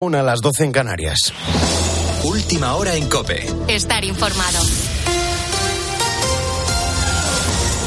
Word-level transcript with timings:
Una 0.00 0.20
a 0.20 0.22
las 0.22 0.40
12 0.40 0.62
en 0.62 0.70
Canarias. 0.70 1.18
Última 2.22 2.76
hora 2.76 2.94
en 2.94 3.08
Cope. 3.08 3.44
Estar 3.66 4.04
informado. 4.04 4.60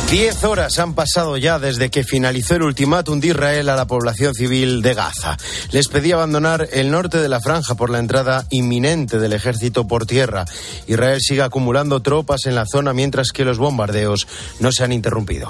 Diez 0.10 0.44
horas 0.44 0.78
han 0.80 0.94
pasado 0.94 1.38
ya 1.38 1.58
desde 1.58 1.90
que 1.90 2.04
finalizó 2.04 2.56
el 2.56 2.64
ultimátum 2.64 3.22
de 3.22 3.28
Israel 3.30 3.70
a 3.70 3.78
la 3.78 3.88
población 3.88 4.34
civil 4.34 4.82
de 4.82 4.94
Gaza. 4.94 5.38
Les 5.72 5.88
pedía 5.88 6.16
abandonar 6.16 6.68
el 6.74 6.92
norte 6.92 7.20
de 7.20 7.30
la 7.30 7.40
franja 7.40 7.76
por 7.76 7.90
la 7.90 8.00
entrada 8.00 8.46
inminente 8.50 9.18
del 9.18 9.32
ejército 9.32 9.88
por 9.88 10.06
tierra. 10.06 10.44
Israel 10.88 11.22
sigue 11.22 11.44
acumulando 11.44 12.02
tropas 12.02 12.46
en 12.46 12.56
la 12.56 12.66
zona 12.66 12.92
mientras 12.92 13.32
que 13.32 13.46
los 13.46 13.58
bombardeos 13.58 14.28
no 14.60 14.74
se 14.74 14.84
han 14.84 14.92
interrumpido. 14.92 15.48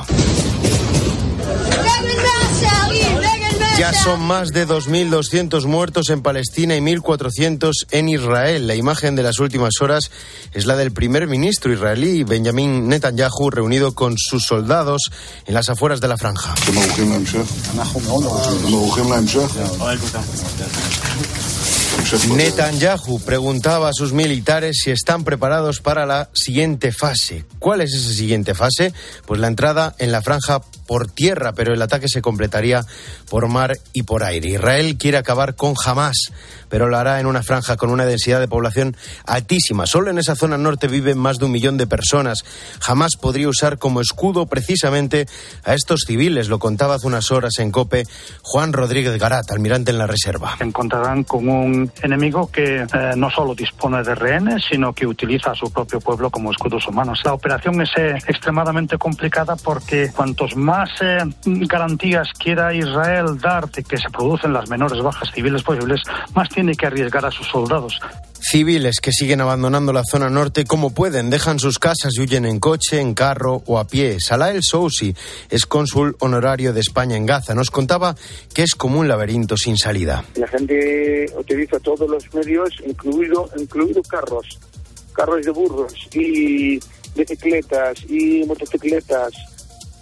Ya 3.82 3.93
son 3.93 4.21
más 4.21 4.54
de 4.54 4.68
2.200 4.68 5.66
muertos 5.66 6.11
en 6.11 6.21
Palestina 6.21 6.75
y 6.75 6.82
1.400 6.82 7.71
en 7.89 8.09
Israel. 8.09 8.68
La 8.68 8.75
imagen 8.75 9.15
de 9.15 9.23
las 9.23 9.39
últimas 9.39 9.82
horas 9.82 10.11
es 10.54 10.68
la 10.68 10.75
del 10.75 10.92
primer 10.92 11.25
ministro 11.25 11.73
israelí, 11.73 12.23
Benjamin 12.23 12.87
Netanyahu, 12.87 13.50
reunido 13.50 13.96
con 13.96 14.20
sus 14.20 14.46
soldados 14.46 15.09
en 15.47 15.56
las 15.56 15.70
afueras 15.70 16.00
de 16.00 16.07
la 16.09 16.18
franja. 16.18 16.54
Netanyahu 22.11 23.21
preguntaba 23.21 23.88
a 23.88 23.93
sus 23.93 24.11
militares 24.11 24.82
si 24.83 24.92
están 24.92 25.24
preparados 25.24 25.79
para 25.79 26.06
la 26.06 26.29
siguiente 26.34 26.92
fase. 26.92 27.46
¿Cuál 27.57 27.79
es 27.79 27.93
esa 27.93 28.14
siguiente 28.14 28.54
fase? 28.54 28.93
Pues 29.25 29.39
la 29.39 29.47
entrada 29.47 29.96
en 29.97 30.11
la 30.11 30.21
franja 30.21 30.60
por 30.92 31.07
tierra, 31.07 31.54
pero 31.54 31.74
el 31.74 31.82
ataque 31.82 32.09
se 32.09 32.22
completaría 32.22 32.84
por 33.30 33.47
mar 33.47 33.78
y 33.94 34.03
por 34.03 34.25
aire. 34.25 34.50
Israel 34.50 34.97
quiere 34.97 35.17
acabar 35.17 35.56
con 35.56 35.73
Hamas, 35.86 36.34
pero 36.67 36.89
lo 36.89 36.97
hará 36.97 37.22
en 37.22 37.28
una 37.28 37.44
franja 37.44 37.78
con 37.78 37.89
una 37.89 38.03
densidad 38.03 38.42
de 38.42 38.50
población 38.50 38.98
altísima. 39.25 39.86
Solo 39.86 40.12
en 40.12 40.17
esa 40.17 40.36
zona 40.36 40.58
norte 40.58 40.89
viven 40.89 41.17
más 41.17 41.38
de 41.38 41.45
un 41.45 41.52
millón 41.52 41.78
de 41.78 41.88
personas. 41.88 42.44
Hamas 42.86 43.16
podría 43.16 43.48
usar 43.48 43.78
como 43.78 44.02
escudo 44.02 44.48
precisamente 44.48 45.28
a 45.64 45.76
estos 45.76 46.02
civiles, 46.06 46.50
lo 46.50 46.59
contaba 46.59 46.95
hace 46.95 47.08
unas 47.08 47.32
horas 47.32 47.54
en 47.59 47.72
COPE 47.72 48.06
Juan 48.42 48.73
Rodríguez 48.73 49.17
Garat, 49.17 49.50
almirante 49.50 49.92
en 49.92 49.98
la 49.98 50.08
reserva. 50.08 50.58
Se 50.58 50.66
encontrarán 50.66 51.23
con 51.23 51.48
un 51.48 51.92
enemigo 52.04 52.52
que 52.52 52.82
eh, 52.82 53.14
no 53.16 53.30
solo 53.30 53.56
dispone 53.56 54.04
de 54.04 54.16
rehenes, 54.16 54.64
sino 54.70 54.94
que 54.94 55.06
utiliza 55.06 55.52
a 55.52 55.56
su 55.56 55.72
propio 55.72 56.00
pueblo 56.00 56.30
como 56.30 56.52
escudos 56.52 56.88
humanos. 56.88 57.22
La 57.24 57.34
operación 57.34 57.82
es 57.82 57.90
eh, 57.98 58.16
extremadamente 58.28 58.98
complicada 58.98 59.56
porque 59.56 60.10
cuantos 60.16 60.56
más 60.56 60.90
eh, 61.02 61.20
garantías 61.46 62.32
quiera 62.34 62.74
Israel 62.74 63.38
dar 63.40 63.70
de 63.70 63.84
que 63.84 63.98
se 63.98 64.10
producen 64.10 64.54
las 64.54 64.70
menores 64.70 65.02
bajas 65.02 65.32
civiles 65.32 65.64
posibles, 65.64 66.02
más 66.34 66.50
tiene 66.50 66.76
que 66.76 66.88
arriesgar 66.88 67.26
a 67.26 67.32
sus 67.32 67.48
soldados. 67.48 68.00
Civiles 68.42 69.00
que 69.00 69.11
siguen 69.11 69.39
abandonando 69.39 69.94
la 69.94 70.03
zona 70.03 70.30
norte 70.30 70.66
como 70.66 70.89
pueden, 70.89 71.30
dejan 71.30 71.59
sus 71.59 71.78
casas 71.78 72.16
y 72.17 72.22
huyen 72.22 72.45
en 72.45 72.59
coche, 72.59 73.00
en 73.00 73.14
carro 73.14 73.61
o 73.67 73.78
a 73.78 73.86
pie. 73.86 74.20
Salah 74.20 74.50
El 74.50 74.64
Sousi 74.64 75.16
es 75.50 75.67
cónsul 75.67 76.16
honorario 76.20 76.73
de 76.73 76.80
España 76.80 77.16
en 77.16 77.28
Gaza. 77.28 77.53
Nos 77.53 77.70
contaba 77.70 78.16
que 78.53 78.64
es 78.64 78.73
como 78.73 79.00
un 79.00 79.08
laberinto 79.08 79.56
sin 79.58 79.78
salida. 79.78 80.25
La 80.36 80.48
gente 80.48 81.28
utiliza 81.38 81.80
todos 81.80 82.09
los 82.09 82.33
medios, 82.33 82.70
incluido, 82.86 83.48
incluido 83.58 84.02
carros, 84.02 84.59
carros 85.14 85.45
de 85.45 85.52
burros 85.52 85.94
y 86.14 86.80
bicicletas 87.16 88.03
y 88.09 88.44
motocicletas 88.45 89.33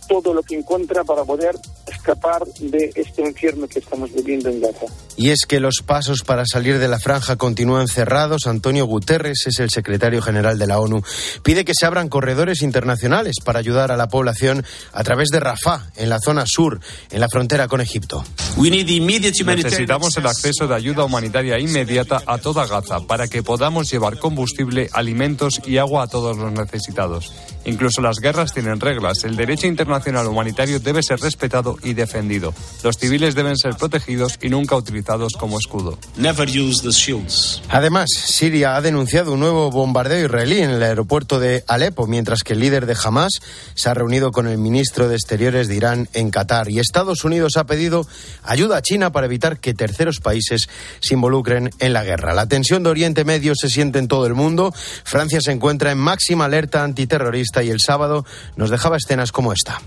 todo 0.09 0.33
lo 0.33 0.41
que 0.41 0.55
encuentra 0.55 1.03
para 1.03 1.23
poder 1.23 1.55
escapar 1.87 2.43
de 2.59 2.91
este 2.95 3.21
infierno 3.21 3.67
que 3.67 3.79
estamos 3.79 4.11
viviendo 4.11 4.49
en 4.49 4.59
Gaza. 4.59 4.87
Y 5.19 5.31
es 5.31 5.39
que 5.45 5.59
los 5.59 5.81
pasos 5.85 6.21
para 6.21 6.45
salir 6.45 6.79
de 6.79 6.87
la 6.87 6.97
franja 6.97 7.35
continúan 7.35 7.89
cerrados. 7.89 8.47
Antonio 8.47 8.85
Guterres 8.85 9.47
es 9.47 9.59
el 9.59 9.69
secretario 9.69 10.21
general 10.21 10.57
de 10.57 10.65
la 10.65 10.79
ONU. 10.79 11.03
Pide 11.43 11.65
que 11.65 11.73
se 11.77 11.85
abran 11.85 12.07
corredores 12.07 12.61
internacionales 12.61 13.35
para 13.43 13.59
ayudar 13.59 13.91
a 13.91 13.97
la 13.97 14.07
población 14.07 14.63
a 14.93 15.03
través 15.03 15.27
de 15.27 15.41
Rafah, 15.41 15.87
en 15.97 16.07
la 16.07 16.19
zona 16.23 16.45
sur, 16.47 16.79
en 17.11 17.19
la 17.19 17.27
frontera 17.27 17.67
con 17.67 17.81
Egipto. 17.81 18.23
Necesitamos 18.57 20.15
el 20.15 20.25
acceso 20.25 20.67
de 20.69 20.75
ayuda 20.75 21.03
humanitaria 21.03 21.59
inmediata 21.59 22.23
a 22.25 22.37
toda 22.37 22.65
Gaza 22.65 23.01
para 23.01 23.27
que 23.27 23.43
podamos 23.43 23.91
llevar 23.91 24.19
combustible, 24.19 24.89
alimentos 24.93 25.59
y 25.65 25.79
agua 25.79 26.03
a 26.03 26.07
todos 26.07 26.37
los 26.37 26.53
necesitados. 26.53 27.33
Incluso 27.65 28.01
las 28.01 28.19
guerras 28.19 28.53
tienen 28.53 28.79
reglas. 28.79 29.25
El 29.25 29.35
derecho 29.35 29.67
internacional 29.67 30.27
humanitario 30.27 30.79
debe 30.79 31.03
ser 31.03 31.19
respetado 31.19 31.75
y 31.83 31.93
defendido. 31.93 32.53
Los 32.83 32.95
civiles 32.95 33.35
deben 33.35 33.57
ser 33.57 33.75
protegidos 33.75 34.39
y 34.41 34.47
nunca 34.47 34.77
utilizados 34.77 35.08
como 35.39 35.57
escudo. 35.57 35.97
Además, 37.69 38.09
Siria 38.11 38.75
ha 38.75 38.81
denunciado 38.81 39.33
un 39.33 39.39
nuevo 39.39 39.71
bombardeo 39.71 40.23
israelí 40.23 40.59
en 40.59 40.69
el 40.69 40.83
aeropuerto 40.83 41.39
de 41.39 41.63
Alepo, 41.67 42.05
mientras 42.05 42.43
que 42.43 42.53
el 42.53 42.59
líder 42.59 42.85
de 42.85 42.95
Hamas 43.03 43.31
se 43.73 43.89
ha 43.89 43.95
reunido 43.95 44.31
con 44.31 44.47
el 44.47 44.59
ministro 44.59 45.09
de 45.09 45.15
Exteriores 45.15 45.67
de 45.67 45.75
Irán 45.75 46.09
en 46.13 46.29
Qatar. 46.29 46.69
Y 46.69 46.79
Estados 46.79 47.23
Unidos 47.23 47.57
ha 47.57 47.63
pedido 47.63 48.05
ayuda 48.43 48.77
a 48.77 48.81
China 48.83 49.11
para 49.11 49.25
evitar 49.25 49.59
que 49.59 49.73
terceros 49.73 50.19
países 50.19 50.69
se 50.99 51.15
involucren 51.15 51.71
en 51.79 51.93
la 51.93 52.03
guerra. 52.03 52.35
La 52.35 52.45
tensión 52.45 52.83
de 52.83 52.91
Oriente 52.91 53.25
Medio 53.25 53.53
se 53.55 53.69
siente 53.69 53.97
en 53.97 54.07
todo 54.07 54.27
el 54.27 54.35
mundo. 54.35 54.71
Francia 55.03 55.41
se 55.41 55.51
encuentra 55.51 55.91
en 55.91 55.97
máxima 55.97 56.45
alerta 56.45 56.83
antiterrorista 56.83 57.63
y 57.63 57.71
el 57.71 57.79
sábado 57.79 58.25
nos 58.57 58.69
dejaba 58.69 58.97
escenas 58.97 59.31
como 59.31 59.53
esta. 59.53 59.81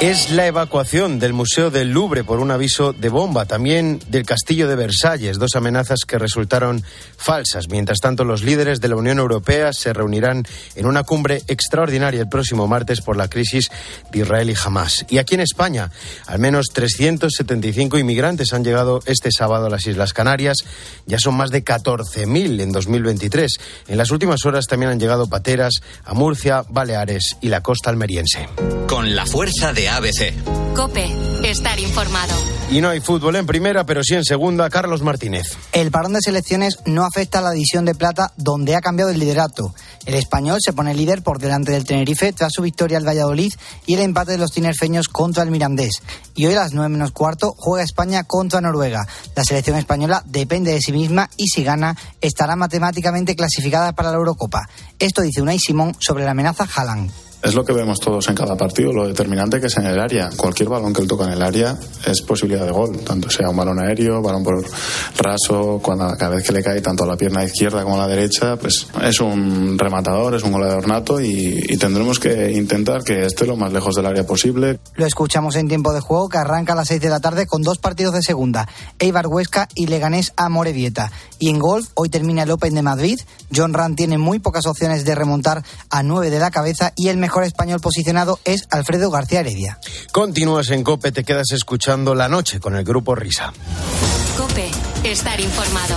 Es 0.00 0.30
la 0.30 0.46
evacuación 0.46 1.18
del 1.18 1.34
Museo 1.34 1.70
del 1.70 1.90
Louvre 1.90 2.24
por 2.24 2.40
un 2.40 2.50
aviso 2.50 2.94
de 2.94 3.10
bomba, 3.10 3.44
también 3.44 4.00
del 4.08 4.24
Castillo 4.24 4.66
de 4.66 4.74
Versalles, 4.74 5.38
dos 5.38 5.56
amenazas 5.56 6.06
que 6.06 6.18
resultaron 6.18 6.82
falsas. 7.18 7.68
Mientras 7.68 7.98
tanto, 7.98 8.24
los 8.24 8.42
líderes 8.42 8.80
de 8.80 8.88
la 8.88 8.96
Unión 8.96 9.18
Europea 9.18 9.74
se 9.74 9.92
reunirán 9.92 10.44
en 10.74 10.86
una 10.86 11.02
cumbre 11.02 11.42
extraordinaria 11.48 12.22
el 12.22 12.30
próximo 12.30 12.66
martes 12.66 13.02
por 13.02 13.18
la 13.18 13.28
crisis 13.28 13.70
de 14.10 14.20
Israel 14.20 14.48
y 14.48 14.54
Hamas. 14.64 15.04
Y 15.10 15.18
aquí 15.18 15.34
en 15.34 15.42
España, 15.42 15.90
al 16.26 16.38
menos 16.38 16.68
375 16.72 17.98
inmigrantes 17.98 18.54
han 18.54 18.64
llegado 18.64 19.00
este 19.04 19.30
sábado 19.30 19.66
a 19.66 19.70
las 19.70 19.86
Islas 19.86 20.14
Canarias. 20.14 20.56
Ya 21.04 21.18
son 21.18 21.34
más 21.34 21.50
de 21.50 21.62
14.000 21.62 22.62
en 22.62 22.72
2023. 22.72 23.58
En 23.88 23.98
las 23.98 24.10
últimas 24.10 24.46
horas 24.46 24.66
también 24.66 24.92
han 24.92 24.98
llegado 24.98 25.28
pateras 25.28 25.74
a 26.06 26.14
Murcia, 26.14 26.64
Baleares 26.70 27.36
y 27.42 27.48
la 27.48 27.62
costa 27.62 27.90
almeriense. 27.90 28.48
Con 28.86 29.14
la 29.14 29.26
fuerza 29.26 29.74
de 29.74 29.89
ABC. 29.90 30.74
Cope, 30.74 31.08
estar 31.42 31.78
informado. 31.78 32.34
Y 32.70 32.80
no 32.80 32.88
hay 32.88 33.00
fútbol 33.00 33.34
en 33.34 33.46
primera, 33.46 33.84
pero 33.84 34.04
sí 34.04 34.14
en 34.14 34.24
segunda, 34.24 34.70
Carlos 34.70 35.02
Martínez. 35.02 35.56
El 35.72 35.90
parón 35.90 36.12
de 36.12 36.20
selecciones 36.22 36.78
no 36.86 37.04
afecta 37.04 37.40
a 37.40 37.42
la 37.42 37.50
división 37.50 37.84
de 37.84 37.96
plata, 37.96 38.32
donde 38.36 38.76
ha 38.76 38.80
cambiado 38.80 39.10
el 39.10 39.18
liderato. 39.18 39.74
El 40.06 40.14
español 40.14 40.58
se 40.64 40.72
pone 40.72 40.94
líder 40.94 41.22
por 41.22 41.40
delante 41.40 41.72
del 41.72 41.84
Tenerife 41.84 42.32
tras 42.32 42.52
su 42.54 42.62
victoria 42.62 42.98
al 42.98 43.06
Valladolid 43.06 43.52
y 43.86 43.94
el 43.94 44.00
empate 44.00 44.32
de 44.32 44.38
los 44.38 44.52
tinerfeños 44.52 45.08
contra 45.08 45.42
el 45.42 45.50
Mirandés. 45.50 46.00
Y 46.36 46.46
hoy 46.46 46.54
a 46.54 46.60
las 46.60 46.72
9 46.72 46.88
menos 46.88 47.10
cuarto 47.10 47.52
juega 47.56 47.82
España 47.82 48.22
contra 48.22 48.60
Noruega. 48.60 49.06
La 49.34 49.44
selección 49.44 49.76
española 49.76 50.22
depende 50.26 50.72
de 50.72 50.80
sí 50.80 50.92
misma 50.92 51.28
y 51.36 51.48
si 51.48 51.64
gana 51.64 51.96
estará 52.20 52.54
matemáticamente 52.54 53.34
clasificada 53.34 53.92
para 53.92 54.10
la 54.10 54.18
Eurocopa. 54.18 54.68
Esto 55.00 55.22
dice 55.22 55.42
Unai 55.42 55.58
Simón 55.58 55.96
sobre 55.98 56.24
la 56.24 56.30
amenaza 56.30 56.68
Haaland. 56.72 57.10
Es 57.42 57.54
lo 57.54 57.64
que 57.64 57.72
vemos 57.72 57.98
todos 57.98 58.28
en 58.28 58.34
cada 58.34 58.54
partido, 58.54 58.92
lo 58.92 59.08
determinante 59.08 59.60
que 59.60 59.68
es 59.68 59.76
en 59.78 59.86
el 59.86 59.98
área. 59.98 60.28
Cualquier 60.36 60.68
balón 60.68 60.92
que 60.92 61.00
él 61.00 61.08
toca 61.08 61.24
en 61.24 61.32
el 61.32 61.42
área 61.42 61.74
es 62.06 62.20
posibilidad 62.20 62.66
de 62.66 62.70
gol, 62.70 62.98
tanto 63.00 63.30
sea 63.30 63.48
un 63.48 63.56
balón 63.56 63.78
aéreo, 63.78 64.20
balón 64.20 64.44
por 64.44 64.62
raso, 65.16 65.80
cuando, 65.82 66.14
cada 66.18 66.36
vez 66.36 66.46
que 66.46 66.52
le 66.52 66.62
cae 66.62 66.82
tanto 66.82 67.04
a 67.04 67.06
la 67.06 67.16
pierna 67.16 67.42
izquierda 67.42 67.82
como 67.82 67.96
a 67.96 68.00
la 68.00 68.08
derecha, 68.08 68.56
pues 68.56 68.86
es 69.02 69.20
un 69.20 69.78
rematador, 69.78 70.34
es 70.34 70.42
un 70.42 70.52
goleador 70.52 70.86
nato 70.86 71.18
y, 71.18 71.64
y 71.66 71.76
tendremos 71.78 72.18
que 72.18 72.52
intentar 72.52 73.02
que 73.04 73.24
esté 73.24 73.46
lo 73.46 73.56
más 73.56 73.72
lejos 73.72 73.94
del 73.94 74.04
área 74.04 74.26
posible. 74.26 74.78
Lo 74.96 75.06
escuchamos 75.06 75.56
en 75.56 75.66
tiempo 75.66 75.94
de 75.94 76.00
juego 76.00 76.28
que 76.28 76.36
arranca 76.36 76.74
a 76.74 76.76
las 76.76 76.88
6 76.88 77.00
de 77.00 77.08
la 77.08 77.20
tarde 77.20 77.46
con 77.46 77.62
dos 77.62 77.78
partidos 77.78 78.12
de 78.12 78.22
segunda, 78.22 78.68
Eibar 78.98 79.28
Huesca 79.28 79.66
y 79.74 79.86
Leganés 79.86 80.34
a. 80.36 80.50
Y 81.38 81.48
en 81.48 81.58
golf, 81.58 81.88
hoy 81.94 82.10
termina 82.10 82.42
el 82.42 82.50
Open 82.50 82.74
de 82.74 82.82
Madrid, 82.82 83.18
John 83.54 83.72
Rand 83.72 83.96
tiene 83.96 84.18
muy 84.18 84.40
pocas 84.40 84.66
opciones 84.66 85.06
de 85.06 85.14
remontar 85.14 85.64
a 85.88 86.02
9 86.02 86.28
de 86.28 86.38
la 86.38 86.50
cabeza 86.50 86.92
y 86.96 87.08
el 87.08 87.16
mejor 87.16 87.29
español 87.38 87.80
posicionado 87.80 88.38
es 88.44 88.66
Alfredo 88.70 89.10
García 89.10 89.40
Heredia. 89.40 89.78
Continúas 90.12 90.70
en 90.70 90.82
COPE, 90.82 91.12
te 91.12 91.24
quedas 91.24 91.52
escuchando 91.52 92.14
la 92.14 92.28
noche 92.28 92.60
con 92.60 92.76
el 92.76 92.84
grupo 92.84 93.14
Risa. 93.14 93.52
Cope, 94.36 94.70
estar 95.04 95.40
informado. 95.40 95.96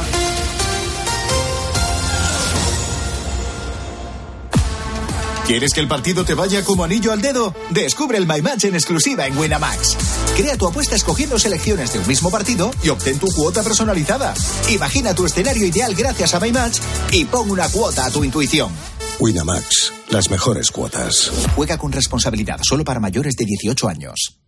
¿Quieres 5.45 5.73
que 5.73 5.81
el 5.81 5.89
partido 5.89 6.23
te 6.23 6.35
vaya 6.35 6.63
como 6.63 6.85
anillo 6.85 7.11
al 7.11 7.21
dedo? 7.21 7.53
Descubre 7.69 8.17
el 8.17 8.25
My 8.25 8.41
Match 8.41 8.63
en 8.63 8.75
exclusiva 8.75 9.27
en 9.27 9.37
Winamax. 9.37 9.97
Crea 10.37 10.57
tu 10.57 10.67
apuesta 10.67 10.95
escogiendo 10.95 11.37
selecciones 11.37 11.91
de 11.91 11.99
un 11.99 12.07
mismo 12.07 12.31
partido 12.31 12.71
y 12.81 12.87
obtén 12.87 13.19
tu 13.19 13.27
cuota 13.27 13.61
personalizada. 13.61 14.33
Imagina 14.69 15.13
tu 15.13 15.25
escenario 15.25 15.65
ideal 15.67 15.93
gracias 15.95 16.33
a 16.33 16.39
My 16.39 16.51
Match 16.53 16.79
y 17.11 17.25
pon 17.25 17.51
una 17.51 17.67
cuota 17.67 18.05
a 18.05 18.09
tu 18.09 18.23
intuición. 18.23 18.71
Winamax, 19.19 19.93
las 20.09 20.29
mejores 20.29 20.71
cuotas. 20.71 21.31
Juega 21.55 21.77
con 21.77 21.91
responsabilidad 21.91 22.59
solo 22.63 22.83
para 22.83 22.99
mayores 22.99 23.35
de 23.35 23.45
18 23.45 23.87
años. 23.87 24.39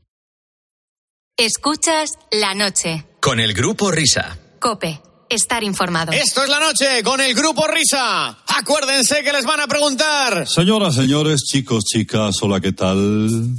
Escuchas 1.37 2.11
la 2.31 2.53
noche. 2.53 3.05
Con 3.19 3.39
el 3.39 3.53
grupo 3.53 3.91
Risa. 3.91 4.37
Cope. 4.59 5.01
Estar 5.27 5.63
informado. 5.63 6.11
Esto 6.11 6.43
es 6.43 6.49
la 6.49 6.59
noche 6.59 7.03
con 7.03 7.19
el 7.19 7.33
grupo 7.33 7.65
Risa. 7.67 8.37
Acuérdense 8.47 9.23
que 9.23 9.33
les 9.33 9.43
van 9.43 9.59
a 9.59 9.67
preguntar. 9.67 10.47
Señoras, 10.47 10.95
señores, 10.95 11.41
chicos, 11.43 11.83
chicas, 11.83 12.35
hola, 12.41 12.61
¿qué 12.61 12.71
tal? 12.73 13.49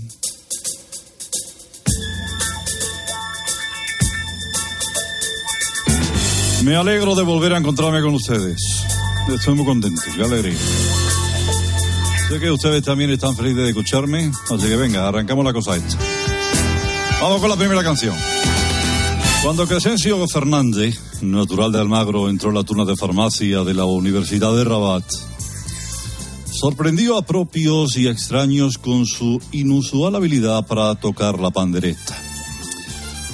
Me 6.63 6.77
alegro 6.77 7.15
de 7.15 7.23
volver 7.23 7.53
a 7.53 7.59
encontrarme 7.59 8.01
con 8.01 8.15
ustedes. 8.15 8.85
Estoy 9.29 9.55
muy 9.57 9.67
contento, 9.67 10.01
qué 10.15 10.23
alegría. 10.23 10.57
Sé 12.29 12.39
que 12.39 12.51
ustedes 12.51 12.83
también 12.83 13.11
están 13.11 13.35
felices 13.35 13.65
de 13.65 13.69
escucharme, 13.71 14.31
así 14.51 14.67
que 14.67 14.77
venga, 14.77 15.09
arrancamos 15.09 15.45
la 15.45 15.53
cosa 15.53 15.77
esta. 15.77 15.99
Vamos 17.21 17.41
con 17.41 17.51
la 17.51 17.57
primera 17.57 17.83
canción. 17.83 18.15
Cuando 19.43 19.67
Crescencio 19.67 20.27
Fernández, 20.29 21.23
natural 21.23 21.73
de 21.73 21.81
Almagro, 21.81 22.29
entró 22.29 22.51
en 22.51 22.55
la 22.55 22.63
turna 22.63 22.85
de 22.85 22.97
farmacia 22.97 23.65
de 23.65 23.75
la 23.75 23.85
Universidad 23.85 24.55
de 24.55 24.65
Rabat, 24.65 25.05
sorprendió 26.53 27.19
a 27.19 27.23
propios 27.23 27.97
y 27.97 28.07
extraños 28.07 28.79
con 28.79 29.07
su 29.07 29.41
inusual 29.51 30.15
habilidad 30.15 30.67
para 30.67 30.95
tocar 30.95 31.41
la 31.41 31.51
pandereta. 31.51 32.17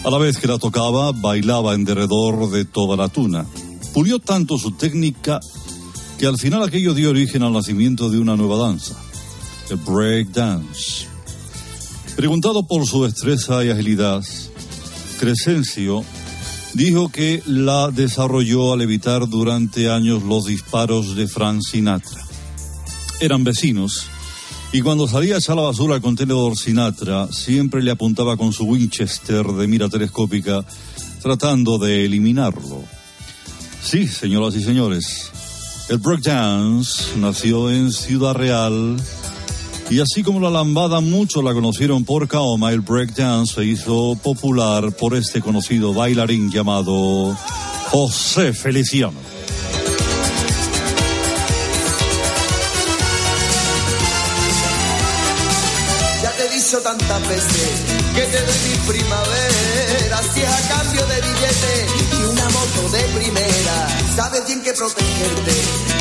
A 0.05 0.11
la 0.11 0.19
vez 0.19 0.39
que 0.39 0.49
la 0.49 0.59
tocaba, 0.59 1.13
bailaba 1.13 1.75
en 1.75 1.85
derredor 1.85 2.51
de 2.51 2.65
toda 2.65 2.97
la 2.97 3.09
tuna. 3.09 3.47
Pulió 3.93 4.19
tanto 4.19 4.59
su 4.59 4.73
técnica 4.73 5.39
que 6.23 6.29
al 6.29 6.39
final 6.39 6.63
aquello 6.63 6.95
dio 6.95 7.11
origen 7.11 7.43
al 7.43 7.53
nacimiento 7.53 8.09
de 8.09 8.21
una 8.21 8.37
nueva 8.37 8.57
danza, 8.57 8.95
el 9.69 9.77
break 9.79 10.29
dance. 10.29 11.09
Preguntado 12.15 12.65
por 12.65 12.87
su 12.87 13.03
destreza 13.03 13.65
y 13.65 13.71
agilidad, 13.71 14.23
Crescencio 15.19 16.05
dijo 16.75 17.09
que 17.09 17.43
la 17.45 17.91
desarrolló 17.91 18.73
al 18.73 18.83
evitar 18.83 19.29
durante 19.29 19.91
años 19.91 20.23
los 20.23 20.45
disparos 20.45 21.17
de 21.17 21.27
Frank 21.27 21.61
Sinatra. 21.61 22.23
Eran 23.19 23.43
vecinos 23.43 24.07
y 24.73 24.81
cuando 24.81 25.09
salía 25.09 25.35
a 25.35 25.39
echar 25.39 25.57
la 25.57 25.63
basura 25.63 25.97
al 25.97 26.03
contenedor 26.03 26.57
Sinatra, 26.57 27.33
siempre 27.33 27.83
le 27.83 27.91
apuntaba 27.91 28.37
con 28.37 28.53
su 28.53 28.63
Winchester 28.63 29.45
de 29.45 29.67
mira 29.67 29.89
telescópica, 29.89 30.65
tratando 31.21 31.79
de 31.79 32.05
eliminarlo. 32.05 32.85
Sí, 33.83 34.07
señoras 34.07 34.55
y 34.55 34.63
señores, 34.63 35.33
el 35.89 35.99
breakdance 35.99 37.17
nació 37.17 37.71
en 37.71 37.93
Ciudad 37.93 38.35
Real 38.35 38.97
y 39.91 40.01
así 40.01 40.23
como 40.23 40.41
la 40.41 40.51
lambada 40.51 41.01
muchos 41.01 41.45
la 41.45 41.53
conocieron 41.53 42.05
por 42.05 42.29
Kaoma, 42.29 42.73
el 42.73 42.81
breakdance 42.81 43.55
se 43.55 43.65
hizo 43.65 44.17
popular 44.23 44.93
por 44.93 45.15
este 45.15 45.41
conocido 45.41 45.93
bailarín 45.93 46.51
llamado 46.51 47.37
José 47.91 48.53
Feliciano. 48.53 49.33
tantas 56.81 57.29
veces 57.29 57.71
que 58.15 58.23
te 58.23 58.41
doy 58.41 58.59
mi 58.71 58.93
primavera, 58.93 60.23
si 60.33 60.41
es 60.41 60.49
a 60.49 60.69
cambio 60.69 61.07
de 61.07 61.21
billete 61.21 62.12
y 62.81 62.93
de 62.93 63.03
primera. 63.19 63.77
Sabes 64.17 64.47
bien 64.47 64.63
que 64.63 64.73
protegerte, 64.73 65.53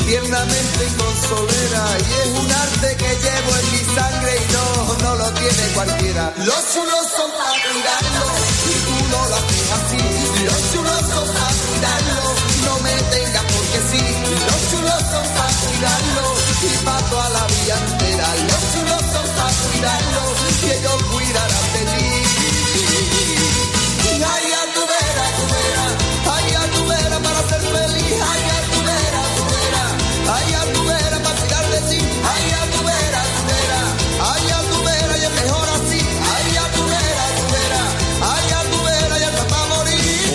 tiernamente 0.06 0.80
inconsolera, 0.86 1.84
y 1.98 2.12
es 2.22 2.38
un 2.38 2.50
arte 2.50 2.96
que 2.96 3.10
llevo 3.24 3.50
en 3.60 3.66
mi 3.72 3.82
sangre 3.94 4.32
y 4.36 4.52
no, 4.52 4.94
no 5.02 5.14
lo 5.16 5.30
tiene 5.32 5.64
cualquiera. 5.74 6.32
Los 6.38 6.62
chulos 6.72 7.04
son 7.16 7.30
para 7.32 7.56
cuidarlo 7.62 8.26
y 8.68 8.74
tú 8.86 8.96
no 9.12 9.20
lo 9.28 9.36
haces 9.36 9.68
así. 9.78 10.44
Los 10.44 10.60
chulos 10.72 11.02
son 11.14 11.28
para 11.32 11.54
cuidarlo, 11.62 12.22
no 12.66 12.74
me 12.80 12.94
tengas 13.14 13.44
porque 13.52 13.80
sí. 13.90 14.04
Los 14.48 14.60
chulos 14.70 15.00
son 15.12 15.26
para 15.36 15.52
cuidarlo 15.62 16.24
y 16.62 16.84
para 16.84 17.00
toda 17.10 17.28
la 17.30 17.46
vida 17.46 17.76
entera. 17.90 18.28
Los 18.50 18.62
chulos 18.72 19.02
son 19.12 19.26
para 19.36 19.52
cuidarlo 19.62 20.22
y 20.62 20.70
ellos 20.70 21.02
cuidarán 21.10 21.21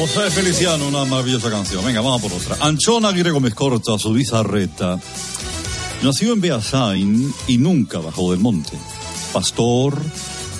Feliciano, 0.08 0.88
una 0.88 1.04
maravillosa 1.06 1.50
canción. 1.50 1.84
Venga, 1.84 2.02
vamos 2.02 2.22
por 2.22 2.32
otra. 2.32 2.58
Anchona 2.62 3.10
Aguirre 3.10 3.32
Gómez 3.32 3.54
Corta, 3.54 3.98
su 4.00 4.14
bizarreta, 4.14 5.00
nació 6.02 6.34
en 6.34 6.42
Beasain 6.42 7.34
y 7.48 7.58
nunca 7.58 8.00
bajó 8.00 8.32
del 8.32 8.40
monte. 8.40 8.78
Pastor, 9.34 10.00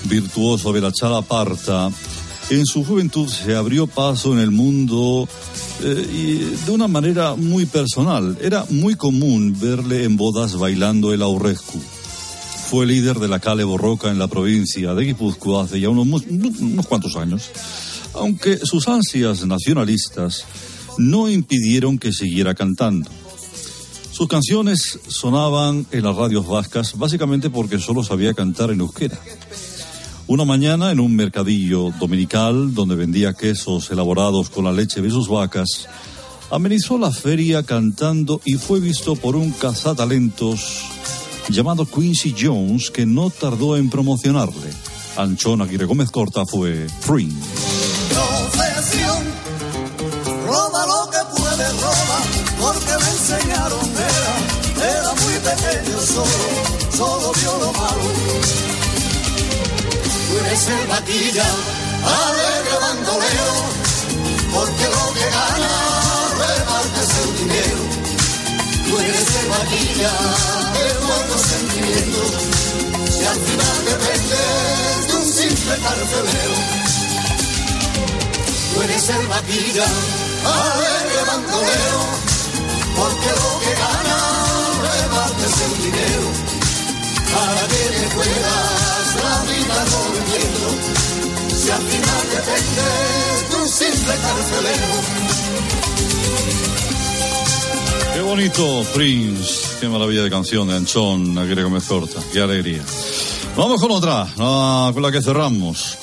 virtuoso 0.04 0.74
de 0.74 0.82
la 0.82 0.92
chalaparta, 0.92 1.90
en 2.50 2.66
su 2.66 2.84
juventud 2.84 3.28
se 3.28 3.56
abrió 3.56 3.88
paso 3.88 4.34
en 4.34 4.40
el 4.40 4.52
mundo 4.52 5.28
eh, 5.82 6.08
y 6.12 6.66
de 6.66 6.72
una 6.72 6.88
manera 6.88 7.36
muy 7.36 7.66
personal. 7.66 8.38
Era 8.42 8.66
muy 8.70 8.96
común 8.96 9.56
verle 9.60 10.04
en 10.04 10.18
bodas 10.18 10.56
bailando 10.56 11.14
el 11.14 11.22
aurrescu. 11.22 11.82
Fue 12.70 12.86
líder 12.86 13.20
de 13.20 13.30
la 13.30 13.40
Cale 13.40 13.64
Borroca 13.64 14.12
en 14.12 14.20
la 14.20 14.28
provincia 14.28 14.94
de 14.94 15.06
Guipúzcoa 15.06 15.64
hace 15.64 15.80
ya 15.80 15.90
unos, 15.90 16.24
unos 16.28 16.86
cuantos 16.86 17.16
años, 17.16 17.50
aunque 18.20 18.58
sus 18.58 18.88
ansias 18.88 19.46
nacionalistas 19.46 20.46
no 20.98 21.30
impidieron 21.30 21.98
que 21.98 22.12
siguiera 22.12 22.56
cantando. 22.56 23.10
Sus 24.12 24.28
canciones 24.28 25.00
sonaban 25.08 25.86
en 25.92 26.04
las 26.04 26.16
radios 26.16 26.48
vascas 26.48 26.98
básicamente 26.98 27.50
porque 27.50 27.78
solo 27.78 28.04
sabía 28.04 28.34
cantar 28.34 28.72
en 28.72 28.80
euskera. 28.80 29.20
Una 30.26 30.44
mañana 30.44 30.92
en 30.92 31.00
un 31.00 31.16
mercadillo 31.16 31.92
dominical 32.00 32.74
donde 32.74 32.96
vendía 32.96 33.34
quesos 33.34 33.92
elaborados 33.92 34.50
con 34.50 34.66
la 34.66 34.72
leche 34.72 35.02
de 35.02 35.10
sus 35.10 35.30
vacas, 35.30 35.88
amenizó 36.50 36.98
la 36.98 37.12
feria 37.12 37.64
cantando 37.64 38.42
y 38.44 38.56
fue 38.56 38.80
visto 38.80 39.16
por 39.16 39.36
un 39.36 39.52
cazatalentos 39.52 40.84
llamado 41.50 41.86
Quincy 41.86 42.36
Jones 42.38 42.92
que 42.92 43.06
no 43.06 43.30
tardó 43.30 43.78
en 43.78 43.90
promocionarle. 43.90 44.70
Anchón 45.16 45.62
Aguirre 45.62 45.86
Gómez 45.86 46.12
Corta 46.12 46.46
fue 46.46 46.88
Free. 47.02 47.32
Roba 50.48 50.86
lo 50.86 51.10
que 51.10 51.18
puede, 51.36 51.68
roba, 51.74 52.20
porque 52.58 52.94
me 53.04 53.10
enseñaron, 53.12 53.86
era, 54.16 54.34
era 54.96 55.12
muy 55.14 55.34
pequeño, 55.44 56.00
solo, 56.00 56.48
solo 56.96 57.34
vio 57.34 57.58
lo 57.58 57.74
malo. 57.74 58.08
Tú 60.30 60.38
eres 60.40 60.68
el 60.70 60.88
vaquilla, 60.88 61.48
alegre 62.24 62.78
bandolero, 62.80 63.52
porque 64.54 64.86
lo 64.96 65.14
que 65.16 65.26
gana, 65.36 65.74
repartes 66.40 67.10
el 67.24 67.38
dinero. 67.40 67.82
Tú 68.88 69.00
eres 69.00 69.30
el 69.42 69.50
vaquilla, 69.50 70.12
el 70.88 70.98
buenos 71.08 71.42
sentimientos, 71.42 72.32
si 73.12 73.26
al 73.26 73.40
final 73.48 73.78
dependes 73.84 75.08
de 75.08 75.14
un 75.14 75.26
simple 75.26 75.76
carcelero. 75.84 76.58
Tú 78.74 78.82
eres 78.84 79.10
el 79.10 79.28
vaquilla, 79.28 79.86
alegre 80.46 81.22
bandolero, 81.28 82.02
porque 82.96 83.30
lo 83.40 83.60
que 83.64 83.74
gana, 83.82 84.18
repartes 84.82 85.54
el 85.62 85.74
dinero, 85.84 86.28
para 87.34 87.62
que 87.68 87.84
te 87.98 88.16
puedas 88.16 89.08
la 89.24 89.36
vida 89.52 89.78
volviendo, 89.96 90.68
si 91.58 91.70
al 91.72 91.82
final 91.82 92.24
dependes 92.32 93.50
de 93.50 93.56
un 93.56 93.68
simple 93.70 94.14
carcelero. 94.22 94.88
Qué 98.14 98.22
bonito, 98.22 98.84
Prince. 98.96 99.78
Qué 99.80 99.88
maravilla 99.88 100.24
de 100.24 100.30
canción 100.32 100.68
de 100.68 100.76
Anchón 100.76 101.38
Aguirre 101.38 101.64
Gómez 101.64 101.84
Corta. 101.84 102.20
Qué 102.34 102.42
alegría. 102.42 102.82
Vamos 103.56 103.80
con 103.80 103.92
otra, 103.92 104.28
la- 104.38 104.90
con 104.94 105.04
la 105.04 105.12
que 105.12 105.22
cerramos. 105.22 105.98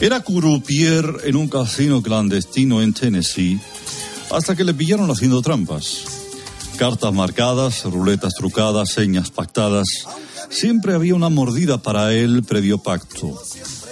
Era 0.00 0.20
curupier 0.20 1.04
en 1.24 1.36
un 1.36 1.48
casino 1.48 2.02
clandestino 2.02 2.82
en 2.82 2.92
Tennessee 2.92 3.60
hasta 4.30 4.56
que 4.56 4.64
le 4.64 4.74
pillaron 4.74 5.10
haciendo 5.10 5.42
trampas. 5.42 6.04
Cartas 6.76 7.12
marcadas, 7.12 7.84
ruletas 7.84 8.32
trucadas, 8.34 8.90
señas 8.90 9.30
pactadas. 9.30 9.86
Siempre 10.48 10.94
había 10.94 11.14
una 11.14 11.28
mordida 11.28 11.78
para 11.78 12.14
él 12.14 12.42
previo 12.42 12.78
pacto. 12.78 13.40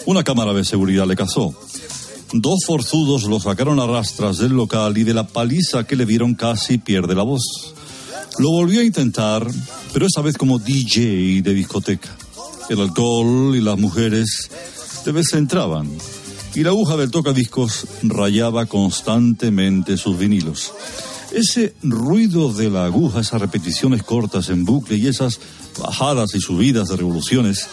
Una 0.07 0.25
cámara 0.25 0.55
de 0.55 0.65
seguridad 0.65 1.07
le 1.07 1.17
cazó. 1.17 1.55
Dos 2.33 2.61
forzudos 2.67 3.25
lo 3.25 3.41
sacaron 3.41 3.81
a 3.81 3.87
rastras 3.87 4.39
del 4.39 4.53
local 4.53 4.97
y 4.99 5.05
de 5.05 5.15
la 5.15 5.27
paliza 5.27 5.85
que 5.85 5.97
le 5.97 6.07
dieron 6.07 6.35
casi 6.35 6.79
pierde 6.79 7.15
la 7.15 7.23
voz. 7.23 7.75
Lo 8.39 8.51
volvió 8.51 8.81
a 8.81 8.85
intentar, 8.85 9.47
pero 9.93 10.07
esta 10.07 10.21
vez 10.21 10.37
como 10.37 10.59
DJ 10.59 11.43
de 11.43 11.55
discoteca. 11.55 12.17
El 12.69 12.81
alcohol 12.81 13.57
y 13.57 13.61
las 13.61 13.79
mujeres 13.79 14.51
de 15.05 15.13
vez 15.13 15.33
entraban. 15.33 15.89
y 16.55 16.63
la 16.63 16.71
aguja 16.71 16.97
del 16.97 17.11
tocadiscos 17.11 17.87
rayaba 18.03 18.67
constantemente 18.67 19.97
sus 19.97 20.19
vinilos. 20.19 20.73
Ese 21.31 21.75
ruido 21.83 22.53
de 22.53 22.71
la 22.71 22.87
aguja, 22.87 23.21
esas 23.21 23.41
repeticiones 23.41 24.03
cortas 24.03 24.49
en 24.49 24.65
bucle 24.65 24.97
y 24.97 25.07
esas 25.07 25.41
bajadas 25.79 26.35
y 26.35 26.41
subidas 26.41 26.89
de 26.89 26.97
revoluciones 26.97 27.69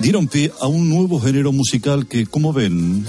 dieron 0.00 0.26
pie 0.26 0.52
a 0.60 0.66
un 0.66 0.88
nuevo 0.88 1.20
género 1.20 1.52
musical 1.52 2.08
que, 2.08 2.26
como 2.26 2.52
ven, 2.52 3.06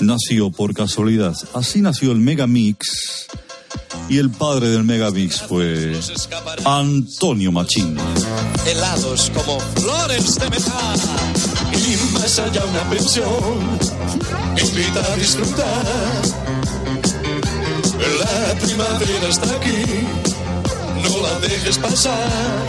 nació 0.00 0.50
por 0.50 0.74
casualidad. 0.74 1.34
Así 1.54 1.80
nació 1.80 2.12
el 2.12 2.18
Megamix 2.18 3.26
y 4.08 4.18
el 4.18 4.30
padre 4.30 4.68
del 4.68 4.84
Megamix 4.84 5.42
fue 5.42 5.98
Antonio 6.64 7.50
Machín. 7.52 7.96
Helados 8.66 9.30
como 9.34 9.58
flores 9.60 10.38
de 10.38 10.50
metal 10.50 11.55
más 12.36 12.48
allá 12.50 12.64
una 12.64 12.90
pensión 12.90 13.78
invita 14.60 15.00
a 15.00 15.16
disfrutar. 15.16 15.84
La 18.20 18.54
primavera 18.60 19.28
está 19.28 19.46
aquí, 19.56 20.06
no 21.02 21.22
la 21.22 21.38
dejes 21.40 21.78
pasar. 21.78 22.66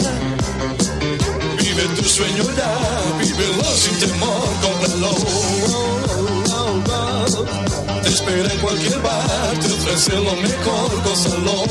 Vive 1.58 1.84
tu 1.98 2.04
sueño 2.04 2.44
ya, 2.56 2.78
vívelo 3.20 3.64
sin 3.76 4.00
temor, 4.00 4.48
cómpralo. 4.62 5.14
Te 8.04 8.10
espera 8.10 8.54
en 8.54 8.60
cualquier 8.60 9.02
bar, 9.02 9.60
te 9.60 9.68
ofrece 9.68 10.16
lo 10.16 10.36
mejor, 10.36 11.04
gózalo. 11.04 11.64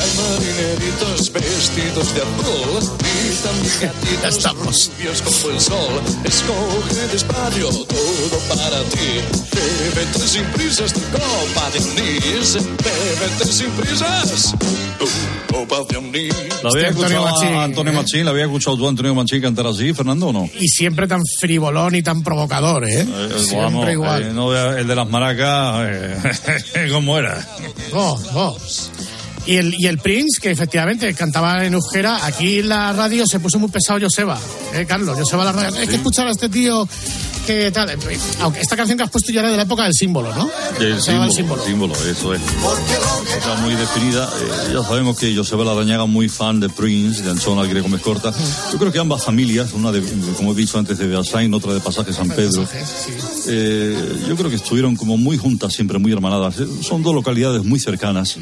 Hay 0.00 0.10
marineritos 0.18 1.32
vestidos 1.32 2.14
de 2.14 2.22
azul 2.22 2.98
gatitos 3.42 4.36
estamos. 4.36 4.90
rubios 4.98 5.22
como 5.22 5.54
el 5.54 5.60
sol. 5.60 6.02
Escoge 6.24 7.06
despacio 7.12 7.68
todo 7.70 8.38
para 8.48 8.82
ti. 8.84 9.20
Bébete 9.54 10.26
sin 10.28 10.44
prisas 10.46 10.92
tu 10.92 11.00
copa 11.00 11.70
de 11.72 11.78
anís. 11.78 12.54
Bébete 12.54 13.52
sin 13.52 13.70
prisas 13.72 14.54
tu 14.98 15.06
copa 15.54 15.84
de 15.90 15.98
anís. 15.98 16.34
¿La 16.62 16.70
había 16.70 16.88
Antonio 16.88 16.90
escuchado 16.90 17.26
a 17.26 17.30
Machín, 17.32 17.54
Antonio 17.56 17.92
¿eh? 17.92 17.96
Machín? 17.96 18.24
¿La 18.24 18.30
había 18.32 18.44
escuchado 18.44 18.76
tú 18.76 18.86
a 18.86 18.88
Antonio 18.90 19.14
Machín 19.14 19.40
cantar 19.40 19.66
así, 19.66 19.92
Fernando, 19.94 20.26
o 20.28 20.32
no? 20.32 20.48
Y 20.58 20.68
siempre 20.68 21.06
tan 21.06 21.22
frivolón 21.40 21.94
y 21.94 22.02
tan 22.02 22.22
provocador, 22.22 22.84
¿eh? 22.88 23.00
Eh, 23.00 23.30
siempre 23.38 23.58
vamos, 23.58 23.90
igual. 23.90 24.22
eh, 24.22 24.32
no 24.32 24.54
el 24.76 24.86
de 24.86 24.94
las 24.94 25.08
maracas, 25.08 25.88
eh, 25.88 26.88
¿cómo 26.92 27.18
era? 27.18 27.46
Oh, 27.92 28.18
oh. 28.34 28.56
Y 29.48 29.56
el, 29.56 29.74
y 29.78 29.86
el 29.86 29.96
Prince, 29.96 30.42
que 30.42 30.50
efectivamente 30.50 31.14
cantaba 31.14 31.64
en 31.64 31.72
euskera, 31.72 32.26
aquí 32.26 32.58
en 32.58 32.68
la 32.68 32.92
radio 32.92 33.26
se 33.26 33.40
puso 33.40 33.58
muy 33.58 33.70
pesado 33.70 33.98
Joseba, 33.98 34.38
¿eh, 34.74 34.84
Carlos? 34.86 35.18
Joseba 35.18 35.42
la 35.42 35.52
radio. 35.52 35.80
Es 35.80 35.88
que 35.88 35.96
escuchar 35.96 36.26
a 36.26 36.32
este 36.32 36.50
tío 36.50 36.86
que 37.48 37.70
tal. 37.72 37.88
Aunque 38.40 38.60
esta 38.60 38.76
canción 38.76 38.98
que 38.98 39.04
has 39.04 39.10
puesto 39.10 39.32
ya 39.32 39.40
era 39.40 39.50
de 39.50 39.56
la 39.56 39.62
época 39.62 39.84
del 39.84 39.94
símbolo, 39.94 40.34
¿no? 40.34 40.48
El 40.80 41.00
Se 41.00 41.12
llama 41.12 41.30
símbolo, 41.30 41.62
el 41.62 41.68
símbolo, 41.68 41.94
eso 41.94 42.34
es. 42.34 42.40
Está 43.36 43.54
muy 43.62 43.74
definida. 43.74 44.28
Eh, 44.68 44.72
ya 44.74 44.82
sabemos 44.82 45.16
que 45.18 45.34
Joseba 45.34 45.64
Larrañaga 45.64 46.04
muy 46.06 46.28
fan 46.28 46.60
de 46.60 46.68
Prince, 46.68 47.22
de 47.22 47.30
Anchón 47.30 47.58
Aguirre 47.58 47.80
Gómez 47.80 48.02
Corta. 48.02 48.32
Yo 48.72 48.78
creo 48.78 48.92
que 48.92 48.98
ambas 48.98 49.24
familias, 49.24 49.72
una 49.72 49.90
de, 49.92 50.02
como 50.36 50.52
he 50.52 50.54
dicho 50.54 50.78
antes, 50.78 50.98
de 50.98 51.06
Beasain, 51.06 51.52
otra 51.54 51.72
de 51.72 51.80
Pasaje 51.80 52.12
San 52.12 52.28
Pedro, 52.28 52.66
eh, 53.46 53.96
yo 54.28 54.36
creo 54.36 54.50
que 54.50 54.56
estuvieron 54.56 54.94
como 54.96 55.16
muy 55.16 55.38
juntas, 55.38 55.72
siempre 55.72 55.98
muy 55.98 56.12
hermanadas. 56.12 56.60
Eh, 56.60 56.66
Son 56.82 57.02
dos 57.02 57.14
localidades 57.14 57.64
muy 57.64 57.80
cercanas. 57.80 58.36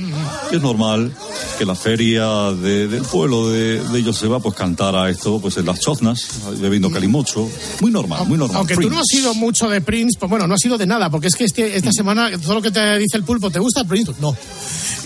Es 0.50 0.60
normal 0.60 1.12
que 1.58 1.64
la 1.64 1.74
feria 1.76 2.26
de- 2.52 2.88
del 2.88 3.02
pueblo 3.02 3.50
de, 3.50 3.80
de 3.82 4.02
Joseba 4.02 4.40
pues 4.40 4.54
cantara 4.54 5.08
esto 5.10 5.38
pues 5.40 5.56
en 5.58 5.66
las 5.66 5.78
choznas, 5.80 6.26
bebiendo 6.60 6.90
calimocho. 6.90 7.48
Muy 7.80 7.90
normal, 7.90 8.26
muy 8.26 8.38
normal. 8.38 8.56
Aunque 8.58 8.74
tú 8.76 8.88
no 8.96 9.02
has 9.02 9.06
sido 9.08 9.34
mucho 9.34 9.68
de 9.68 9.80
Prince, 9.80 10.18
pues 10.18 10.28
bueno, 10.30 10.46
no 10.46 10.54
has 10.54 10.60
sido 10.60 10.78
de 10.78 10.86
nada, 10.86 11.10
porque 11.10 11.28
es 11.28 11.34
que 11.36 11.44
este- 11.44 11.76
esta 11.76 11.92
semana 11.92 12.30
todo 12.42 12.54
lo 12.54 12.62
que 12.62 12.70
te 12.70 12.98
dice 12.98 13.16
el 13.18 13.24
pulpo, 13.24 13.50
¿te 13.50 13.58
gusta 13.58 13.84
Prince? 13.84 14.12
No. 14.20 14.34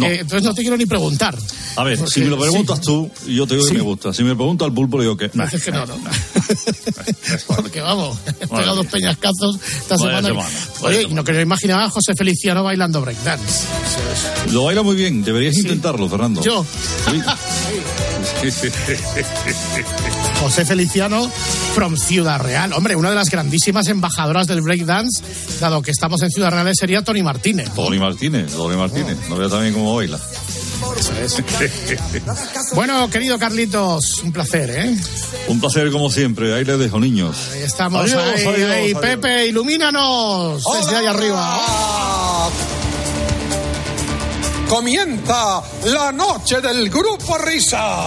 Eh, 0.03 0.19
entonces 0.21 0.43
no 0.45 0.55
te 0.55 0.63
quiero 0.63 0.77
ni 0.79 0.87
preguntar. 0.87 1.37
A 1.77 1.85
ver, 1.85 1.99
Porque- 1.99 2.15
si 2.15 2.21
me 2.21 2.27
lo 2.31 2.39
preguntas 2.39 2.79
sí. 2.79 2.85
tú, 2.87 3.11
yo 3.29 3.47
te 3.47 3.55
digo 3.55 3.67
que 3.67 3.73
Sí. 3.73 3.77
me 3.77 3.83
gusta. 3.83 4.15
Si 4.15 4.23
me 4.25 4.35
pregunta 4.35 4.65
al 4.65 4.73
pulpo, 4.73 4.97
le 4.99 5.05
digo 5.05 5.17
que. 5.17 5.31
nah. 5.35 5.47
Es 5.53 5.63
que 5.63 5.71
no, 5.73 5.85
no. 5.85 5.95
Porque 7.47 7.81
vamos, 7.81 8.17
he 8.41 8.47
pegado 8.47 8.77
dos 8.77 8.87
peñascazos 8.87 9.59
esta 9.83 9.99
semana. 9.99 10.29
semana, 10.29 10.49
Oye, 10.83 11.07
no 11.11 11.23
quiero 11.25 11.41
imaginar 11.41 11.83
a 11.83 11.91
José 11.91 12.15
Feliciano 12.17 12.63
bailando 12.65 13.01
breakdance. 13.03 13.65
Lo 14.53 14.65
baila 14.65 14.83
muy 14.83 14.97
bien, 14.97 15.23
deberías 15.23 15.57
intentarlo, 15.59 16.09
Fernando. 16.09 16.41
Yo. 16.43 16.65
José 20.41 20.65
Feliciano 20.65 21.31
from 21.75 21.97
Ciudad 21.97 22.41
Real. 22.41 22.73
Hombre, 22.73 22.97
una 22.97 23.11
de 23.11 23.15
las 23.17 23.29
grandísimas 23.29 23.89
embajadoras 23.89 24.47
del 24.47 24.63
breakdance, 24.63 25.23
dado 25.61 25.83
que 25.83 25.91
estamos 25.91 26.23
en 26.23 26.31
Ciudad 26.31 26.51
Real, 26.51 26.75
sería 26.75 27.03
Tony 27.03 27.23
Martínez. 27.23 27.69
Tony 27.75 27.99
Martínez, 27.99 28.53
Tony 28.53 28.77
Martínez. 28.77 29.17
No 29.29 29.37
vea 29.37 29.49
también 29.49 29.75
cómo 29.75 29.95
baila. 29.97 30.19
Bueno, 32.75 33.11
querido 33.11 33.39
Carlitos, 33.39 34.19
un 34.25 34.33
placer, 34.33 34.71
¿eh? 34.71 34.97
Un 35.49 35.61
placer 35.61 35.91
como 35.91 36.11
siempre. 36.11 36.55
Ahí 36.55 36.65
les 36.65 36.79
dejo, 36.79 36.99
niños. 36.99 37.37
Ahí 37.53 37.63
estamos, 37.63 38.01
Adiós, 38.03 38.23
ahí, 38.23 38.47
adiós, 38.47 38.71
ahí. 38.71 38.85
adiós. 38.87 39.01
Pepe, 39.01 39.47
ilumínanos 39.47 40.63
desde 40.79 40.97
ahí 40.97 41.07
arriba. 41.07 41.59
Comienza 44.69 45.63
la 45.87 46.13
noche 46.13 46.61
del 46.61 46.89
grupo 46.89 47.37
Risa. 47.39 48.07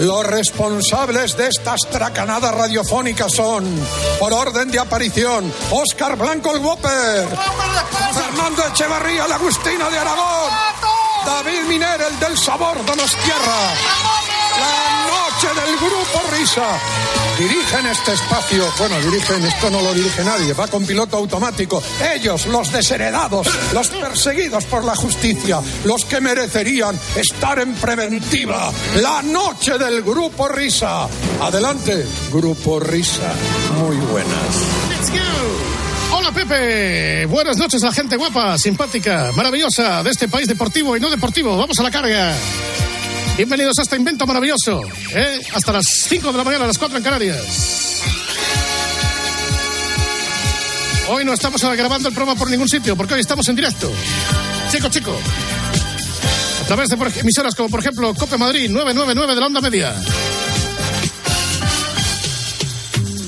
Los 0.00 0.24
responsables 0.24 1.36
de 1.36 1.48
estas 1.48 1.80
tracanadas 1.90 2.54
radiofónicas 2.54 3.32
son, 3.34 3.64
por 4.20 4.32
orden 4.32 4.70
de 4.70 4.78
aparición, 4.78 5.52
Óscar 5.72 6.16
Blanco 6.16 6.54
el 6.54 6.64
Whopper, 6.64 7.26
Fernando 8.12 8.64
Echevarría, 8.68 9.26
la 9.26 9.34
Agustina 9.34 9.90
de 9.90 9.98
Aragón, 9.98 10.52
David 11.26 11.62
Miner, 11.68 12.00
el 12.00 12.20
del 12.20 12.38
sabor 12.38 12.84
de 12.84 12.96
los 12.96 13.10
tierra, 13.16 13.56
la 14.04 14.07
noche 15.38 15.60
del 15.60 15.76
grupo 15.76 16.36
Risa. 16.36 16.66
Dirigen 17.38 17.86
este 17.86 18.12
espacio, 18.12 18.64
bueno, 18.76 18.98
dirigen, 19.00 19.44
esto 19.44 19.70
no 19.70 19.80
lo 19.80 19.94
dirige 19.94 20.24
nadie, 20.24 20.52
va 20.52 20.66
con 20.66 20.84
piloto 20.84 21.16
automático. 21.16 21.80
Ellos, 22.12 22.46
los 22.46 22.72
desheredados, 22.72 23.46
los 23.72 23.88
perseguidos 23.88 24.64
por 24.64 24.84
la 24.84 24.96
justicia, 24.96 25.60
los 25.84 26.04
que 26.06 26.20
merecerían 26.20 26.98
estar 27.14 27.60
en 27.60 27.74
preventiva. 27.74 28.72
La 28.96 29.22
noche 29.22 29.78
del 29.78 30.02
grupo 30.02 30.48
Risa. 30.48 31.06
Adelante, 31.40 32.04
grupo 32.32 32.80
Risa. 32.80 33.32
Muy 33.78 33.96
buenas. 33.96 34.56
Hola 36.10 36.32
Pepe, 36.32 37.26
buenas 37.26 37.58
noches 37.58 37.80
a 37.84 37.86
la 37.86 37.92
gente 37.92 38.16
guapa, 38.16 38.58
simpática, 38.58 39.30
maravillosa 39.36 40.02
de 40.02 40.10
este 40.10 40.26
país 40.26 40.48
deportivo 40.48 40.96
y 40.96 41.00
no 41.00 41.08
deportivo. 41.08 41.56
Vamos 41.56 41.78
a 41.78 41.84
la 41.84 41.90
carga. 41.92 42.34
Bienvenidos 43.38 43.78
a 43.78 43.82
este 43.82 43.94
invento 43.94 44.26
maravilloso. 44.26 44.82
¿eh? 45.14 45.40
Hasta 45.54 45.74
las 45.74 45.86
5 45.86 46.32
de 46.32 46.38
la 46.38 46.42
mañana, 46.42 46.64
a 46.64 46.66
las 46.66 46.76
4 46.76 46.98
en 46.98 47.04
Canarias. 47.04 48.02
Hoy 51.08 51.24
no 51.24 51.34
estamos 51.34 51.62
grabando 51.62 52.08
el 52.08 52.14
programa 52.16 52.36
por 52.36 52.50
ningún 52.50 52.68
sitio, 52.68 52.96
porque 52.96 53.14
hoy 53.14 53.20
estamos 53.20 53.48
en 53.48 53.54
directo. 53.54 53.92
Chico, 54.72 54.88
chico. 54.88 55.16
A 56.62 56.66
través 56.66 56.88
de 56.88 56.96
emisoras 57.20 57.54
como, 57.54 57.68
por 57.68 57.78
ejemplo, 57.78 58.12
Cope 58.12 58.36
Madrid 58.36 58.68
999 58.70 59.34
de 59.36 59.40
la 59.40 59.46
onda 59.46 59.60
media. 59.60 59.94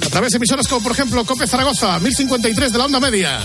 A 0.07 0.11
través 0.11 0.33
de 0.33 0.39
emisoras 0.39 0.67
como, 0.67 0.83
por 0.83 0.91
ejemplo, 0.91 1.25
Cope 1.25 1.47
Zaragoza 1.47 2.01
1053 2.01 2.73
de 2.73 2.79
la 2.79 2.87
onda 2.87 2.99
media. 2.99 3.39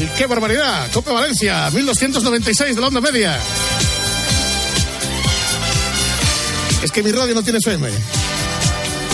Y 0.00 0.06
qué 0.16 0.24
barbaridad, 0.24 0.90
Cope 0.90 1.12
Valencia 1.12 1.68
1296 1.70 2.74
de 2.76 2.80
la 2.80 2.86
onda 2.88 3.02
media. 3.02 3.38
Es 6.86 6.92
que 6.92 7.02
mi 7.02 7.10
radio 7.10 7.34
no 7.34 7.42
tiene 7.42 7.58
FM. 7.58 7.88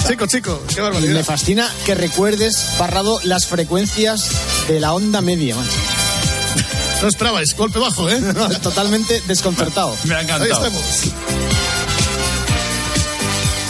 Chico, 0.07 0.27
chico, 0.27 0.63
qué 0.75 0.83
barbaridad. 0.83 1.15
Me 1.15 1.25
fascina 1.25 1.67
que 1.87 1.95
recuerdes, 1.95 2.55
Parrado, 2.77 3.19
las 3.25 3.47
frecuencias 3.47 4.29
de 4.69 4.79
la 4.79 4.93
onda 4.93 5.23
media, 5.23 5.57
macho. 5.57 5.71
No 7.01 7.09
esperabais, 7.09 7.57
golpe 7.57 7.79
bajo, 7.79 8.11
¿eh? 8.11 8.21
Totalmente 8.63 9.23
desconcertado. 9.27 9.97
Me 10.05 10.15
ha 10.15 10.19
Ahí 10.19 10.25
encantado. 10.25 10.53
estamos. 10.53 10.83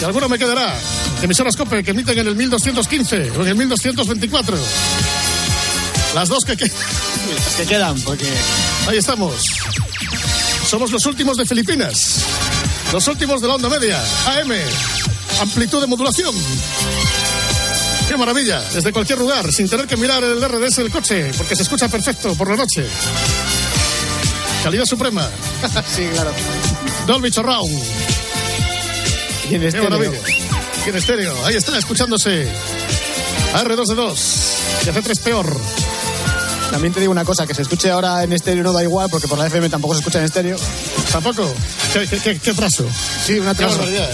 Y 0.01 0.05
alguno 0.05 0.29
me 0.29 0.37
quedará. 0.37 0.75
Emisoras 1.23 1.55
COPE 1.57 1.85
que 1.85 1.93
emiten 1.93 2.19
en 2.19 2.27
el 2.27 2.35
1215 2.35 3.31
o 3.39 3.43
en 3.43 3.47
el 3.51 3.55
1224. 3.55 4.57
Las 6.17 6.29
dos 6.29 6.45
que 6.45 6.57
quedan. 6.57 6.73
Las 7.37 7.55
que 7.55 7.67
quedan, 7.67 8.01
porque. 8.01 8.27
Ahí 8.89 8.97
estamos. 8.99 9.37
Somos 10.69 10.91
los 10.91 11.07
últimos 11.07 11.37
de 11.37 11.47
Filipinas. 11.47 12.17
Los 12.93 13.09
últimos 13.09 13.41
de 13.41 13.49
la 13.49 13.55
onda 13.55 13.69
media. 13.71 13.99
AM. 14.27 14.53
Amplitud 15.41 15.81
de 15.81 15.87
modulación. 15.87 16.35
Qué 18.07 18.17
maravilla. 18.17 18.61
Desde 18.73 18.93
cualquier 18.93 19.19
lugar, 19.19 19.51
sin 19.51 19.69
tener 19.69 19.87
que 19.87 19.97
mirar 19.97 20.23
el 20.23 20.43
RDS 20.47 20.77
del 20.77 20.91
coche, 20.91 21.31
porque 21.39 21.57
se 21.57 21.63
escucha 21.63 21.89
perfecto 21.89 22.35
por 22.35 22.51
la 22.51 22.57
noche. 22.57 22.87
Calidad 24.63 24.85
suprema. 24.85 25.29
sí, 25.97 26.07
claro. 26.13 26.33
Dolby 27.07 27.33
Surround. 27.33 27.83
Y 29.51 29.55
en 29.55 29.61
Qué 29.63 29.69
estéreo. 29.69 29.91
maravilla. 29.91 30.19
Y 30.87 30.89
en 30.91 30.97
estéreo. 30.97 31.47
Ahí 31.47 31.57
está, 31.57 31.79
escuchándose. 31.79 32.47
AR2D2. 33.55 34.17
Y 34.87 34.89
hace 34.91 35.03
3 35.03 35.19
peor. 35.21 35.61
También 36.73 36.93
te 36.95 37.01
digo 37.01 37.13
una 37.13 37.25
cosa, 37.25 37.47
que 37.47 37.55
se 37.55 37.63
escuche 37.63 37.91
ahora 37.91 38.25
en 38.25 38.33
estéreo 38.33 38.65
no 38.65 38.73
da 38.73 38.83
igual, 38.83 39.09
porque 39.11 39.29
por 39.29 39.39
la 39.39 39.47
FM 39.47 39.69
tampoco 39.69 39.95
se 39.95 40.01
escucha 40.01 40.19
en 40.19 40.25
estéreo. 40.25 40.57
Tampoco. 41.13 41.55
¿Qué, 41.93 42.07
qué, 42.09 42.19
qué, 42.19 42.39
qué 42.41 42.51
atraso? 42.51 42.87
Sí, 43.27 43.35
una 43.39 43.53
barbaridad. 43.53 44.11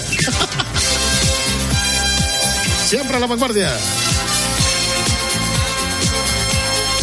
Siempre 2.87 3.17
a 3.17 3.21
la 3.21 3.27
vanguardia. 3.27 3.71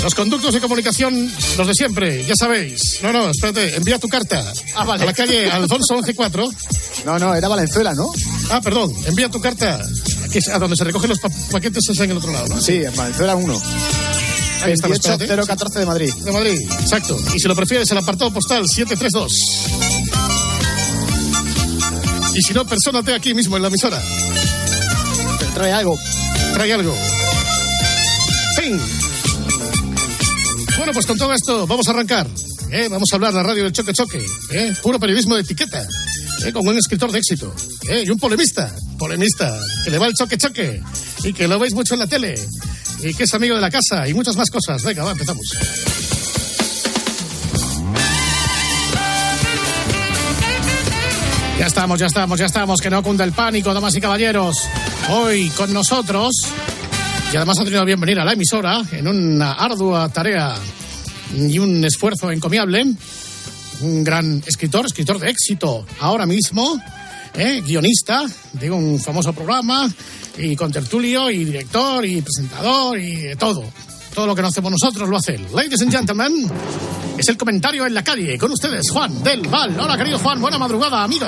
Los 0.04 0.14
conductos 0.14 0.54
de 0.54 0.62
comunicación, 0.62 1.32
los 1.58 1.66
de 1.68 1.74
siempre, 1.74 2.24
ya 2.26 2.36
sabéis. 2.38 3.00
No, 3.02 3.12
no, 3.12 3.30
espérate, 3.32 3.76
envía 3.76 3.98
tu 3.98 4.08
carta 4.08 4.44
Ah, 4.76 4.84
vale. 4.84 5.02
a 5.04 5.06
la 5.08 5.14
calle 5.14 5.50
Alfonso 5.50 5.96
114. 6.04 6.56
No, 7.06 7.18
no, 7.18 7.34
era 7.34 7.48
Valenzuela, 7.48 7.94
¿no? 7.96 8.12
Ah, 8.52 8.62
perdón, 8.62 8.94
envía 9.08 9.30
tu 9.30 9.40
carta 9.42 9.80
a 10.54 10.60
donde 10.60 10.76
se 10.76 10.84
recogen 10.84 11.10
los 11.10 11.20
pa- 11.20 11.30
paquetes 11.52 11.90
es 11.90 12.00
en 12.02 12.12
el 12.12 12.18
otro 12.18 12.32
lado, 12.32 12.48
¿no? 12.50 12.62
Sí, 12.62 12.84
en 12.84 12.94
Valenzuela 12.96 13.36
1. 13.36 13.62
Ahí 14.64 14.74
está, 14.74 14.88
espérate. 14.88 15.26
28014 15.26 15.80
de 15.80 15.86
Madrid. 15.86 16.14
De 16.24 16.32
Madrid, 16.32 16.60
exacto. 16.82 17.18
Y 17.34 17.40
si 17.40 17.48
lo 17.48 17.56
prefieres, 17.56 17.90
el 17.92 17.98
apartado 17.98 18.32
postal 18.32 18.68
732. 18.68 19.32
Y 22.36 22.42
si 22.42 22.54
no, 22.54 22.66
persónate 22.66 23.14
aquí 23.14 23.34
mismo 23.34 23.56
en 23.56 23.62
la 23.62 23.70
emisora. 23.70 24.02
Trae 25.54 25.72
algo. 25.72 25.98
Trae 26.54 26.74
algo. 26.74 26.94
Fin. 28.58 28.80
Bueno, 30.78 30.92
pues 30.92 31.06
con 31.06 31.18
todo 31.18 31.34
esto 31.34 31.66
vamos 31.66 31.88
a 31.88 31.92
arrancar. 31.92 32.28
¿eh? 32.72 32.88
Vamos 32.90 33.08
a 33.12 33.16
hablar 33.16 33.32
de 33.32 33.38
la 33.38 33.44
radio 33.44 33.64
del 33.64 33.72
choque 33.72 33.94
choque. 33.94 34.26
¿eh? 34.52 34.74
Puro 34.84 35.00
periodismo 35.00 35.36
de 35.36 35.42
etiqueta. 35.42 35.88
¿eh? 36.46 36.52
Con 36.52 36.68
un 36.68 36.78
escritor 36.78 37.12
de 37.12 37.20
éxito. 37.20 37.54
Y 38.06 38.10
un 38.10 38.20
polemista. 38.20 38.76
Polemista. 38.98 39.58
Que 39.86 39.92
le 39.92 39.98
va 39.98 40.08
el 40.08 40.14
choque 40.14 40.38
choque. 40.38 40.82
Y 41.24 41.32
que 41.32 41.48
lo 41.48 41.58
veis 41.58 41.74
mucho 41.74 41.94
en 41.94 42.02
la 42.02 42.08
tele. 42.08 42.36
Y 43.06 43.14
que 43.14 43.24
es 43.24 43.34
amigo 43.36 43.54
de 43.54 43.62
la 43.62 43.70
casa. 43.70 44.08
Y 44.08 44.16
muchas 44.16 44.36
más 44.36 44.50
cosas. 44.50 44.82
Venga, 44.84 45.04
va, 45.04 45.12
empezamos. 45.12 45.46
Ya 51.60 51.68
estamos, 51.68 52.00
ya 52.00 52.08
estamos, 52.08 52.40
ya 52.40 52.46
estamos. 52.48 52.82
Que 52.82 52.90
no 52.90 53.04
cunda 53.04 53.24
el 53.24 53.32
pánico, 53.32 53.76
damas 53.76 53.96
y 53.96 54.02
caballeros. 54.02 54.58
Hoy 55.12 55.50
con 55.50 55.72
nosotros, 55.72 56.34
y 57.32 57.36
además 57.36 57.60
ha 57.60 57.64
tenido 57.64 57.86
bien 57.86 58.00
venir 58.00 58.20
a 58.20 58.26
la 58.26 58.34
emisora 58.34 58.82
en 58.92 59.08
una 59.08 59.54
ardua 59.54 60.10
tarea 60.10 60.56
y 61.36 61.60
un 61.60 61.86
esfuerzo 61.86 62.32
encomiable. 62.32 62.86
Un 63.82 64.04
gran 64.04 64.42
escritor, 64.48 64.88
escritor 64.88 65.20
de 65.20 65.30
éxito 65.30 65.86
ahora 66.00 66.26
mismo, 66.26 66.82
¿eh? 67.36 67.62
guionista 67.62 68.26
de 68.54 68.72
un 68.72 69.00
famoso 69.00 69.32
programa, 69.34 69.88
y 70.38 70.56
con 70.56 70.72
tertulio, 70.72 71.30
y 71.30 71.46
director, 71.46 72.06
y 72.06 72.22
presentador, 72.22 73.00
y 73.00 73.36
todo. 73.38 73.64
Todo 74.14 74.28
lo 74.28 74.36
que 74.36 74.42
no 74.42 74.48
hacemos 74.48 74.72
nosotros 74.72 75.10
lo 75.10 75.18
hace 75.18 75.36
él. 75.36 75.46
Ladies 75.54 75.82
and 75.82 75.92
gentlemen, 75.92 76.50
es 77.18 77.28
el 77.28 77.38
comentario 77.38 77.86
en 77.86 77.94
la 77.94 78.04
calle. 78.04 78.38
Con 78.38 78.52
ustedes, 78.52 78.90
Juan 78.90 79.24
del 79.24 79.42
Val. 79.48 79.78
Hola, 79.80 79.98
querido 79.98 80.20
Juan, 80.20 80.40
buena 80.40 80.58
madrugada, 80.58 81.04
amigo. 81.04 81.28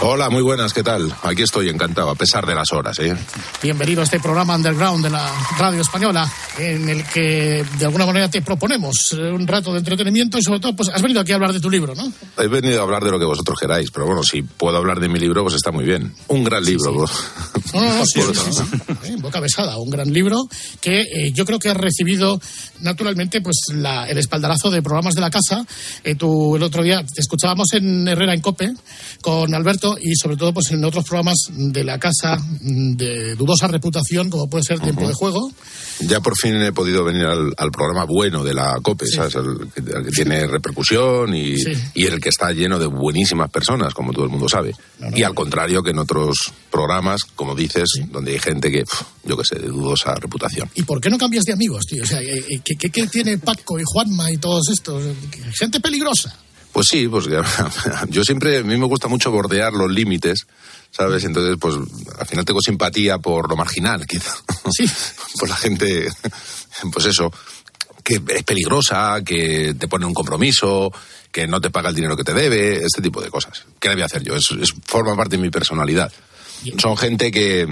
Hola, 0.00 0.28
muy 0.28 0.42
buenas, 0.42 0.74
¿qué 0.74 0.82
tal? 0.82 1.14
Aquí 1.22 1.42
estoy 1.42 1.68
encantado, 1.70 2.10
a 2.10 2.14
pesar 2.14 2.44
de 2.44 2.54
las 2.54 2.72
horas, 2.72 2.98
¿eh? 2.98 3.16
Bienvenido 3.62 4.02
a 4.02 4.04
este 4.04 4.20
programa 4.20 4.54
underground 4.56 5.02
de 5.02 5.08
la 5.10 5.32
radio 5.58 5.80
española, 5.80 6.30
en 6.58 6.88
el 6.90 7.04
que 7.04 7.64
de 7.78 7.84
alguna 7.86 8.04
manera 8.04 8.28
te 8.28 8.42
proponemos 8.42 9.12
eh, 9.14 9.30
un 9.32 9.46
rato 9.46 9.72
de 9.72 9.78
entretenimiento 9.78 10.36
y 10.38 10.42
sobre 10.42 10.60
todo, 10.60 10.76
pues 10.76 10.90
has 10.90 11.00
venido 11.00 11.20
aquí 11.20 11.32
a 11.32 11.36
hablar 11.36 11.52
de 11.54 11.60
tu 11.60 11.70
libro, 11.70 11.94
¿no? 11.94 12.12
He 12.36 12.48
venido 12.48 12.80
a 12.80 12.82
hablar 12.82 13.02
de 13.02 13.12
lo 13.12 13.18
que 13.18 13.24
vosotros 13.24 13.58
queráis, 13.58 13.90
pero 13.90 14.04
bueno, 14.04 14.22
si 14.22 14.42
puedo 14.42 14.76
hablar 14.76 15.00
de 15.00 15.08
mi 15.08 15.18
libro, 15.18 15.42
pues 15.42 15.54
está 15.54 15.70
muy 15.72 15.84
bien. 15.84 16.12
Un 16.28 16.44
gran 16.44 16.62
libro. 16.64 17.06
No, 17.72 17.80
no, 17.80 17.94
no, 17.98 18.04
sí. 18.12 18.20
Eh, 19.04 19.16
Boca 19.20 19.40
Besada, 19.40 19.78
un 19.78 19.88
gran 19.90 20.12
libro 20.12 20.38
que 20.82 21.00
eh, 21.00 21.32
yo 21.32 21.46
creo 21.46 21.58
que 21.58 21.70
ha 21.70 21.74
recibido 21.74 22.38
naturalmente 22.80 23.40
pues 23.40 23.56
la- 23.72 24.06
el 24.08 24.18
espaldarazo 24.18 24.70
de 24.70 24.82
programas 24.82 25.14
de 25.14 25.20
la 25.22 25.30
casa. 25.30 25.64
Eh, 26.02 26.14
tú 26.14 26.56
el 26.56 26.62
otro 26.62 26.82
día 26.82 27.02
te 27.02 27.20
escuchábamos 27.22 27.72
en 27.72 28.06
Herrera 28.06 28.34
en 28.34 28.40
Cope 28.42 28.72
con 29.22 29.54
Alberto 29.54 29.83
y 30.00 30.14
sobre 30.16 30.36
todo 30.36 30.52
pues 30.54 30.70
en 30.70 30.84
otros 30.84 31.04
programas 31.04 31.36
de 31.50 31.84
la 31.84 31.98
casa 31.98 32.36
mm, 32.36 32.96
de 32.96 33.34
dudosa 33.34 33.66
reputación 33.68 34.30
como 34.30 34.48
puede 34.48 34.64
ser 34.64 34.80
Tiempo 34.80 35.06
de 35.06 35.14
Juego. 35.14 35.50
Ya 36.00 36.20
por 36.20 36.36
fin 36.36 36.54
he 36.62 36.72
podido 36.72 37.04
venir 37.04 37.24
al, 37.26 37.52
al 37.56 37.70
programa 37.70 38.04
bueno 38.04 38.42
de 38.42 38.54
la 38.54 38.78
COPE, 38.82 39.06
¿sabes? 39.06 39.34
El, 39.36 39.68
que- 39.74 39.92
el 39.96 40.04
que 40.04 40.10
tiene 40.10 40.46
repercusión 40.46 41.34
y, 41.34 41.56
Sí. 41.56 41.72
y 41.94 42.06
el 42.06 42.20
que 42.20 42.28
está 42.30 42.50
lleno 42.52 42.78
de 42.78 42.86
buenísimas 42.86 43.50
personas, 43.50 43.94
como 43.94 44.12
todo 44.12 44.24
el 44.24 44.30
mundo 44.30 44.48
sabe. 44.48 44.74
Y 45.14 45.22
al 45.22 45.34
contrario 45.34 45.82
que 45.82 45.90
en 45.90 45.98
otros 45.98 46.36
programas, 46.70 47.22
como 47.36 47.54
dices, 47.54 47.88
donde 48.10 48.32
hay 48.32 48.38
gente 48.40 48.70
que, 48.70 48.82
yo 49.24 49.36
qué 49.36 49.44
sé, 49.44 49.56
de 49.58 49.68
dudosa 49.68 50.14
reputación. 50.16 50.68
¿Y 50.74 50.82
por 50.82 51.00
qué 51.00 51.10
no 51.10 51.18
cambias 51.18 51.44
de 51.44 51.52
amigos, 51.52 51.84
tío? 51.86 52.02
O 52.02 52.06
sea, 52.06 52.20
eh, 52.20 52.44
eh, 52.48 52.60
¿qué, 52.64 52.74
qué, 52.76 52.90
qué 52.90 53.06
tiene 53.06 53.38
Paco 53.38 53.78
y 53.78 53.82
Juanma 53.84 54.30
y 54.32 54.38
todos 54.38 54.68
estos? 54.72 55.02
Gente 55.58 55.78
peligrosa. 55.80 56.36
Pues 56.74 56.88
sí, 56.90 57.08
pues 57.08 57.24
yo 58.08 58.22
siempre, 58.24 58.58
a 58.58 58.62
mí 58.62 58.76
me 58.76 58.84
gusta 58.86 59.08
mucho 59.08 59.30
bordear 59.30 59.72
los 59.72 59.90
límites, 59.90 60.46
¿sabes? 60.90 61.24
Entonces, 61.24 61.56
pues 61.58 61.74
al 62.18 62.26
final 62.26 62.44
tengo 62.44 62.60
simpatía 62.60 63.16
por 63.18 63.48
lo 63.48 63.56
marginal, 63.56 64.04
quizá. 64.08 64.34
Sí. 64.76 64.84
por 65.38 65.48
la 65.48 65.56
gente, 65.56 66.08
pues 66.92 67.06
eso, 67.06 67.32
que 68.02 68.20
es 68.28 68.42
peligrosa, 68.42 69.22
que 69.24 69.74
te 69.78 69.88
pone 69.88 70.04
un 70.04 70.12
compromiso, 70.14 70.92
que 71.32 71.46
no 71.46 71.60
te 71.60 71.70
paga 71.70 71.88
el 71.88 71.94
dinero 71.94 72.16
que 72.16 72.24
te 72.24 72.34
debe, 72.34 72.84
este 72.84 73.00
tipo 73.00 73.22
de 73.22 73.30
cosas. 73.30 73.64
¿Qué 73.80 73.88
le 73.88 73.94
voy 73.94 74.02
a 74.02 74.06
hacer 74.06 74.22
yo? 74.22 74.36
Es, 74.36 74.50
es- 74.60 74.74
forma 74.84 75.16
parte 75.16 75.36
de 75.36 75.42
mi 75.42 75.50
personalidad. 75.50 76.12
Son 76.78 76.96
gente 76.96 77.30
que, 77.30 77.66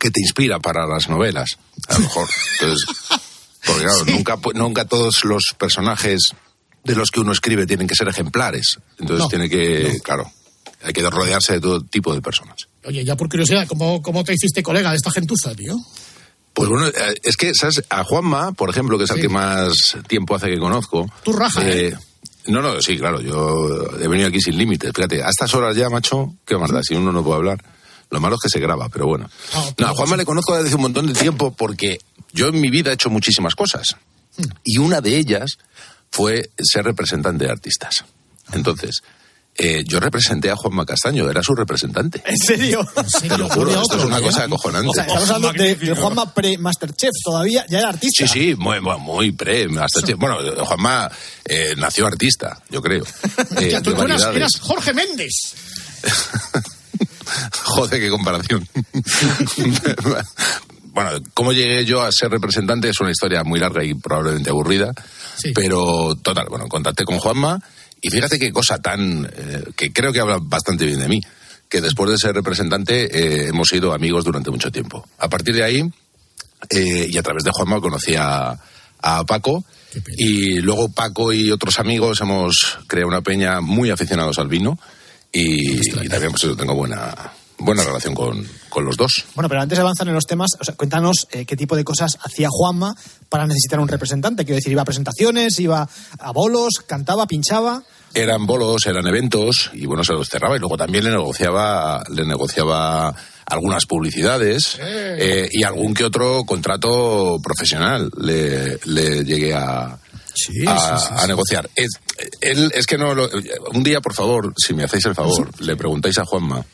que 0.00 0.10
te 0.10 0.20
inspira 0.20 0.60
para 0.60 0.86
las 0.86 1.08
novelas, 1.10 1.58
a 1.88 1.94
lo 1.94 2.00
mejor. 2.00 2.28
Entonces, 2.60 2.86
porque 3.66 3.82
claro, 3.84 4.04
nunca, 4.06 4.36
pu- 4.38 4.54
nunca 4.54 4.84
todos 4.86 5.24
los 5.24 5.42
personajes 5.58 6.20
de 6.84 6.94
los 6.94 7.10
que 7.10 7.20
uno 7.20 7.32
escribe 7.32 7.66
tienen 7.66 7.86
que 7.86 7.94
ser 7.94 8.08
ejemplares. 8.08 8.78
Entonces 8.98 9.24
No, 9.24 9.28
tiene 9.28 9.48
que, 9.48 10.00
claro, 10.02 10.30
hay 10.82 10.92
que 10.92 11.02
rodearse 11.08 11.54
de 11.54 11.60
todo 11.60 11.82
tipo 11.82 12.14
de 12.14 12.20
personas. 12.20 12.68
Oye, 12.84 13.04
ya 13.04 13.16
por 13.16 13.28
curiosidad, 13.28 13.66
¿cómo, 13.66 14.02
cómo 14.02 14.22
te 14.22 14.34
hiciste 14.34 14.62
colega 14.62 14.90
de 14.90 14.96
esta 14.96 15.10
gentuza, 15.10 15.54
tío? 15.54 15.74
Pues 16.52 16.68
bueno, 16.68 16.86
eh, 16.86 17.14
es 17.22 17.36
que, 17.36 17.52
¿sabes? 17.54 17.82
A 17.88 18.04
Juanma, 18.04 18.52
por 18.52 18.70
ejemplo, 18.70 18.96
que 18.96 19.04
es 19.04 19.10
el 19.10 19.20
que 19.20 19.28
más 19.28 19.96
tiempo 20.06 20.36
hace 20.36 20.48
que 20.48 20.58
conozco. 20.58 21.10
Tú 21.24 21.32
raja, 21.32 21.68
¿eh? 21.68 21.96
No, 22.46 22.60
no, 22.60 22.80
sí, 22.82 22.98
claro, 22.98 23.20
yo 23.22 23.98
he 23.98 24.06
venido 24.06 24.28
aquí 24.28 24.38
sin 24.40 24.58
límites. 24.58 24.92
Fíjate, 24.94 25.22
a 25.22 25.30
estas 25.30 25.52
horas 25.54 25.74
ya, 25.74 25.88
macho, 25.88 26.34
qué 26.44 26.56
más 26.58 26.70
da, 26.70 26.82
si 26.82 26.94
uno 26.94 27.10
no 27.10 27.24
puede 27.24 27.36
hablar. 27.38 27.64
Lo 28.10 28.20
malo 28.20 28.36
es 28.36 28.42
que 28.42 28.50
se 28.50 28.60
graba, 28.60 28.88
pero 28.90 29.06
bueno. 29.06 29.28
No, 29.78 29.86
a 29.86 29.94
Juanma 29.94 30.16
le 30.16 30.26
conozco 30.26 30.54
desde 30.54 30.68
hace 30.68 30.76
un 30.76 30.82
montón 30.82 31.06
de 31.06 31.14
tiempo 31.14 31.52
porque 31.54 31.98
yo 32.32 32.48
en 32.48 32.60
mi 32.60 32.68
vida 32.70 32.90
he 32.90 32.94
hecho 32.94 33.08
muchísimas 33.08 33.54
cosas. 33.54 33.96
Y 34.62 34.78
una 34.78 35.00
de 35.00 35.16
ellas 35.16 35.56
fue 36.14 36.48
ser 36.62 36.84
representante 36.84 37.44
de 37.44 37.50
artistas. 37.50 38.04
Entonces, 38.52 39.02
eh, 39.56 39.82
yo 39.84 39.98
representé 39.98 40.48
a 40.48 40.54
Juanma 40.54 40.86
Castaño, 40.86 41.28
era 41.28 41.42
su 41.42 41.56
representante. 41.56 42.22
¿En 42.24 42.38
serio? 42.38 42.86
Te 43.20 43.36
lo 43.36 43.48
juro, 43.48 43.82
esto 43.82 43.98
es 43.98 44.04
una 44.04 44.20
cosa 44.20 44.44
acojonante. 44.44 44.90
O 44.90 44.92
sea, 44.92 45.02
estamos 45.06 45.28
hablando 45.30 45.52
de, 45.64 45.74
de 45.74 45.94
Juanma 45.96 46.32
pre-Masterchef, 46.32 47.10
todavía 47.24 47.66
ya 47.68 47.80
era 47.80 47.88
artista. 47.88 48.28
Sí, 48.28 48.32
sí, 48.32 48.54
muy, 48.54 48.80
muy, 48.80 48.96
muy 48.98 49.32
pre. 49.32 49.66
Masterchef. 49.66 50.16
Bueno, 50.16 50.36
Juanma 50.64 51.10
eh, 51.46 51.74
nació 51.76 52.06
artista, 52.06 52.62
yo 52.70 52.80
creo. 52.80 53.04
Eh, 53.58 53.70
Ya, 53.70 53.82
tú, 53.82 53.90
eras, 54.00 54.22
eras 54.32 54.52
Jorge 54.60 54.92
Méndez. 54.94 55.32
Joder, 57.64 58.00
qué 58.00 58.10
comparación. 58.10 58.68
Bueno, 60.94 61.10
cómo 61.34 61.52
llegué 61.52 61.84
yo 61.84 62.02
a 62.02 62.12
ser 62.12 62.30
representante 62.30 62.88
es 62.88 63.00
una 63.00 63.10
historia 63.10 63.42
muy 63.44 63.58
larga 63.60 63.84
y 63.84 63.94
probablemente 63.94 64.50
aburrida. 64.50 64.92
Pero, 65.54 66.14
total, 66.22 66.46
bueno, 66.48 66.66
contacté 66.68 67.04
con 67.04 67.18
Juanma 67.18 67.58
y 68.00 68.10
fíjate 68.10 68.38
qué 68.38 68.52
cosa 68.52 68.78
tan. 68.78 69.24
eh, 69.26 69.64
que 69.76 69.92
creo 69.92 70.12
que 70.12 70.20
habla 70.20 70.38
bastante 70.40 70.86
bien 70.86 71.00
de 71.00 71.08
mí. 71.08 71.20
que 71.68 71.80
después 71.80 72.08
de 72.10 72.18
ser 72.18 72.34
representante 72.34 73.06
eh, 73.10 73.48
hemos 73.48 73.66
sido 73.68 73.92
amigos 73.92 74.24
durante 74.24 74.50
mucho 74.50 74.70
tiempo. 74.70 75.04
A 75.18 75.28
partir 75.28 75.54
de 75.56 75.64
ahí, 75.64 75.82
eh, 76.70 77.08
y 77.10 77.18
a 77.18 77.22
través 77.22 77.42
de 77.42 77.50
Juanma 77.52 77.80
conocí 77.80 78.14
a, 78.14 78.56
a 79.02 79.24
Paco, 79.24 79.64
y 80.16 80.60
luego 80.60 80.92
Paco 80.92 81.32
y 81.32 81.50
otros 81.50 81.78
amigos 81.80 82.20
hemos 82.20 82.78
creado 82.86 83.08
una 83.08 83.22
peña 83.22 83.60
muy 83.60 83.90
aficionados 83.90 84.38
al 84.38 84.48
vino, 84.48 84.78
y, 85.32 85.78
y 85.78 86.08
también 86.08 86.30
pues 86.30 86.44
eso, 86.44 86.54
tengo 86.56 86.74
buena, 86.74 87.12
buena 87.64 87.82
relación 87.84 88.14
con, 88.14 88.46
con 88.68 88.84
los 88.84 88.96
dos. 88.96 89.24
Bueno, 89.34 89.48
pero 89.48 89.60
antes 89.62 89.76
de 89.78 89.82
avanzar 89.82 90.06
en 90.08 90.14
los 90.14 90.26
temas, 90.26 90.50
o 90.60 90.64
sea, 90.64 90.74
cuéntanos 90.74 91.26
eh, 91.32 91.44
qué 91.46 91.56
tipo 91.56 91.74
de 91.76 91.84
cosas 91.84 92.18
hacía 92.22 92.48
Juanma 92.50 92.94
para 93.28 93.46
necesitar 93.46 93.80
un 93.80 93.88
representante. 93.88 94.44
Quiero 94.44 94.56
decir, 94.56 94.72
iba 94.72 94.82
a 94.82 94.84
presentaciones, 94.84 95.58
iba 95.58 95.88
a 96.18 96.32
bolos, 96.32 96.74
cantaba, 96.86 97.26
pinchaba. 97.26 97.82
Eran 98.14 98.46
bolos, 98.46 98.86
eran 98.86 99.06
eventos 99.08 99.70
y 99.72 99.86
bueno, 99.86 100.04
se 100.04 100.12
los 100.12 100.28
cerraba 100.28 100.56
y 100.56 100.60
luego 100.60 100.76
también 100.76 101.02
le 101.04 101.10
negociaba, 101.10 102.04
le 102.10 102.24
negociaba 102.24 103.12
algunas 103.46 103.86
publicidades 103.86 104.78
eh, 104.80 105.48
y 105.50 105.64
algún 105.64 105.94
que 105.94 106.04
otro 106.04 106.44
contrato 106.44 107.38
profesional 107.42 108.10
le, 108.18 108.78
le 108.84 109.24
llegué 109.24 109.52
a, 109.52 109.98
a, 110.66 111.22
a 111.22 111.26
negociar. 111.26 111.68
Es, 111.74 111.88
él, 112.40 112.70
es 112.74 112.86
que 112.86 112.96
no 112.96 113.14
lo- 113.14 113.28
un 113.72 113.82
día, 113.82 114.00
por 114.00 114.14
favor, 114.14 114.54
si 114.56 114.74
me 114.74 114.84
hacéis 114.84 115.06
el 115.06 115.14
favor, 115.14 115.50
le 115.60 115.76
preguntáis 115.76 116.16
a 116.18 116.24
Juanma 116.24 116.64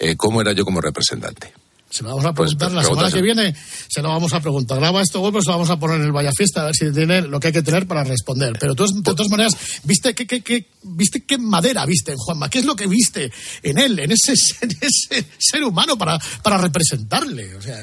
eh, 0.00 0.16
cómo 0.16 0.40
era 0.40 0.52
yo 0.52 0.64
como 0.64 0.80
representante. 0.80 1.52
Se 1.90 2.04
lo 2.04 2.10
vamos 2.10 2.24
a 2.24 2.32
Pues, 2.32 2.54
preguntar 2.54 2.72
la 2.72 2.80
pregúntaselo. 2.82 3.10
semana 3.10 3.12
que 3.12 3.22
viene. 3.50 3.56
Se 3.88 4.00
lo 4.00 4.08
vamos 4.10 4.32
a 4.32 4.40
preguntar. 4.40 4.78
Graba 4.78 5.02
esto, 5.02 5.20
pues 5.32 5.44
lo 5.46 5.52
vamos 5.54 5.70
a 5.70 5.76
poner 5.78 5.96
en 5.98 6.04
el 6.06 6.12
Vaya 6.12 6.30
Fiesta 6.32 6.62
a 6.62 6.64
ver 6.66 6.74
si 6.76 6.92
tiene 6.92 7.22
lo 7.22 7.40
que 7.40 7.48
hay 7.48 7.52
que 7.52 7.62
tener 7.62 7.86
para 7.88 8.04
responder. 8.04 8.56
Pero 8.60 8.74
tú, 8.76 8.86
de 8.86 9.02
todas 9.02 9.28
maneras, 9.28 9.54
¿viste 9.82 10.14
qué, 10.14 10.24
qué, 10.26 10.40
qué- 10.42 10.66
viste 10.84 11.24
qué 11.24 11.36
madera 11.36 11.84
viste 11.86 12.12
en 12.12 12.18
Juanma? 12.18 12.48
¿Qué 12.48 12.60
es 12.60 12.64
lo 12.64 12.76
que 12.76 12.86
viste 12.86 13.32
en 13.64 13.78
él, 13.78 13.98
en 13.98 14.12
ese, 14.12 14.34
en 14.62 14.70
ese 14.80 15.26
ser 15.38 15.64
humano 15.64 15.98
para, 15.98 16.16
para 16.42 16.58
representarle? 16.58 17.56
O 17.56 17.60
sea, 17.62 17.76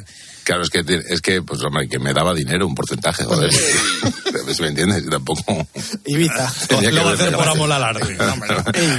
Claro, 0.45 0.63
es 0.63 0.69
que, 0.69 0.81
es 1.09 1.19
que, 1.19 1.41
pues, 1.41 1.61
hombre, 1.61 1.89
que 1.89 1.99
me 1.99 2.13
daba 2.13 2.33
dinero, 2.33 2.65
un 2.65 2.73
porcentaje, 2.73 3.25
joder. 3.25 3.51
¿Me 4.61 4.67
entiendes? 4.67 5.03
Y 5.05 5.09
tampoco... 5.09 5.67
Ibiza. 6.05 6.53
Tenía 6.69 6.89
que 6.89 6.95
Lo 6.95 7.03
va 7.03 7.11
a 7.11 7.13
hacer 7.15 7.35
por 7.35 7.49
amor 7.49 7.69
al 7.69 7.83
arte. 7.83 8.15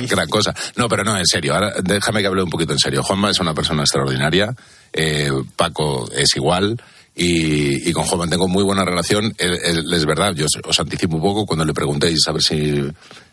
Gran 0.07 0.29
cosa. 0.29 0.55
No, 0.77 0.89
pero 0.91 1.05
no, 1.05 1.17
en 1.17 1.25
serio. 1.27 1.55
Ahora 1.55 1.73
déjame 1.83 2.21
que 2.21 2.27
hable 2.27 2.43
un 2.43 2.51
poquito 2.51 2.75
en 2.75 2.79
serio. 2.79 3.03
Juanma 3.03 3.31
es 3.31 3.41
una 3.41 3.55
persona 3.55 3.81
extraordinaria. 3.83 4.55
Eh, 4.93 5.31
Paco 5.57 6.11
es 6.13 6.35
igual. 6.37 6.81
Y, 7.21 7.89
y 7.89 7.93
con 7.93 8.05
Juanma 8.05 8.29
tengo 8.29 8.47
muy 8.47 8.63
buena 8.63 8.85
relación. 8.85 9.35
Él- 9.39 9.59
él- 9.65 9.93
es 9.93 10.05
verdad, 10.07 10.35
yo 10.37 10.45
os- 10.47 10.61
os 10.65 10.79
anticipo 10.81 11.17
un 11.17 11.23
poco 11.23 11.47
cuando 11.47 11.65
le 11.65 11.75
preguntéis 11.75 12.21
a 12.29 12.33
ver 12.33 12.43
si 12.43 12.81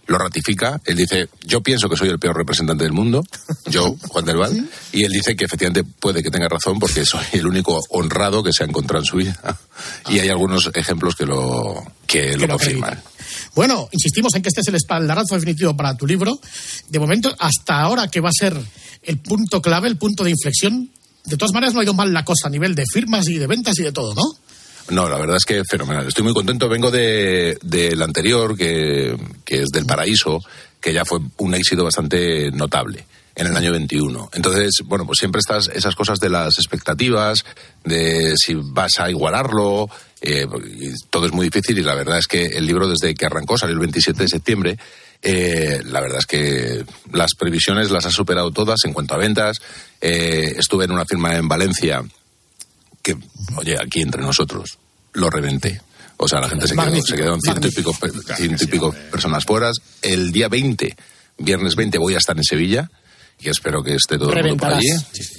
lo 0.08 0.18
ratifica. 0.18 0.82
Él 0.86 0.96
dice, 0.96 1.30
yo 1.46 1.62
pienso 1.62 1.88
que 1.88 1.96
soy 1.96 2.10
el 2.10 2.18
peor 2.18 2.36
representante 2.36 2.84
del 2.84 2.94
mundo, 2.94 3.24
yo, 3.68 3.96
Juan 4.08 4.26
del 4.26 4.38
Val, 4.38 4.70
y 4.91 5.04
él 5.04 5.12
dice 5.12 5.36
que 5.36 5.46
efectivamente 5.46 5.84
puede 6.00 6.24
que 6.24 6.32
tenga 6.32 6.48
razón 6.50 6.80
porque 6.80 7.06
soy 7.06 7.24
el 7.34 7.46
único 7.46 7.80
honrado 7.91 8.41
que 8.44 8.52
se 8.54 8.63
ha 8.63 8.68
encontrado 8.68 9.04
en 9.04 9.06
su 9.08 9.18
vida. 9.18 9.39
Y 10.10 10.18
hay 10.20 10.30
algunos 10.30 10.72
ejemplos 10.74 11.15
que 11.15 11.26
lo, 11.28 11.84
que 12.08 12.36
lo 12.38 12.48
lo 12.48 12.54
confirman. 12.58 13.02
Bueno, 13.56 13.88
insistimos 13.91 14.34
en 14.36 14.41
que 14.41 14.50
este 14.50 14.62
es 14.62 14.68
el 14.68 14.76
espaldarazo 14.76 15.36
definitivo 15.36 15.76
para 15.78 15.96
tu 15.98 16.08
libro. 16.08 16.39
De 16.89 16.98
momento, 17.00 17.36
hasta 17.38 17.82
ahora 17.82 18.08
que 18.08 18.20
va 18.22 18.30
a 18.30 18.32
ser 18.39 18.56
el 19.04 19.20
punto 19.20 19.62
clave, 19.62 19.88
el 19.89 19.98
punto 19.98 20.24
de 20.24 20.32
inflexión. 20.32 20.89
De 21.26 21.38
todas 21.38 21.54
maneras, 21.54 21.74
no 21.74 21.80
ha 21.80 21.84
ido 21.84 21.94
mal 21.94 22.14
la 22.14 22.24
cosa 22.24 22.48
a 22.48 22.50
nivel 22.50 22.76
de 22.76 22.84
firmas 22.92 23.28
y 23.28 23.38
de 23.38 23.48
ventas 23.48 23.78
y 23.80 23.84
de 23.84 23.92
todo, 23.92 24.14
¿no? 24.14 24.22
No, 24.90 25.10
la 25.10 25.18
verdad 25.18 25.38
es 25.38 25.46
que 25.46 25.64
fenomenal. 25.70 26.08
Estoy 26.08 26.24
muy 26.24 26.34
contento. 26.34 26.70
Vengo 26.70 26.92
de- 26.92 27.58
del 27.64 28.02
anterior, 28.04 28.56
que, 28.56 29.18
que 29.44 29.64
es 29.64 29.70
del 29.70 29.86
Paraíso, 29.88 30.40
que 30.80 30.94
ya 30.94 31.04
fue 31.06 31.20
un 31.38 31.56
éxito 31.56 31.84
bastante 31.84 32.52
notable 32.52 33.06
en 33.36 33.48
el 33.48 33.58
año 33.58 33.72
21. 33.72 34.30
Entonces, 34.34 34.82
bueno, 34.86 35.06
pues 35.08 35.18
siempre 35.18 35.40
estas 35.40 35.68
esas 35.70 35.96
cosas 35.96 36.20
de 36.20 36.30
las 36.30 36.58
expectativas, 36.60 37.44
de 37.84 38.36
si 38.38 38.54
vas 38.54 38.92
a 39.00 39.10
igualarlo, 39.10 39.90
eh, 40.22 40.46
todo 41.10 41.26
es 41.26 41.34
muy 41.34 41.48
difícil 41.48 41.78
y 41.80 41.84
la 41.84 41.96
verdad 41.96 42.20
es 42.20 42.28
que 42.28 42.46
el 42.46 42.66
libro 42.68 42.88
desde 42.88 43.14
que 43.16 43.26
arrancó, 43.26 43.58
salió 43.58 43.74
el 43.74 43.80
27 43.80 44.22
de 44.24 44.30
septiembre, 44.30 44.78
eh, 45.28 45.82
la 45.86 46.02
verdad 46.02 46.20
es 46.20 46.28
que 46.28 46.86
las 47.12 47.34
previsiones 47.34 47.90
las 47.90 48.06
ha 48.06 48.12
superado 48.12 48.52
todas 48.52 48.86
en 48.86 48.94
cuanto 48.94 49.16
a 49.16 49.18
ventas. 49.18 49.58
Eh, 50.00 50.54
estuve 50.56 50.86
en 50.86 50.92
una 50.92 51.04
firma 51.04 51.36
en 51.36 51.48
Valencia 51.48 52.04
que, 53.02 53.18
oye, 53.58 53.76
aquí 53.82 54.02
entre 54.02 54.22
nosotros, 54.22 54.78
lo 55.14 55.32
reventé. 55.32 55.82
O 56.18 56.28
sea, 56.28 56.42
la 56.42 56.48
gente 56.48 56.68
se 56.68 56.76
quedó, 56.76 57.02
se 57.02 57.16
quedaron 57.16 57.42
ciento 57.42 57.68
y 57.68 57.72
pico, 57.72 57.98
ciento 58.38 58.64
y 58.64 58.68
pico 58.68 58.96
personas 59.10 59.44
fuera. 59.46 59.72
El 60.04 60.32
día 60.32 60.48
20, 60.48 60.96
viernes 61.40 61.76
20, 61.76 61.98
voy 61.98 62.14
a 62.14 62.20
estar 62.20 62.38
en 62.38 62.44
Sevilla 62.44 62.92
y 63.40 63.50
espero 63.50 63.82
que 63.84 63.96
esté 63.96 64.20
todo 64.20 64.32
el 64.32 64.44
mundo 64.44 64.58
por 64.58 64.74
allí. 64.74 64.90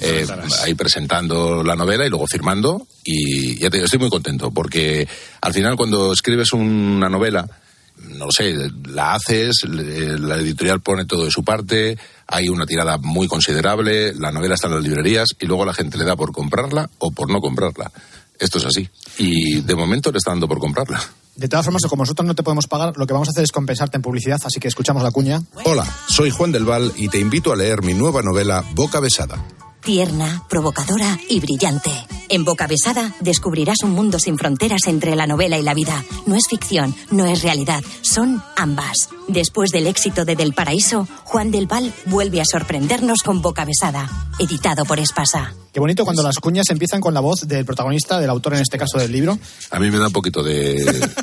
Reventarás. 0.00 0.52
eh, 0.52 0.56
ahí 0.64 0.74
presentando 0.74 1.62
la 1.62 1.76
novela 1.76 2.04
y 2.04 2.10
luego 2.10 2.26
firmando. 2.26 2.88
Y 3.04 3.56
ya 3.60 3.70
te 3.70 3.76
digo, 3.76 3.84
estoy 3.84 4.00
muy 4.00 4.10
contento 4.10 4.50
porque 4.50 5.06
al 5.40 5.54
final 5.54 5.76
cuando 5.76 6.12
escribes 6.12 6.52
una 6.52 7.08
novela, 7.08 7.48
no 7.98 8.26
sé, 8.30 8.54
la 8.86 9.14
haces, 9.14 9.64
la 9.68 10.36
editorial 10.36 10.80
pone 10.80 11.04
todo 11.04 11.24
de 11.24 11.30
su 11.30 11.44
parte, 11.44 11.98
hay 12.26 12.48
una 12.48 12.66
tirada 12.66 12.98
muy 12.98 13.28
considerable, 13.28 14.14
la 14.14 14.32
novela 14.32 14.54
está 14.54 14.68
en 14.68 14.74
las 14.74 14.82
librerías 14.82 15.28
y 15.40 15.46
luego 15.46 15.64
la 15.64 15.74
gente 15.74 15.98
le 15.98 16.04
da 16.04 16.16
por 16.16 16.32
comprarla 16.32 16.90
o 16.98 17.10
por 17.10 17.30
no 17.30 17.40
comprarla. 17.40 17.90
Esto 18.38 18.58
es 18.58 18.66
así. 18.66 18.88
Y 19.18 19.60
de 19.62 19.74
momento 19.74 20.12
le 20.12 20.18
está 20.18 20.30
dando 20.30 20.48
por 20.48 20.58
comprarla. 20.58 21.00
De 21.36 21.48
todas 21.48 21.64
formas, 21.64 21.82
como 21.82 22.02
nosotros 22.02 22.26
no 22.26 22.34
te 22.34 22.42
podemos 22.42 22.66
pagar, 22.66 22.96
lo 22.96 23.06
que 23.06 23.12
vamos 23.12 23.28
a 23.28 23.30
hacer 23.30 23.44
es 23.44 23.52
compensarte 23.52 23.96
en 23.96 24.02
publicidad, 24.02 24.40
así 24.44 24.58
que 24.58 24.68
escuchamos 24.68 25.02
la 25.02 25.10
cuña. 25.10 25.42
Hola, 25.64 25.86
soy 26.08 26.30
Juan 26.30 26.52
del 26.52 26.64
Val 26.64 26.92
y 26.96 27.08
te 27.08 27.18
invito 27.18 27.52
a 27.52 27.56
leer 27.56 27.82
mi 27.82 27.94
nueva 27.94 28.22
novela 28.22 28.64
Boca 28.74 29.00
Besada. 29.00 29.42
Tierna, 29.86 30.42
provocadora 30.48 31.16
y 31.28 31.38
brillante. 31.38 31.92
En 32.28 32.44
Boca 32.44 32.66
Besada 32.66 33.14
descubrirás 33.20 33.84
un 33.84 33.92
mundo 33.92 34.18
sin 34.18 34.36
fronteras 34.36 34.88
entre 34.88 35.14
la 35.14 35.28
novela 35.28 35.58
y 35.58 35.62
la 35.62 35.74
vida. 35.74 36.04
No 36.26 36.34
es 36.34 36.48
ficción, 36.50 36.92
no 37.12 37.24
es 37.24 37.44
realidad, 37.44 37.84
son 38.02 38.42
ambas. 38.56 39.10
Después 39.28 39.70
del 39.70 39.86
éxito 39.86 40.24
de 40.24 40.34
Del 40.34 40.54
Paraíso, 40.54 41.06
Juan 41.22 41.52
del 41.52 41.68
Val 41.68 41.94
vuelve 42.06 42.40
a 42.40 42.44
sorprendernos 42.44 43.22
con 43.22 43.42
Boca 43.42 43.64
Besada, 43.64 44.10
editado 44.40 44.84
por 44.86 44.98
Espasa. 44.98 45.54
Qué 45.76 45.80
bonito 45.80 46.04
cuando 46.04 46.22
las 46.22 46.36
cuñas 46.38 46.64
empiezan 46.70 47.02
con 47.02 47.12
la 47.12 47.20
voz 47.20 47.46
del 47.46 47.66
protagonista, 47.66 48.18
del 48.18 48.30
autor 48.30 48.54
en 48.54 48.62
este 48.62 48.78
caso 48.78 48.96
del 48.96 49.12
libro. 49.12 49.38
A 49.70 49.78
mí 49.78 49.90
me 49.90 49.98
da 49.98 50.06
un 50.06 50.12
poquito 50.14 50.42
de, 50.42 50.74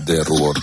de 0.05 0.23
rubor. 0.23 0.55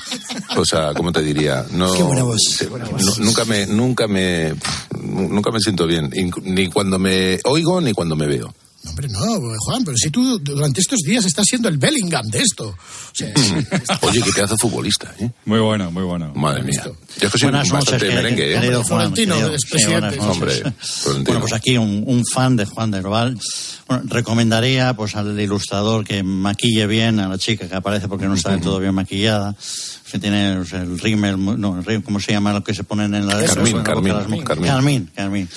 O 0.56 0.64
sea, 0.64 0.94
¿cómo 0.94 1.10
te 1.10 1.20
diría? 1.22 1.66
No, 1.72 1.92
Qué 1.92 2.04
buena 2.04 2.22
voz. 2.22 2.38
sí, 2.56 2.68
no- 2.70 3.24
nunca 3.24 3.44
me, 3.46 3.66
nunca 3.66 4.06
me, 4.06 4.54
nunca 5.02 5.50
me 5.50 5.58
siento 5.58 5.88
bien. 5.88 6.08
Ni 6.44 6.68
cuando 6.70 7.00
me 7.00 7.40
oigo 7.42 7.80
ni 7.80 7.92
cuando 7.92 8.14
me 8.14 8.28
veo. 8.28 8.54
Hombre, 8.88 9.08
no, 9.08 9.18
Juan, 9.58 9.84
pero 9.84 9.94
si 9.98 10.08
tú 10.10 10.38
durante 10.38 10.80
estos 10.80 11.00
días 11.00 11.26
estás 11.26 11.44
siendo 11.46 11.68
el 11.68 11.76
Bellingham 11.76 12.26
de 12.28 12.38
esto. 12.40 12.68
O 12.68 12.76
sea, 13.14 13.28
Oye, 14.00 14.22
qué 14.22 14.32
pedazo 14.32 14.54
de 14.54 14.58
futbolista, 14.58 15.12
¿eh? 15.18 15.30
Muy 15.44 15.60
buena, 15.60 15.90
muy 15.90 16.02
buena. 16.02 16.28
Madre 16.34 16.62
mía. 16.62 16.82
Yo 16.86 16.92
es 17.26 17.32
que 17.32 17.38
soy 17.38 17.50
Buenas 17.50 17.70
bastante 17.70 18.06
noches, 18.06 18.14
merengue, 18.22 18.50
¿eh? 18.56 18.60
querido 18.60 18.82
Juan, 18.82 18.86
Florentino, 19.14 19.34
querido- 19.36 19.56
sí, 19.58 19.84
buenas 19.86 20.16
noches. 20.16 20.26
Hombre, 20.30 20.54
Florentino. 20.80 21.24
Bueno, 21.26 21.40
pues 21.40 21.52
aquí 21.52 21.76
un, 21.76 22.04
un 22.06 22.24
fan 22.24 22.56
de 22.56 22.64
Juan 22.64 22.90
del 22.90 23.02
Val. 23.02 23.38
Bueno, 23.86 24.02
recomendaría 24.06 24.94
pues 24.94 25.14
al 25.14 25.38
ilustrador 25.38 26.04
que 26.06 26.22
maquille 26.22 26.86
bien 26.86 27.20
a 27.20 27.28
la 27.28 27.36
chica 27.36 27.68
que 27.68 27.74
aparece 27.74 28.08
porque 28.08 28.26
no 28.26 28.34
está 28.34 28.52
del 28.52 28.60
todo 28.62 28.78
bien 28.78 28.94
maquillada. 28.94 29.54
Que 30.10 30.18
tiene 30.18 30.58
o 30.58 30.64
sea, 30.64 30.82
el 30.82 30.98
rímel, 30.98 31.36
no, 31.60 31.78
el 31.78 31.84
rímel, 31.84 32.02
¿cómo 32.02 32.18
se 32.20 32.32
llama 32.32 32.52
lo 32.52 32.64
que 32.64 32.74
se 32.74 32.84
ponen 32.84 33.14
en 33.14 33.26
la 33.26 33.36
de 33.36 33.46
Carmín? 33.46 33.82
Carmín. 33.82 34.42
Carmín, 34.44 35.08
Carmín. 35.14 35.48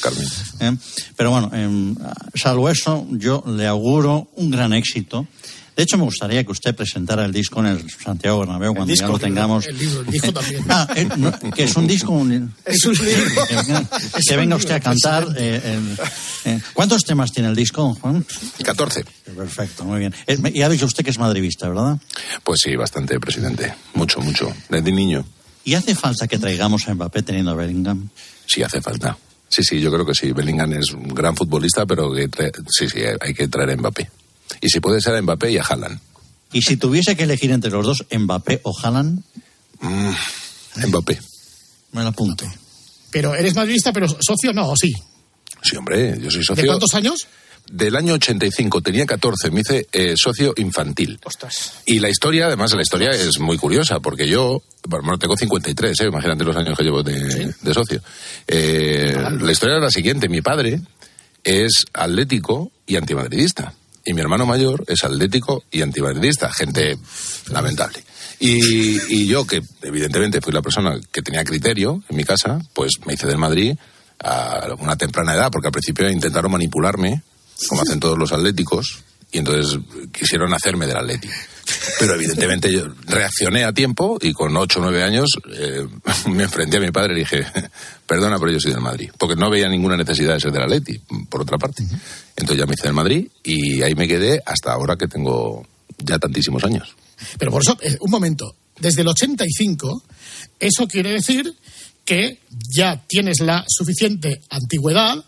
¿Eh? 0.60 0.78
Pero 1.16 1.32
bueno, 1.32 1.50
em, 1.54 1.96
salvo 2.36 2.70
eso, 2.70 3.08
yo 3.12 3.44
le 3.48 3.66
auguro 3.66 4.30
un 4.36 4.52
gran 4.52 4.74
éxito. 4.74 5.28
De 5.76 5.84
hecho, 5.84 5.98
me 5.98 6.04
gustaría 6.04 6.44
que 6.44 6.52
usted 6.52 6.76
presentara 6.76 7.26
el 7.26 7.32
disco 7.32 7.60
en 7.60 7.66
el 7.68 7.90
Santiago 7.90 8.40
Bernabéu 8.40 8.76
cuando 8.76 8.94
ya 8.94 9.08
lo 9.08 9.18
tengamos. 9.18 9.66
El 9.68 9.78
libro, 9.78 10.02
el 10.02 10.08
disco 10.08 10.32
también. 10.34 10.64
Ah, 10.70 10.88
eh, 10.96 11.08
no, 11.18 11.32
que 11.52 11.64
es 11.64 11.76
un 11.76 11.88
disco. 11.88 12.12
un- 12.12 12.54
Es 12.66 12.86
un 12.86 12.94
libro. 12.94 13.46
que 13.48 13.56
venga, 13.56 13.90
que 14.28 14.38
venga 14.38 14.56
usted 14.56 14.76
a 14.76 14.80
cantar. 14.80 15.28
eh, 15.38 15.62
el- 15.64 16.52
eh, 16.52 16.60
¿Cuántos 16.74 17.04
temas 17.04 17.32
tiene 17.32 17.50
el 17.50 17.56
disco, 17.56 17.94
Juan? 17.96 18.26
14. 18.64 19.04
Perfecto, 19.36 19.84
muy 19.86 20.00
bien. 20.00 20.14
Y 20.54 20.62
ha 20.62 20.70
dicho 20.70 20.86
usted 20.86 21.04
que 21.04 21.10
es 21.10 21.18
madridista, 21.18 21.68
¿verdad? 21.70 21.98
Pues 22.44 22.60
sí, 22.62 22.76
bastante, 22.76 23.20
presidente. 23.20 23.74
Mucho, 23.96 24.20
mucho. 24.22 24.54
Desde 24.70 24.92
niño. 24.92 25.26
¿Y 25.66 25.74
hace 25.76 25.96
falta 25.96 26.28
que 26.28 26.38
traigamos 26.38 26.88
a 26.88 26.94
Mbappé 26.94 27.24
teniendo 27.24 27.52
a 27.52 27.56
Bellingham? 27.56 28.10
Sí, 28.46 28.62
hace 28.62 28.82
falta. 28.82 29.18
Sí, 29.48 29.64
sí, 29.64 29.80
yo 29.80 29.92
creo 29.92 30.06
que 30.06 30.14
sí. 30.14 30.32
Bellingham 30.34 30.74
es 30.74 30.92
un 30.92 31.08
gran 31.08 31.36
futbolista, 31.36 31.86
pero 31.86 32.12
que 32.14 32.30
sí, 32.70 32.90
sí, 32.90 33.00
hay 33.20 33.34
que 33.34 33.48
traer 33.48 33.72
a 33.72 33.78
Mbappé. 33.78 34.10
Y 34.62 34.70
si 34.70 34.80
puede 34.80 35.02
ser 35.02 35.16
a 35.16 35.22
Mbappé 35.22 35.52
y 35.52 35.58
a 35.58 35.64
Haaland. 35.64 36.00
Y 36.52 36.62
si 36.62 36.78
tuviese 36.78 37.16
que 37.16 37.24
elegir 37.24 37.52
entre 37.52 37.72
los 37.72 37.86
dos, 37.86 38.06
Mbappé 38.12 38.62
o 38.64 38.74
Haaland, 38.78 39.24
Mm, 39.82 40.12
Mbappé. 40.88 41.20
me 41.92 42.02
lo 42.04 42.08
apunto. 42.10 42.46
Pero 43.12 43.36
eres 43.36 43.54
madridista, 43.56 43.92
pero 43.92 44.08
socio 44.08 44.54
no, 44.54 44.70
¿o 44.70 44.76
sí. 44.78 44.94
Sí, 45.62 45.76
hombre, 45.76 46.18
yo 46.20 46.30
soy 46.32 46.40
¿De 46.40 46.46
socio. 46.46 46.66
cuántos 46.66 46.94
años? 46.96 47.28
Del 47.72 47.96
año 47.96 48.14
85, 48.16 48.82
tenía 48.82 49.06
14, 49.06 49.50
me 49.52 49.62
hice 49.62 49.88
eh, 49.94 50.14
socio 50.18 50.54
infantil. 50.58 51.20
Y 51.86 52.00
la 52.00 52.10
historia, 52.10 52.48
además, 52.48 52.74
la 52.74 52.82
historia 52.82 53.10
es 53.12 53.40
muy 53.40 53.58
curiosa, 53.58 54.00
porque 54.02 54.28
yo, 54.28 54.62
bueno, 54.88 55.18
tengo 55.18 55.38
53, 55.38 56.00
¿eh? 56.02 56.06
imagínate 56.08 56.44
los 56.44 56.56
años 56.58 56.78
que 56.78 56.84
llevo 56.84 57.04
de, 57.04 57.54
de 57.62 57.74
socio. 57.74 58.02
Eh, 58.48 59.16
La 59.40 59.52
historia 59.52 59.76
era 59.78 59.86
la 59.86 59.92
siguiente, 59.92 60.28
mi 60.28 60.42
padre 60.42 60.82
es 61.44 61.86
atlético 61.94 62.72
y 62.86 62.96
antimadridista. 62.98 63.74
Y 64.06 64.14
mi 64.14 64.22
hermano 64.22 64.46
mayor 64.46 64.84
es 64.88 65.04
atlético 65.04 65.64
y 65.72 65.82
antimadridista, 65.82 66.52
gente 66.52 66.98
lamentable. 67.50 68.04
Y, 68.40 69.00
y 69.14 69.28
yo, 69.28 69.48
que 69.48 69.62
evidentemente 69.82 70.42
fui 70.42 70.52
la 70.52 70.62
persona 70.62 71.00
que 71.12 71.22
tenía 71.22 71.44
criterio 71.44 72.04
en 72.10 72.18
mi 72.18 72.24
casa, 72.24 72.60
pues 72.74 72.94
me 73.06 73.14
hice 73.14 73.28
del 73.28 73.38
Madrid 73.38 73.76
a 74.20 74.76
una 74.80 74.98
temprana 74.98 75.34
edad, 75.34 75.52
porque 75.52 75.68
al 75.68 75.72
principio 75.72 76.10
intentaron 76.10 76.52
manipularme, 76.52 77.22
como 77.68 77.82
hacen 77.82 78.00
todos 78.00 78.18
los 78.18 78.32
atléticos, 78.32 79.04
y 79.32 79.40
entonces 79.40 79.80
quisieron 80.12 80.54
hacerme 80.54 80.86
del 80.86 80.98
Atlético. 80.98 81.34
Pero 82.00 82.16
evidentemente 82.16 82.72
yo 82.72 82.88
reaccioné 83.06 83.64
a 83.64 83.74
tiempo 83.74 84.18
y 84.22 84.34
con 84.34 84.56
8 84.56 84.80
o 84.80 84.82
9 84.82 85.04
años 85.04 85.30
eh, 85.56 85.88
me 86.30 86.44
enfrenté 86.44 86.78
a 86.78 86.80
mi 86.80 86.92
padre 86.92 87.14
y 87.14 87.20
dije, 87.20 87.46
perdona, 88.06 88.38
pero 88.40 88.52
yo 88.52 88.60
soy 88.60 88.72
del 88.72 88.82
Madrid. 88.82 89.12
Porque 89.18 89.36
no 89.36 89.50
veía 89.50 89.70
ninguna 89.70 89.98
necesidad 89.98 90.34
de 90.34 90.40
ser 90.40 90.52
del 90.52 90.64
Atleti, 90.64 91.00
por 91.30 91.42
otra 91.42 91.58
parte. 91.58 91.84
Entonces 92.36 92.58
ya 92.58 92.66
me 92.66 92.74
hice 92.74 92.84
del 92.84 92.94
Madrid 92.94 93.28
y 93.44 93.82
ahí 93.82 93.96
me 93.96 94.08
quedé 94.08 94.42
hasta 94.46 94.74
ahora 94.74 94.96
que 94.96 95.08
tengo 95.08 95.66
ya 95.98 96.20
tantísimos 96.20 96.64
años. 96.64 96.96
Pero 97.38 97.52
por 97.52 97.62
eso, 97.62 97.78
eh, 97.82 97.98
un 98.02 98.12
momento, 98.12 98.56
desde 98.80 99.02
el 99.02 99.08
85, 99.08 100.04
eso 100.60 100.88
quiere 100.88 101.12
decir 101.12 101.54
que 102.06 102.40
ya 102.76 103.02
tienes 103.08 103.40
la 103.40 103.64
suficiente 103.68 104.42
antigüedad 104.50 105.24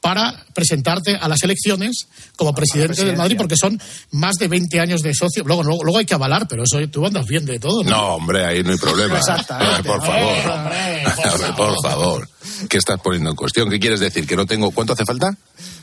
para 0.00 0.44
presentarte 0.54 1.16
a 1.16 1.28
las 1.28 1.42
elecciones 1.42 2.06
como 2.36 2.54
presidente 2.54 3.04
del 3.04 3.16
Madrid, 3.16 3.36
porque 3.36 3.56
son 3.56 3.80
más 4.12 4.36
de 4.36 4.48
20 4.48 4.80
años 4.80 5.02
de 5.02 5.12
socio. 5.14 5.42
Luego, 5.44 5.62
luego, 5.62 5.82
luego 5.82 5.98
hay 5.98 6.06
que 6.06 6.14
avalar, 6.14 6.46
pero 6.48 6.62
eso 6.62 6.78
tú 6.88 7.04
andas 7.04 7.26
bien 7.26 7.44
de 7.44 7.58
todo, 7.58 7.82
¿no? 7.82 7.90
No, 7.90 8.14
hombre, 8.14 8.44
ahí 8.44 8.62
no 8.62 8.72
hay 8.72 8.78
problema. 8.78 9.18
Exactamente. 9.18 9.82
por 9.82 10.04
favor. 10.04 10.50
Hombre, 10.50 11.52
por 11.56 11.82
favor. 11.82 12.28
¿Qué 12.68 12.78
estás 12.78 13.00
poniendo 13.00 13.30
en 13.30 13.36
cuestión? 13.36 13.68
¿Qué 13.70 13.80
quieres 13.80 14.00
decir? 14.00 14.26
¿Que 14.26 14.36
no 14.36 14.46
tengo. 14.46 14.70
¿Cuánto 14.70 14.92
hace 14.92 15.04
falta? 15.04 15.36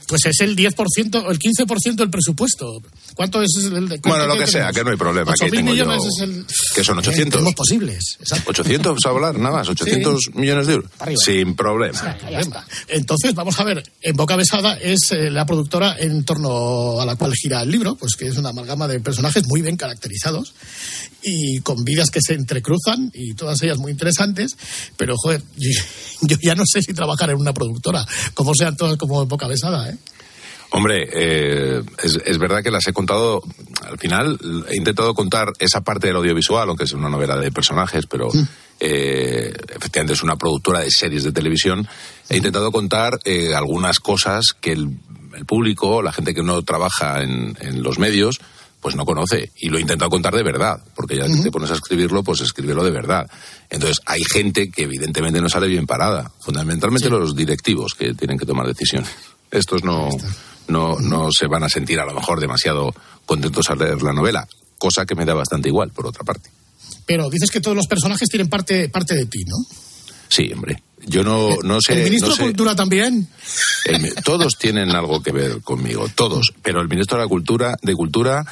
Pues 0.07 0.25
es 0.25 0.39
el 0.41 0.55
10% 0.55 1.23
o 1.25 1.31
el 1.31 1.39
15% 1.39 1.95
del 1.95 2.09
presupuesto. 2.09 2.79
¿Cuánto 3.15 3.41
es 3.41 3.49
el 3.63 3.89
de, 3.89 3.97
Bueno, 4.03 4.27
lo 4.27 4.37
que 4.37 4.45
sea, 4.47 4.71
que 4.71 4.83
no 4.83 4.91
hay 4.91 4.97
problema. 4.97 5.33
Que, 5.33 5.45
8.000 5.47 5.51
tengo 5.51 5.73
yo- 5.73 5.85
millones 5.85 6.03
es 6.05 6.21
el... 6.21 6.45
que 6.75 6.83
son 6.83 6.97
800. 6.99 7.31
Tenemos 7.39 7.55
posibles. 7.55 8.17
Exacto. 8.19 8.51
800, 8.51 8.85
vamos 8.91 9.05
a 9.05 9.09
hablar, 9.09 9.39
nada 9.39 9.55
más. 9.57 9.69
800 9.69 10.35
millones 10.35 10.67
de 10.67 10.73
euros. 10.73 10.91
arriba. 10.99 11.19
Sin 11.23 11.55
problema. 11.55 12.17
Problema. 12.19 12.65
Entonces, 12.87 13.33
vamos 13.33 13.59
a 13.59 13.63
ver, 13.63 13.83
en 14.01 14.15
Boca 14.15 14.35
Besada 14.35 14.75
es 14.75 15.11
eh, 15.11 15.31
la 15.31 15.45
productora 15.45 15.95
en 15.99 16.23
torno 16.23 16.99
a 17.01 17.05
la 17.05 17.15
cual 17.15 17.33
gira 17.33 17.61
el 17.61 17.71
libro, 17.71 17.95
pues 17.95 18.15
que 18.15 18.27
es 18.27 18.37
una 18.37 18.49
amalgama 18.49 18.87
de 18.87 18.99
personajes 18.99 19.43
muy 19.47 19.61
bien 19.61 19.75
caracterizados 19.77 20.53
y 21.25 21.59
con 21.61 21.83
vidas 21.83 22.11
que 22.11 22.21
se 22.21 22.35
entrecruzan 22.35 23.11
y 23.13 23.33
todas 23.33 23.61
ellas 23.63 23.79
muy 23.79 23.91
interesantes, 23.91 24.55
pero 24.95 25.15
joder, 25.17 25.41
yo, 25.57 25.71
yo 26.21 26.37
ya 26.41 26.55
no 26.55 26.63
sé 26.65 26.81
si 26.81 26.93
trabajar 26.93 27.31
en 27.31 27.37
una 27.37 27.53
productora, 27.53 28.05
como 28.33 28.53
sean 28.53 28.77
todas 28.77 28.97
como 28.97 29.23
en 29.23 29.27
Boca 29.27 29.47
Besada, 29.47 29.89
¿eh? 29.89 29.97
Hombre, 30.71 31.07
eh, 31.13 31.83
es, 32.03 32.19
es 32.25 32.37
verdad 32.37 32.61
que 32.61 32.71
las 32.71 32.85
he 32.87 32.91
contado, 32.91 33.41
al 33.81 33.97
final 33.97 34.37
he 34.67 34.75
intentado 34.75 35.13
contar 35.13 35.53
esa 35.59 35.81
parte 35.81 36.07
del 36.07 36.17
audiovisual, 36.17 36.67
aunque 36.67 36.83
es 36.83 36.91
una 36.91 37.07
novela 37.07 37.37
de 37.37 37.49
personajes, 37.51 38.05
pero 38.07 38.27
eh, 38.81 39.53
efectivamente 39.69 40.13
es 40.13 40.23
una 40.23 40.35
productora 40.35 40.81
de 40.81 40.89
series 40.91 41.23
de 41.23 41.31
televisión. 41.31 41.87
He 42.27 42.37
intentado 42.37 42.73
contar 42.73 43.19
eh, 43.23 43.53
algunas 43.55 43.99
cosas 43.99 44.47
que 44.59 44.73
el, 44.73 44.97
el 45.37 45.45
público, 45.45 46.01
la 46.01 46.11
gente 46.11 46.33
que 46.33 46.43
no 46.43 46.61
trabaja 46.63 47.21
en, 47.21 47.55
en 47.61 47.81
los 47.81 47.97
medios, 47.97 48.41
pues 48.85 48.95
no 48.95 49.03
conoce. 49.03 49.51
Y 49.61 49.69
lo 49.69 49.79
he 49.79 49.81
intentado 49.81 50.11
contar 50.11 50.35
de 50.35 50.43
verdad, 50.43 50.79
porque 50.93 51.17
ya 51.17 51.25
que 51.25 51.41
te 51.41 51.49
pones 51.49 51.71
a 51.71 51.73
escribirlo, 51.73 52.21
pues 52.21 52.41
escríbelo 52.41 52.83
de 52.83 52.91
verdad. 52.91 53.27
Entonces, 53.67 53.99
hay 54.05 54.21
gente 54.23 54.69
que 54.69 54.83
evidentemente 54.83 55.41
no 55.41 55.49
sale 55.49 55.67
bien 55.67 55.87
parada, 55.87 56.31
fundamentalmente 56.39 57.09
los 57.09 57.35
directivos 57.35 57.95
que 57.95 58.13
tienen 58.13 58.37
que 58.37 58.45
tomar 58.45 58.67
decisiones. 58.67 59.09
Estos 59.49 59.83
no, 59.83 60.09
no, 60.67 60.99
no 60.99 61.29
se 61.31 61.47
van 61.47 61.63
a 61.63 61.69
sentir 61.69 61.99
a 61.99 62.05
lo 62.05 62.13
mejor 62.13 62.39
demasiado 62.39 62.93
contentos 63.25 63.67
al 63.71 63.79
leer 63.79 64.03
la 64.03 64.13
novela, 64.13 64.47
cosa 64.77 65.03
que 65.03 65.15
me 65.15 65.25
da 65.25 65.33
bastante 65.33 65.69
igual, 65.69 65.89
por 65.89 66.05
otra 66.05 66.23
parte. 66.23 66.51
Pero 67.07 67.27
dices 67.31 67.49
que 67.49 67.61
todos 67.61 67.75
los 67.75 67.87
personajes 67.87 68.29
tienen 68.29 68.49
parte, 68.49 68.89
parte 68.89 69.15
de 69.15 69.25
ti, 69.25 69.45
¿no? 69.45 69.65
Sí, 70.29 70.51
hombre. 70.53 70.83
Yo 71.07 71.23
no, 71.23 71.49
no 71.63 71.79
sé. 71.81 71.93
¿El 71.93 72.03
ministro 72.03 72.29
no 72.29 72.35
de 72.35 72.43
Cultura 72.43 72.75
también? 72.75 73.27
el 73.85 74.15
todos 74.23 74.57
tienen 74.57 74.91
algo 74.91 75.21
que 75.21 75.31
ver 75.31 75.61
conmigo, 75.61 76.09
todos. 76.13 76.53
Pero 76.63 76.81
el 76.81 76.87
ministro 76.87 77.17
de 77.17 77.23
la 77.23 77.29
Cultura, 77.29 77.77
de 77.81 77.93
Cultura, 77.93 78.45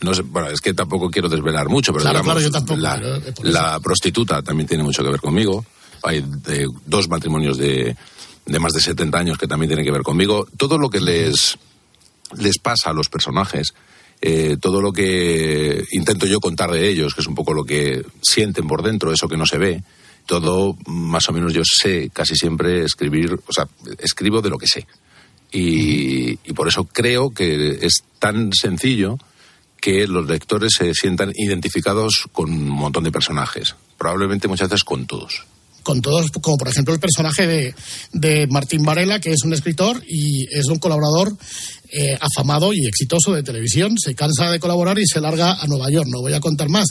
no 0.00 0.14
sé, 0.14 0.22
bueno, 0.22 0.48
es 0.48 0.60
que 0.60 0.74
tampoco 0.74 1.10
quiero 1.10 1.28
desvelar 1.28 1.68
mucho, 1.68 1.92
pero 1.92 2.02
Claro, 2.02 2.20
digamos, 2.20 2.42
claro, 2.42 2.46
yo 2.46 2.50
tampoco, 2.50 2.80
la, 2.80 2.96
eh, 3.18 3.32
la 3.42 3.80
prostituta 3.80 4.42
también 4.42 4.66
tiene 4.68 4.82
mucho 4.82 5.02
que 5.02 5.10
ver 5.10 5.20
conmigo. 5.20 5.64
Hay 6.02 6.20
de- 6.44 6.68
dos 6.86 7.08
matrimonios 7.08 7.56
de, 7.58 7.96
de 8.46 8.58
más 8.58 8.72
de 8.72 8.80
70 8.80 9.18
años 9.18 9.38
que 9.38 9.46
también 9.46 9.68
tienen 9.68 9.84
que 9.84 9.92
ver 9.92 10.02
conmigo. 10.02 10.46
Todo 10.56 10.76
lo 10.78 10.90
que 10.90 11.00
les, 11.00 11.56
les 12.36 12.58
pasa 12.58 12.90
a 12.90 12.92
los 12.92 13.08
personajes, 13.08 13.72
eh, 14.20 14.56
todo 14.60 14.80
lo 14.82 14.92
que 14.92 15.84
intento 15.92 16.26
yo 16.26 16.40
contar 16.40 16.70
de 16.70 16.88
ellos, 16.88 17.14
que 17.14 17.20
es 17.22 17.26
un 17.26 17.34
poco 17.34 17.54
lo 17.54 17.64
que 17.64 18.04
sienten 18.22 18.66
por 18.66 18.82
dentro, 18.82 19.12
eso 19.12 19.28
que 19.28 19.36
no 19.36 19.46
se 19.46 19.58
ve, 19.58 19.82
todo 20.26 20.76
más 20.86 21.28
o 21.28 21.32
menos 21.32 21.52
yo 21.52 21.62
sé 21.64 22.10
casi 22.12 22.34
siempre 22.34 22.84
escribir, 22.84 23.34
o 23.46 23.52
sea, 23.52 23.66
escribo 23.98 24.40
de 24.42 24.50
lo 24.50 24.58
que 24.58 24.66
sé. 24.66 24.86
Y, 25.52 26.30
y 26.44 26.52
por 26.54 26.66
eso 26.68 26.84
creo 26.84 27.30
que 27.30 27.78
es 27.82 28.02
tan 28.18 28.52
sencillo 28.52 29.18
que 29.84 30.06
los 30.06 30.26
lectores 30.26 30.72
se 30.78 30.94
sientan 30.94 31.30
identificados 31.36 32.24
con 32.32 32.48
un 32.50 32.70
montón 32.70 33.04
de 33.04 33.12
personajes, 33.12 33.74
probablemente 33.98 34.48
muchas 34.48 34.70
veces 34.70 34.82
con 34.82 35.06
todos. 35.06 35.44
con 35.82 36.00
todos, 36.00 36.30
como 36.30 36.56
por 36.56 36.68
ejemplo 36.68 36.94
el 36.94 37.00
personaje 37.00 37.46
de, 37.46 37.74
de 38.14 38.46
Martín 38.46 38.82
Varela, 38.82 39.20
que 39.20 39.30
es 39.30 39.44
un 39.44 39.52
escritor 39.52 40.02
y 40.08 40.46
es 40.50 40.68
un 40.68 40.78
colaborador 40.78 41.36
eh, 41.92 42.16
afamado 42.18 42.72
y 42.72 42.86
exitoso 42.86 43.34
de 43.34 43.42
televisión. 43.42 43.98
Se 43.98 44.14
cansa 44.14 44.50
de 44.50 44.58
colaborar 44.58 44.98
y 44.98 45.06
se 45.06 45.20
larga 45.20 45.52
a 45.52 45.66
Nueva 45.66 45.90
York. 45.90 46.08
No 46.10 46.22
voy 46.22 46.32
a 46.32 46.40
contar 46.40 46.70
más, 46.70 46.86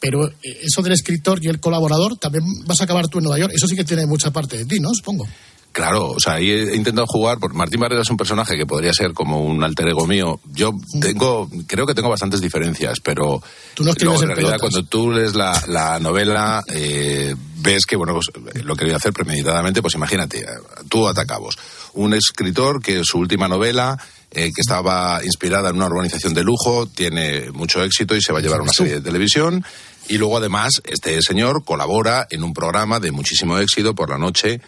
pero 0.00 0.26
eh, 0.26 0.60
eso 0.62 0.80
del 0.80 0.94
escritor 0.94 1.40
y 1.44 1.48
el 1.48 1.60
colaborador, 1.60 2.16
también 2.16 2.44
vas 2.64 2.80
a 2.80 2.84
acabar 2.84 3.08
tú 3.08 3.18
en 3.18 3.24
Nueva 3.24 3.40
York. 3.40 3.52
Eso 3.54 3.66
sí 3.66 3.76
que 3.76 3.84
tiene 3.84 4.06
mucha 4.06 4.30
parte 4.30 4.56
de 4.56 4.64
ti, 4.64 4.80
¿no? 4.80 4.88
Supongo. 4.94 5.28
Claro, 5.78 6.10
o 6.10 6.18
sea, 6.18 6.32
ahí 6.32 6.50
he 6.50 6.74
intentado 6.74 7.06
jugar, 7.06 7.38
porque 7.38 7.56
Martín 7.56 7.78
Barrera 7.78 8.02
es 8.02 8.10
un 8.10 8.16
personaje 8.16 8.56
que 8.56 8.66
podría 8.66 8.92
ser 8.92 9.12
como 9.12 9.44
un 9.44 9.62
alter 9.62 9.90
ego 9.90 10.08
mío. 10.08 10.40
Yo 10.46 10.72
tengo, 11.00 11.48
creo 11.68 11.86
que 11.86 11.94
tengo 11.94 12.08
bastantes 12.08 12.40
diferencias, 12.40 12.98
pero 12.98 13.40
Tú 13.74 13.84
no 13.84 13.92
en 13.92 13.96
en 13.96 14.06
realidad 14.08 14.34
pelotas. 14.34 14.60
cuando 14.60 14.82
tú 14.82 15.12
lees 15.12 15.36
la, 15.36 15.62
la 15.68 16.00
novela, 16.00 16.64
eh, 16.66 17.32
ves 17.58 17.86
que, 17.86 17.94
bueno, 17.94 18.12
pues, 18.14 18.26
lo 18.64 18.74
que 18.74 18.86
voy 18.86 18.92
a 18.92 18.96
hacer 18.96 19.12
premeditadamente, 19.12 19.80
pues 19.80 19.94
imagínate, 19.94 20.44
tú 20.88 21.06
atacabos. 21.06 21.56
Un 21.94 22.12
escritor 22.12 22.82
que 22.82 23.04
su 23.04 23.18
última 23.18 23.46
novela, 23.46 23.96
eh, 24.32 24.46
que 24.52 24.60
estaba 24.60 25.20
inspirada 25.24 25.70
en 25.70 25.76
una 25.76 25.86
urbanización 25.86 26.34
de 26.34 26.42
lujo, 26.42 26.88
tiene 26.88 27.52
mucho 27.52 27.84
éxito 27.84 28.16
y 28.16 28.20
se 28.20 28.32
va 28.32 28.40
a 28.40 28.42
llevar 28.42 28.62
una 28.62 28.72
serie 28.76 28.94
de 28.94 29.00
televisión. 29.00 29.64
Y 30.08 30.18
luego, 30.18 30.38
además, 30.38 30.82
este 30.86 31.22
señor 31.22 31.62
colabora 31.64 32.26
en 32.30 32.42
un 32.42 32.52
programa 32.52 32.98
de 32.98 33.12
muchísimo 33.12 33.58
éxito 33.58 33.94
por 33.94 34.10
la 34.10 34.18
noche 34.18 34.60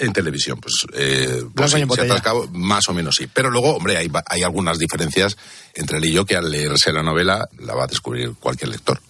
en 0.00 0.12
televisión. 0.12 0.58
Pues, 0.60 0.74
eh, 0.94 1.42
pues 1.54 1.70
sí, 1.70 1.78
si 1.78 2.20
cabo, 2.22 2.48
más 2.52 2.88
o 2.88 2.94
menos 2.94 3.14
sí. 3.16 3.28
Pero 3.32 3.50
luego, 3.50 3.76
hombre, 3.76 3.96
hay, 3.96 4.10
hay 4.26 4.42
algunas 4.42 4.78
diferencias 4.78 5.36
entre 5.74 5.98
él 5.98 6.06
y 6.06 6.12
yo 6.12 6.24
que 6.26 6.36
al 6.36 6.50
leerse 6.50 6.92
la 6.92 7.02
novela 7.02 7.48
la 7.58 7.74
va 7.74 7.84
a 7.84 7.86
descubrir 7.86 8.32
cualquier 8.40 8.70
lector. 8.70 9.00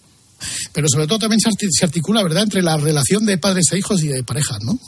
Pero 0.72 0.88
sobre 0.88 1.06
todo 1.06 1.18
también 1.20 1.40
se 1.40 1.48
arti- 1.50 1.70
se 1.70 1.84
articula, 1.84 2.22
¿verdad?, 2.22 2.42
entre 2.44 2.62
la 2.62 2.76
relación 2.76 3.26
de 3.26 3.38
padres 3.38 3.72
e 3.72 3.78
hijos 3.78 4.02
y 4.02 4.08
de 4.08 4.22
parejas, 4.24 4.58
¿no? 4.62 4.78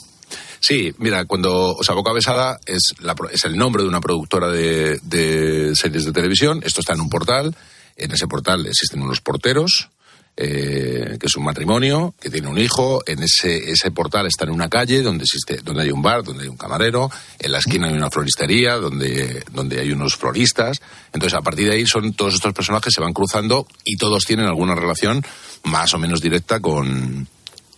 Sí, 0.59 0.93
mira, 0.97 1.25
cuando, 1.25 1.75
o 1.75 1.83
sea, 1.83 1.93
Boca 1.93 2.13
Besada 2.13 2.57
es, 2.65 2.93
la 2.99 3.15
es 3.31 3.43
el 3.43 3.57
nombre 3.57 3.83
de 3.83 3.89
una 3.89 3.99
productora 3.99 4.47
de, 4.49 4.97
de 5.03 5.75
series 5.75 6.05
de 6.05 6.11
televisión. 6.13 6.61
Esto 6.63 6.79
está 6.79 6.93
en 6.93 7.01
un 7.01 7.09
portal. 7.09 7.55
En 7.97 8.11
ese 8.11 8.27
portal 8.27 8.65
existen 8.65 9.01
unos 9.01 9.21
porteros, 9.21 9.89
eh, 10.35 11.17
que 11.19 11.27
es 11.27 11.35
un 11.35 11.43
matrimonio, 11.43 12.15
que 12.19 12.29
tiene 12.29 12.47
un 12.47 12.57
hijo. 12.57 13.03
En 13.05 13.21
ese, 13.21 13.69
ese 13.69 13.91
portal 13.91 14.25
está 14.25 14.45
en 14.45 14.51
una 14.51 14.67
calle 14.67 15.01
donde 15.01 15.25
existe, 15.25 15.57
donde 15.63 15.83
hay 15.83 15.91
un 15.91 16.01
bar, 16.01 16.23
donde 16.23 16.43
hay 16.43 16.49
un 16.49 16.57
camarero. 16.57 17.11
En 17.39 17.51
la 17.51 17.59
esquina 17.59 17.87
hay 17.87 17.93
una 17.93 18.09
floristería, 18.09 18.75
donde, 18.77 19.43
donde 19.51 19.79
hay 19.79 19.91
unos 19.91 20.15
floristas. 20.15 20.81
Entonces, 21.13 21.37
a 21.37 21.41
partir 21.41 21.67
de 21.67 21.75
ahí 21.75 21.85
son 21.85 22.13
todos 22.13 22.33
estos 22.33 22.53
personajes 22.53 22.93
se 22.93 23.01
van 23.01 23.13
cruzando 23.13 23.67
y 23.83 23.95
todos 23.97 24.25
tienen 24.25 24.47
alguna 24.47 24.73
relación 24.73 25.23
más 25.65 25.93
o 25.93 25.99
menos 25.99 26.19
directa 26.19 26.59
con, 26.59 27.27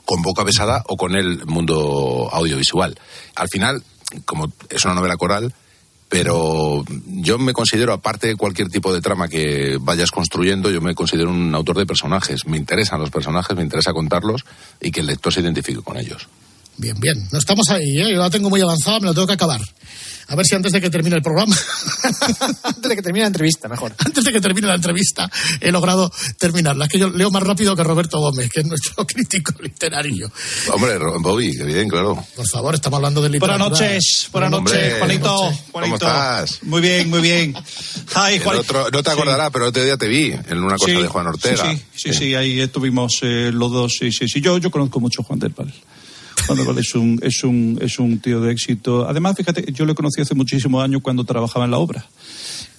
con 0.06 0.22
Boca 0.22 0.44
Besada 0.44 0.84
o 0.88 0.96
con 0.96 1.16
el 1.16 1.46
mundo 1.46 2.30
audiovisual. 2.32 2.98
Al 3.36 3.50
final, 3.50 3.84
como 4.24 4.52
es 4.70 4.86
una 4.86 4.94
novela 4.94 5.18
coral, 5.18 5.54
pero 6.10 6.84
yo 7.08 7.38
me 7.38 7.54
considero, 7.54 7.92
aparte 7.92 8.28
de 8.28 8.36
cualquier 8.36 8.70
tipo 8.70 8.94
de 8.94 9.02
trama 9.02 9.28
que 9.28 9.78
vayas 9.82 10.12
construyendo, 10.12 10.70
yo 10.70 10.82
me 10.82 10.94
considero 10.94 11.32
un 11.32 11.54
autor 11.56 11.78
de 11.78 11.86
personajes. 11.86 12.46
Me 12.46 12.58
interesan 12.58 13.00
los 13.00 13.10
personajes, 13.10 13.56
me 13.56 13.64
interesa 13.64 13.94
contarlos 13.94 14.46
y 14.80 14.92
que 14.92 15.02
el 15.02 15.08
lector 15.08 15.34
se 15.34 15.42
identifique 15.42 15.82
con 15.82 15.98
ellos. 15.98 16.28
Bien, 16.78 17.00
bien. 17.00 17.28
No 17.32 17.40
estamos 17.40 17.70
ahí, 17.70 18.00
¿eh? 18.02 18.12
Yo 18.14 18.20
la 18.20 18.30
tengo 18.30 18.50
muy 18.50 18.62
avanzada, 18.62 19.00
me 19.00 19.08
lo 19.08 19.14
tengo 19.14 19.28
que 19.28 19.34
acabar. 19.34 19.62
A 20.28 20.36
ver 20.36 20.44
si 20.46 20.56
antes 20.56 20.72
de 20.72 20.82
que 20.82 20.90
termine 20.90 21.16
el 21.16 21.22
programa. 21.22 21.56
antes 22.64 22.90
de 22.90 22.96
que 22.96 23.02
termine 23.04 23.22
la 23.24 23.28
entrevista, 23.28 23.68
mejor. 23.68 23.94
Antes 24.04 24.24
de 24.24 24.32
que 24.32 24.42
termine 24.42 24.68
la 24.68 24.76
entrevista, 24.76 25.30
he 25.62 25.72
logrado 25.72 26.12
terminarla. 26.40 26.86
Es 26.86 26.92
que 26.92 26.98
yo 27.00 27.10
leo 27.10 27.30
más 27.30 27.44
rápido 27.44 27.76
que 27.76 27.84
Roberto 27.84 28.20
Gómez, 28.20 28.50
que 28.52 28.62
es 28.62 28.66
nuestro 28.66 29.06
crítico 29.08 29.54
literario. 29.62 30.32
Hombre, 30.74 30.98
Bobby, 31.20 31.56
que 31.56 31.64
bien, 31.64 31.88
claro. 31.88 32.24
Por 32.36 32.48
favor, 32.48 32.74
estamos 32.76 32.98
hablando 32.98 33.22
de 33.22 33.30
literatura. 33.30 33.66
Buenas 33.70 33.80
noches, 33.82 34.30
buenas 34.32 34.52
noches, 34.52 34.94
Juanito. 34.98 35.54
¿Cómo 35.72 35.96
estás? 35.96 36.64
Muy 36.64 36.82
bien, 36.82 37.10
muy 37.10 37.22
bien. 37.22 37.54
Hi, 38.16 38.36
El 38.36 38.44
Juan- 38.44 38.58
otro- 38.58 38.90
no 38.92 39.04
te 39.04 39.12
acordarás, 39.12 39.50
pero 39.52 39.66
el 39.66 39.70
otro 39.70 39.84
día 39.84 39.96
te 39.98 40.08
vi 40.08 40.32
en 40.32 40.64
una 40.64 40.76
cosa 40.78 40.92
Sí, 40.92 41.02
de 41.02 41.08
Juan 41.08 41.28
Ortega. 41.28 41.70
Sí, 41.72 41.78
sí, 41.94 42.12
sí, 42.12 42.14
sí, 42.18 42.36
ahí 42.36 42.60
estuvimos 42.62 43.20
eh, 43.22 43.52
los 43.54 43.72
dos. 43.72 43.94
Sí, 44.00 44.12
sí, 44.12 44.28
sí. 44.28 44.42
Yo, 44.42 44.58
yo 44.58 44.72
conozco 44.72 45.00
mucho 45.00 45.22
a 45.22 45.26
Juan 45.26 45.38
del 45.40 45.52
Val. 45.52 45.72
Val 46.48 46.78
es 46.78 46.94
un, 46.96 47.20
es, 47.22 47.44
un, 47.44 47.78
es 47.82 47.98
un 48.00 48.20
tío 48.20 48.40
de 48.42 48.52
éxito. 48.52 49.08
Además, 49.08 49.36
fíjate, 49.36 49.72
yo 49.74 49.86
lo 49.86 49.96
conocí 49.96 50.22
hace 50.22 50.36
muchísimos 50.36 50.84
años 50.84 51.02
cuando 51.02 51.24
trabajaba 51.24 51.66
en 51.66 51.72
la 51.72 51.78
obra. 51.78 52.06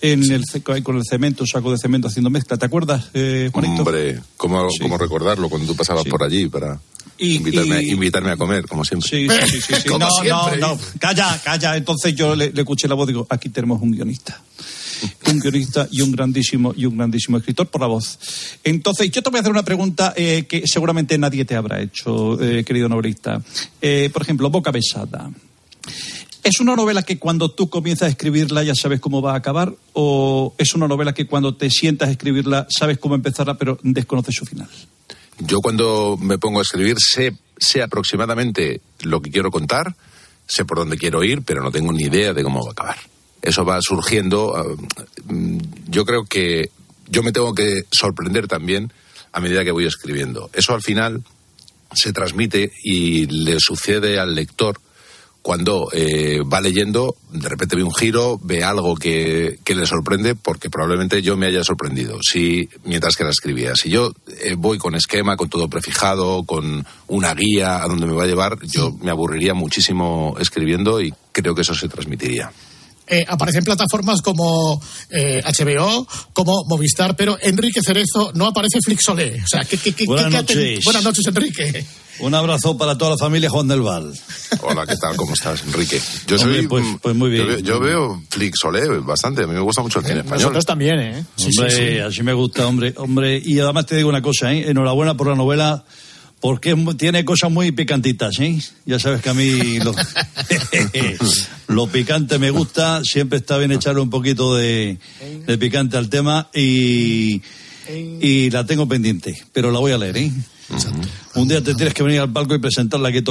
En 0.01 0.23
el, 0.31 0.45
con 0.83 0.97
el 0.97 1.03
cemento, 1.09 1.45
saco 1.47 1.71
de 1.73 1.79
cemento 1.79 2.09
haciendo 2.09 2.31
mezcla. 2.31 2.57
¿Te 2.57 2.67
acuerdas, 2.67 3.11
eh, 3.15 3.51
Juanito? 3.53 3.83
Hombre, 3.83 4.21
¿cómo, 4.37 4.69
cómo 4.81 4.99
recordarlo 4.99 5.49
cuando 5.49 5.67
tú 5.69 5.75
pasabas 5.77 6.05
por 6.05 6.23
allí 6.23 6.49
para 6.49 6.79
Y- 7.19 7.37
invitarme, 7.37 7.83
y- 7.83 7.91
invitarme 7.93 8.31
a 8.31 8.37
comer, 8.37 8.67
como 8.67 8.85
siempre? 8.85 9.09
Sí, 9.09 9.27
sí, 9.61 9.61
sí, 9.83 9.89
No, 9.99 10.09
siempre. 10.11 10.61
no, 10.61 10.75
no. 10.75 10.79
Calla, 11.01 11.41
calla. 11.43 11.77
Entonces 11.77 12.15
yo 12.15 12.37
le, 12.37 12.53
le 12.53 12.61
escuché 12.61 12.87
la 12.89 12.95
voz 12.95 13.09
y 13.09 13.13
digo, 13.13 13.27
aquí 13.31 13.49
tenemos 13.49 13.81
un 13.81 13.91
guionista. 13.93 14.41
Un 15.29 15.41
guionista 15.41 15.89
y 15.91 16.01
un 16.01 16.13
grandísimo 16.13 16.73
y 16.77 16.87
un 16.87 16.97
grandísimo 16.97 17.39
escritor 17.39 17.67
por 17.69 17.81
la 17.81 17.87
voz. 17.87 18.19
Entonces, 18.65 19.11
yo 19.11 19.23
te 19.23 19.31
voy 19.31 19.39
a 19.39 19.41
hacer 19.41 19.53
una 19.53 19.65
pregunta 19.65 20.15
eh, 20.17 20.47
que 20.49 20.63
seguramente 20.67 21.19
nadie 21.19 21.45
te 21.45 21.55
habrá 21.55 21.81
hecho, 21.81 22.41
eh, 22.43 22.65
querido 22.65 22.89
novelista. 22.89 23.43
Eh, 23.81 24.11
por 24.13 24.23
ejemplo, 24.23 24.51
Boca 24.51 24.71
Besada. 24.71 25.31
¿Es 26.47 26.61
una 26.61 26.77
novela 26.77 27.03
que 27.03 27.19
cuando 27.19 27.51
tú 27.51 27.69
comienzas 27.69 28.07
a 28.07 28.11
escribirla 28.11 28.63
ya 28.63 28.75
sabes 28.77 29.01
cómo 29.01 29.21
va 29.21 29.33
a 29.33 29.37
acabar? 29.37 29.75
¿O 29.95 30.55
es 30.59 30.75
una 30.75 30.87
novela 30.87 31.13
que 31.13 31.27
cuando 31.27 31.57
te 31.57 31.71
sientas 31.71 32.09
a 32.09 32.13
escribirla 32.13 32.69
sabes 32.71 32.99
cómo 32.99 33.17
empezarla 33.17 33.59
pero 33.59 33.81
desconoces 33.83 34.37
su 34.37 34.47
final? 34.47 34.69
Yo 35.41 35.61
cuando 35.61 36.17
me 36.21 36.39
pongo 36.39 36.61
a 36.61 36.63
escribir 36.63 36.99
sé, 37.01 37.37
sé 37.59 37.83
aproximadamente 37.83 38.81
lo 39.03 39.21
que 39.21 39.31
quiero 39.31 39.51
contar, 39.51 39.97
sé 40.47 40.65
por 40.65 40.79
dónde 40.79 40.97
quiero 40.97 41.25
ir, 41.25 41.43
pero 41.43 41.63
no 41.63 41.73
tengo 41.73 41.93
ni 41.93 42.05
idea 42.05 42.33
de 42.33 42.43
cómo 42.45 42.63
va 42.63 42.69
a 42.69 42.73
acabar. 42.73 42.97
Eso 43.47 43.65
va 43.65 43.79
surgiendo. 43.81 44.57
ah, 44.57 44.65
mm, 45.27 45.59
yo 45.89 46.05
creo 46.05 46.25
que 46.25 46.71
yo 47.09 47.23
me 47.23 47.33
tengo 47.33 47.55
que 47.55 47.85
sorprender 47.91 48.49
también 48.49 48.93
a 49.33 49.41
medida 49.41 49.65
que 49.65 49.71
voy 49.71 49.87
escribiendo. 49.87 50.51
Eso 50.53 50.75
al 50.75 50.83
final 50.83 51.23
se 51.95 52.13
transmite 52.13 52.73
y 52.83 53.27
le 53.27 53.61
sucede 53.61 54.19
al 54.19 54.35
lector 54.35 54.81
cuando 55.47 55.91
eh, 55.93 56.41
va 56.43 56.61
leyendo, 56.61 57.15
de 57.31 57.49
repente 57.49 57.77
ve 57.77 57.85
un 57.85 57.95
giro, 57.95 58.37
ve 58.43 58.65
algo 58.65 58.97
que, 58.97 59.61
que 59.63 59.77
le 59.77 59.87
sorprende, 59.87 60.35
porque 60.35 60.71
probablemente 60.71 61.23
yo 61.23 61.37
me 61.37 61.47
haya 61.47 61.63
sorprendido, 61.63 62.19
si 62.21 62.69
mientras 62.83 63.15
que 63.15 63.23
la 63.23 63.31
escribía. 63.31 63.77
Si 63.77 63.89
yo 63.89 64.13
eh, 64.41 64.57
voy 64.59 64.77
con 64.77 64.97
esquema, 64.97 65.37
con 65.37 65.49
todo 65.49 65.69
prefijado, 65.69 66.43
con 66.43 66.85
una 67.07 67.33
guía 67.33 67.81
a 67.81 67.87
donde 67.87 68.07
me 68.07 68.15
va 68.15 68.25
a 68.25 68.27
llevar, 68.27 68.59
yo 68.67 68.91
me 69.01 69.13
aburriría 69.13 69.55
muchísimo 69.55 70.35
escribiendo 70.41 71.01
y 71.01 71.15
creo 71.31 71.55
que 71.55 71.63
eso 71.63 71.77
se 71.77 71.89
transmitiría. 71.89 72.51
Eh, 73.09 73.25
aparecen 73.29 73.63
plataformas 73.63 74.21
como 74.21 74.83
eh, 75.11 75.41
HBO, 75.45 76.07
como 76.33 76.65
Movistar, 76.67 77.15
pero 77.15 77.39
Enrique 77.41 77.81
Cerezo 77.81 78.33
no 78.35 78.47
aparece 78.47 78.81
Flixolé. 78.85 79.41
O 79.45 79.47
sea, 79.47 79.65
¿qué, 79.65 79.77
qué, 79.79 79.93
qué, 79.93 80.07
Buenas 80.07 80.33
noches. 80.33 80.85
Buenas 80.85 81.05
noches, 81.05 81.25
Enrique. 81.27 81.87
Un 82.19 82.35
abrazo 82.35 82.77
para 82.79 82.97
toda 82.99 83.13
la 83.13 83.17
familia 83.19 83.49
Juan 83.51 83.69
del 83.69 83.83
Val. 83.83 84.13
Hola, 84.63 84.87
¿qué 84.87 84.97
tal? 84.97 85.15
¿Cómo 85.17 85.35
estás, 85.35 85.63
Enrique? 85.65 86.01
Yo 86.27 86.37
Hombre, 86.37 86.57
soy. 86.59 86.67
pues- 86.67 86.85
mm, 86.85 86.95
pues 86.97 87.15
muy 87.15 87.31
bien. 87.31 87.43
Yo, 87.45 87.49
veo- 87.49 87.59
yo 87.61 87.81
veo 87.81 88.23
Flixolé 88.31 88.89
bastante, 89.01 89.43
a 89.45 89.47
mí 89.47 89.53
me 89.55 89.61
gusta 89.61 89.83
mucho 89.83 90.01
el 90.01 90.07
cine 90.07 90.21
español. 90.21 90.65
también, 90.65 90.99
¿eh? 90.99 91.25
hombre, 91.39 92.03
así 92.03 92.23
me 92.25 92.33
gusta, 92.33 92.67
hombre, 92.67 92.93
hombre. 92.97 93.41
Y 93.45 93.61
además 93.61 93.87
te 93.87 93.97
digo 93.97 94.09
una 94.09 94.23
cosa, 94.23 94.53
¿eh? 94.53 94.69
Enhorabuena 94.69 95.17
por 95.17 95.29
la 95.29 95.35
novela, 95.37 95.85
porque 96.47 96.77
tiene 96.97 97.25
cosas 97.25 97.51
muy 97.51 97.73
picantitas, 97.73 98.39
¿eh? 98.39 98.57
Ya 98.85 99.01
sabes 99.01 99.21
que 99.21 99.31
a 99.31 99.35
mí 99.35 99.81
lo, 99.81 99.93
lo 101.67 101.89
picante 101.89 102.39
me 102.39 102.51
gusta, 102.51 103.03
siempre 103.03 103.41
está 103.41 103.59
bien 103.59 103.73
echarle 103.73 104.01
un 104.01 104.11
poquito 104.11 104.55
de, 104.55 104.97
de 105.45 105.59
picante 105.59 105.97
al 105.97 106.09
tema 106.09 106.49
y, 106.55 107.43
y 108.21 108.49
la 108.51 108.65
tengo 108.65 108.87
pendiente, 108.87 109.37
pero 109.53 109.73
la 109.73 109.81
voy 109.81 109.91
a 109.91 109.99
leer, 109.99 110.19
¿eh? 110.19 110.33
Un 111.35 111.49
día 111.49 111.61
te 111.65 111.75
tienes 111.75 111.95
que 111.95 112.05
venir 112.05 112.21
al 112.21 112.33
palco 112.33 112.55
y 112.55 112.61
presentarla 112.61 113.09
aquí 113.09 113.25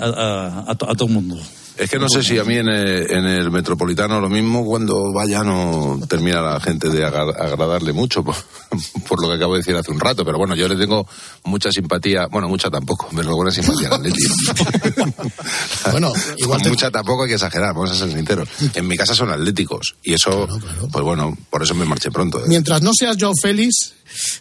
a, 0.00 0.06
a, 0.06 0.70
a 0.70 0.74
todo 0.74 1.08
el 1.08 1.12
mundo. 1.12 1.38
Es 1.82 1.90
que 1.90 1.98
no 1.98 2.06
sé 2.08 2.22
si 2.22 2.38
a 2.38 2.44
mí 2.44 2.56
en 2.56 2.68
el, 2.68 3.10
en 3.10 3.24
el 3.26 3.50
Metropolitano 3.50 4.20
lo 4.20 4.28
mismo 4.28 4.64
cuando 4.64 5.12
vaya 5.12 5.42
no 5.42 5.98
termina 6.08 6.40
la 6.40 6.60
gente 6.60 6.88
de 6.88 7.04
agar- 7.04 7.34
agradarle 7.40 7.92
mucho 7.92 8.22
por, 8.22 8.36
por 9.08 9.20
lo 9.20 9.28
que 9.28 9.34
acabo 9.34 9.54
de 9.54 9.60
decir 9.60 9.74
hace 9.76 9.90
un 9.90 9.98
rato, 9.98 10.24
pero 10.24 10.38
bueno, 10.38 10.54
yo 10.54 10.68
le 10.68 10.76
tengo 10.76 11.06
mucha 11.44 11.70
simpatía, 11.72 12.26
bueno, 12.30 12.48
mucha 12.48 12.70
tampoco, 12.70 13.08
pero 13.16 13.30
alguna 13.30 13.50
simpatía 13.50 13.88
al 13.88 13.94
Atleti. 13.94 14.22
bueno, 15.90 16.12
igual 16.38 16.62
te- 16.62 16.68
mucha 16.68 16.90
tampoco 16.90 17.22
hay 17.24 17.28
que 17.30 17.34
exagerar, 17.34 17.74
vamos 17.74 17.90
a 17.90 17.94
ser 17.96 18.12
sinceros. 18.12 18.48
En 18.74 18.86
mi 18.86 18.96
casa 18.96 19.14
son 19.14 19.30
atléticos 19.30 19.94
y 20.02 20.14
eso, 20.14 20.46
pues 20.90 21.04
bueno, 21.04 21.36
por 21.50 21.62
eso 21.62 21.74
me 21.74 21.84
marché 21.84 22.10
pronto. 22.10 22.38
¿eh? 22.38 22.44
Mientras 22.46 22.82
no 22.82 22.92
seas 22.94 23.16
Joe 23.20 23.32
Félix, 23.40 23.94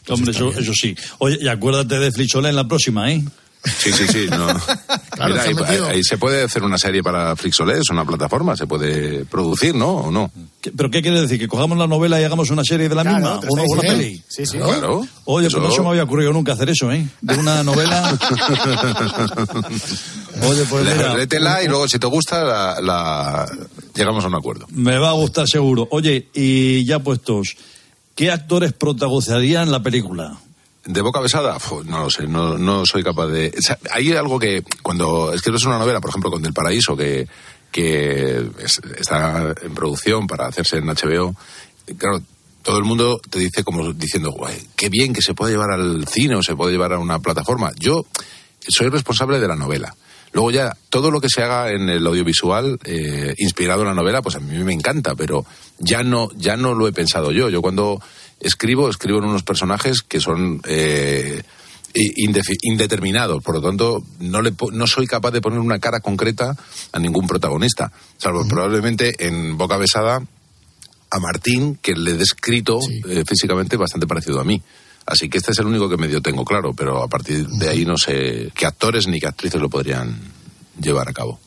Hombre, 0.10 0.32
eso, 0.32 0.50
eso 0.52 0.74
sí. 0.74 0.96
Oye, 1.20 1.38
y 1.42 1.48
acuérdate 1.48 1.98
de 1.98 2.12
Flixolé 2.12 2.50
en 2.50 2.56
la 2.58 2.68
próxima, 2.68 3.10
¿eh? 3.12 3.24
Sí, 3.64 3.92
sí, 3.94 4.08
sí. 4.08 4.28
No. 4.30 4.48
Claro, 5.12 5.36
Mira, 5.36 5.44
se 5.68 5.84
ahí, 5.92 6.04
se 6.04 6.18
puede 6.18 6.44
hacer 6.44 6.64
una 6.64 6.80
serie 6.80 7.04
para 7.04 7.36
Flixolé, 7.36 7.78
es 7.80 7.90
una 7.92 8.04
plataforma, 8.06 8.56
se 8.58 8.66
puede 8.66 9.24
producir, 9.26 9.76
¿no? 9.76 9.90
¿O 9.98 10.12
no? 10.12 10.32
¿Qué- 10.62 10.72
¿Pero 10.72 10.90
qué 10.90 11.04
quiere 11.04 11.22
decir? 11.22 11.38
¿Que 11.38 11.48
cojamos 11.48 11.78
la 11.78 11.86
novela 11.86 12.20
y 12.20 12.24
hagamos 12.24 12.50
una 12.50 12.64
serie 12.64 12.90
de 12.90 12.96
la 12.96 13.04
Claro, 13.04 13.18
misma? 13.18 13.36
¿O 13.36 13.54
una, 13.54 13.62
estoy 13.64 13.78
una 13.80 13.82
peli? 13.98 14.24
Sí, 14.28 14.46
sí. 14.48 14.58
Claro. 14.58 15.06
Oye, 15.26 15.48
Eso- 15.48 15.58
pues 15.58 15.70
no 15.70 15.76
se 15.76 15.82
me 15.84 15.90
había 15.90 16.04
ocurrido 16.04 16.34
nunca 16.34 16.54
hacer 16.54 16.70
eso, 16.72 16.92
¿eh? 16.92 17.06
De 17.22 17.36
una 17.36 17.62
novela. 17.62 18.18
Oye, 20.50 20.64
pues 20.70 20.84
mira, 20.86 21.14
léetela 21.16 21.62
y 21.64 21.68
luego 21.68 21.88
si 21.88 22.00
te 22.00 22.08
gusta 22.08 22.44
la, 22.44 22.82
la- 22.82 23.46
llegamos 23.94 24.24
a 24.24 24.28
un 24.28 24.36
acuerdo. 24.36 24.66
me 24.72 24.98
va 24.98 25.10
a 25.10 25.14
gustar 25.14 25.48
seguro. 25.48 25.88
Oye, 25.92 26.30
y 26.34 26.84
ya 26.86 27.00
puestos, 27.00 27.56
¿qué 28.16 28.32
actores 28.32 28.74
protagonizarían 28.74 29.72
la 29.72 29.84
película? 29.84 30.38
¿De 30.86 31.02
boca 31.02 31.20
besada? 31.20 31.58
No 31.86 32.00
lo 32.00 32.10
sé, 32.10 32.26
no, 32.28 32.84
soy 32.86 33.04
capaz 33.04 33.28
de... 33.28 33.54
hay 33.92 34.12
algo 34.14 34.40
que 34.40 34.64
cuando 34.82 35.32
escribes 35.34 35.64
una 35.66 35.78
novela, 35.78 36.02
por 36.02 36.10
ejemplo, 36.10 36.32
con 36.32 36.42
Del 36.42 36.54
Paraíso, 36.54 36.98
que, 36.98 37.28
que 37.72 38.50
es- 38.60 38.82
está 38.98 39.54
en 39.62 39.76
producción 39.76 40.26
para 40.26 40.48
hacerse 40.48 40.78
en 40.78 40.88
HBO, 40.88 41.36
claro, 41.98 42.22
todo 42.64 42.78
el 42.78 42.84
mundo 42.84 43.20
te 43.30 43.40
dice 43.40 43.64
como 43.64 43.92
diciendo, 43.94 44.32
"Guay, 44.32 44.70
qué 44.76 44.90
bien 44.90 45.14
que 45.14 45.22
se 45.22 45.34
puede 45.36 45.52
llevar 45.54 45.72
al 45.72 46.08
cine 46.08 46.36
o 46.36 46.44
se 46.44 46.56
puede 46.56 46.72
llevar 46.72 46.94
a 46.94 47.00
una 47.00 47.20
plataforma. 47.20 47.72
Yo 47.80 48.06
soy 48.68 48.90
responsable 48.90 49.40
de 49.40 49.48
la 49.48 49.56
novela. 49.56 49.96
Luego 50.34 50.50
ya, 50.52 50.78
todo 50.90 51.12
lo 51.12 51.20
que 51.20 51.28
se 51.30 51.44
haga 51.44 51.72
en 51.72 51.90
el 51.90 52.08
audiovisual 52.08 52.80
eh, 52.86 53.34
inspirado 53.38 53.82
en 53.82 53.90
la 53.90 53.94
novela, 53.94 54.22
pues 54.22 54.36
a 54.36 54.40
mí 54.40 54.64
me 54.64 54.72
encanta, 54.74 55.14
pero 55.14 55.46
ya 55.78 56.04
no, 56.04 56.30
ya 56.38 56.56
no 56.56 56.74
lo 56.74 56.88
he 56.88 56.94
pensado 56.94 57.32
yo. 57.32 57.50
Yo 57.50 57.62
cuando 57.62 58.02
escribo, 58.42 58.90
escribo 58.90 59.20
en 59.20 59.26
unos 59.26 59.44
personajes 59.44 60.02
que 60.02 60.20
son 60.20 60.62
eh, 60.66 61.42
indeterminados, 62.64 63.44
por 63.44 63.56
lo 63.56 63.62
tanto, 63.62 64.04
no, 64.20 64.42
le, 64.42 64.54
no 64.72 64.88
soy 64.88 65.08
capaz 65.08 65.32
de 65.32 65.42
poner 65.42 65.60
una 65.60 65.80
cara 65.80 66.00
concreta 66.00 66.56
a 66.92 67.00
ningún 67.00 67.28
protagonista, 67.28 67.92
salvo 68.18 68.48
probablemente 68.48 69.28
en 69.28 69.58
Boca 69.58 69.78
Besada 69.78 70.22
a 71.10 71.20
Martín, 71.20 71.78
que 71.82 71.94
le 71.94 72.12
he 72.12 72.18
descrito 72.18 72.80
eh, 73.08 73.24
físicamente 73.28 73.76
bastante 73.76 74.08
parecido 74.08 74.40
a 74.40 74.44
mí. 74.44 74.62
Así 75.06 75.30
que 75.30 75.40
este 75.40 75.52
es 75.52 75.60
el 75.60 75.66
único 75.66 75.90
que 75.90 75.98
medio 75.98 76.22
tengo 76.22 76.46
claro, 76.46 76.74
pero 76.74 77.04
a 77.04 77.08
partir 77.08 77.46
de 77.48 77.70
ahí 77.70 77.86
no 77.86 77.98
sé 77.98 78.52
qué 78.56 78.66
actores 78.66 79.08
ni 79.08 79.20
qué 79.20 79.28
actrices 79.28 79.60
lo 79.60 79.70
podrían 79.70 80.18
llevar 80.80 81.10
a 81.10 81.14
cabo. 81.14 81.40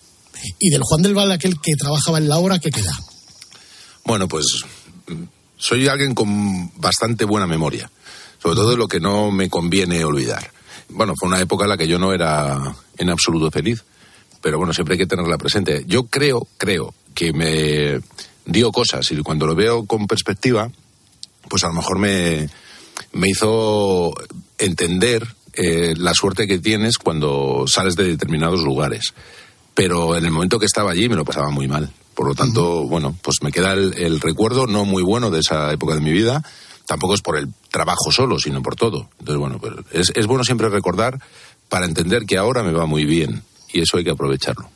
y 0.58 0.70
del 0.70 0.82
Juan 0.82 1.02
del 1.02 1.14
Val, 1.14 1.32
aquel 1.32 1.60
que 1.60 1.74
trabajaba 1.76 2.18
en 2.18 2.28
la 2.28 2.36
obra, 2.36 2.58
¿qué 2.58 2.70
queda? 2.70 2.92
Bueno, 4.04 4.28
pues 4.28 4.64
soy 5.56 5.88
alguien 5.88 6.14
con 6.14 6.70
bastante 6.78 7.24
buena 7.24 7.46
memoria, 7.46 7.90
sobre 8.42 8.56
todo 8.56 8.76
lo 8.76 8.88
que 8.88 9.00
no 9.00 9.30
me 9.30 9.48
conviene 9.48 10.04
olvidar. 10.04 10.50
Bueno, 10.88 11.14
fue 11.18 11.28
una 11.28 11.40
época 11.40 11.64
en 11.64 11.70
la 11.70 11.76
que 11.76 11.88
yo 11.88 11.98
no 11.98 12.12
era 12.12 12.76
en 12.98 13.10
absoluto 13.10 13.50
feliz, 13.50 13.84
pero 14.40 14.58
bueno, 14.58 14.72
siempre 14.72 14.94
hay 14.94 14.98
que 14.98 15.06
tenerla 15.06 15.38
presente. 15.38 15.84
Yo 15.86 16.04
creo, 16.04 16.46
creo 16.58 16.94
que 17.14 17.32
me 17.32 18.00
dio 18.44 18.70
cosas 18.72 19.10
y 19.10 19.16
cuando 19.22 19.46
lo 19.46 19.54
veo 19.54 19.86
con 19.86 20.06
perspectiva, 20.06 20.70
pues 21.48 21.64
a 21.64 21.68
lo 21.68 21.74
mejor 21.74 21.98
me, 21.98 22.48
me 23.12 23.28
hizo 23.28 24.12
entender 24.58 25.26
eh, 25.54 25.94
la 25.96 26.12
suerte 26.14 26.46
que 26.46 26.58
tienes 26.58 26.98
cuando 26.98 27.64
sales 27.66 27.96
de 27.96 28.04
determinados 28.04 28.60
lugares. 28.62 29.14
Pero 29.74 30.16
en 30.16 30.24
el 30.24 30.30
momento 30.30 30.58
que 30.58 30.66
estaba 30.66 30.90
allí 30.90 31.08
me 31.08 31.16
lo 31.16 31.24
pasaba 31.24 31.50
muy 31.50 31.68
mal. 31.68 31.90
Por 32.14 32.28
lo 32.28 32.34
tanto, 32.34 32.84
bueno, 32.84 33.16
pues 33.22 33.36
me 33.42 33.50
queda 33.50 33.72
el, 33.72 33.94
el 33.98 34.20
recuerdo 34.20 34.66
no 34.66 34.84
muy 34.84 35.02
bueno 35.02 35.30
de 35.30 35.40
esa 35.40 35.72
época 35.72 35.94
de 35.94 36.00
mi 36.00 36.12
vida. 36.12 36.42
Tampoco 36.86 37.14
es 37.14 37.22
por 37.22 37.36
el 37.36 37.48
trabajo 37.70 38.12
solo, 38.12 38.38
sino 38.38 38.62
por 38.62 38.76
todo. 38.76 39.08
Entonces, 39.18 39.38
bueno, 39.38 39.58
pues 39.58 39.74
es, 39.92 40.12
es 40.14 40.26
bueno 40.26 40.44
siempre 40.44 40.68
recordar 40.68 41.18
para 41.68 41.86
entender 41.86 42.26
que 42.26 42.36
ahora 42.36 42.62
me 42.62 42.72
va 42.72 42.86
muy 42.86 43.04
bien 43.04 43.42
y 43.72 43.80
eso 43.80 43.96
hay 43.96 44.04
que 44.04 44.10
aprovecharlo. 44.10 44.68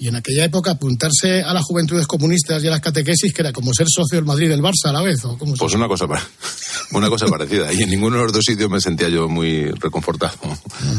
Y 0.00 0.06
en 0.08 0.14
aquella 0.16 0.44
época 0.44 0.70
apuntarse 0.70 1.42
a 1.42 1.52
las 1.52 1.64
juventudes 1.64 2.06
comunistas 2.06 2.62
y 2.62 2.68
a 2.68 2.70
las 2.70 2.80
catequesis, 2.80 3.32
que 3.34 3.42
era 3.42 3.52
como 3.52 3.72
ser 3.74 3.88
socio 3.88 4.16
del 4.16 4.24
Madrid 4.24 4.48
del 4.48 4.62
Barça 4.62 4.86
a 4.90 4.92
la 4.92 5.02
vez, 5.02 5.24
¿o 5.24 5.36
cómo 5.36 5.54
Pues 5.54 5.74
una 5.74 5.88
cosa, 5.88 6.06
una 6.92 7.08
cosa 7.08 7.26
parecida. 7.26 7.72
Y 7.72 7.82
en 7.82 7.90
ninguno 7.90 8.16
de 8.18 8.22
los 8.22 8.32
dos 8.32 8.44
sitios 8.44 8.70
me 8.70 8.80
sentía 8.80 9.08
yo 9.08 9.28
muy 9.28 9.64
reconfortado, 9.72 10.36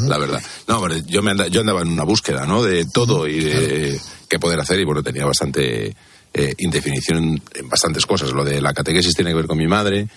la 0.08 0.18
verdad. 0.18 0.42
No, 0.68 0.80
hombre, 0.80 1.02
yo, 1.08 1.22
me 1.22 1.32
anda- 1.32 1.48
yo 1.48 1.62
andaba 1.62 1.82
en 1.82 1.88
una 1.88 2.04
búsqueda, 2.04 2.46
¿no? 2.46 2.62
De 2.62 2.86
todo 2.94 3.26
y 3.28 3.40
de 3.42 4.00
qué 4.28 4.38
poder 4.38 4.60
hacer 4.60 4.80
y 4.80 4.84
bueno, 4.84 5.02
tenía 5.02 5.26
bastante 5.26 5.96
eh, 6.34 6.54
indefinición 6.58 7.42
en 7.56 7.70
bastantes 7.70 8.06
cosas. 8.06 8.32
Lo 8.34 8.44
de 8.44 8.60
la 8.62 8.74
catequesis 8.74 9.16
tiene 9.16 9.32
que 9.32 9.36
ver 9.38 9.48
con 9.48 9.58
mi 9.58 9.68
madre. 9.68 10.10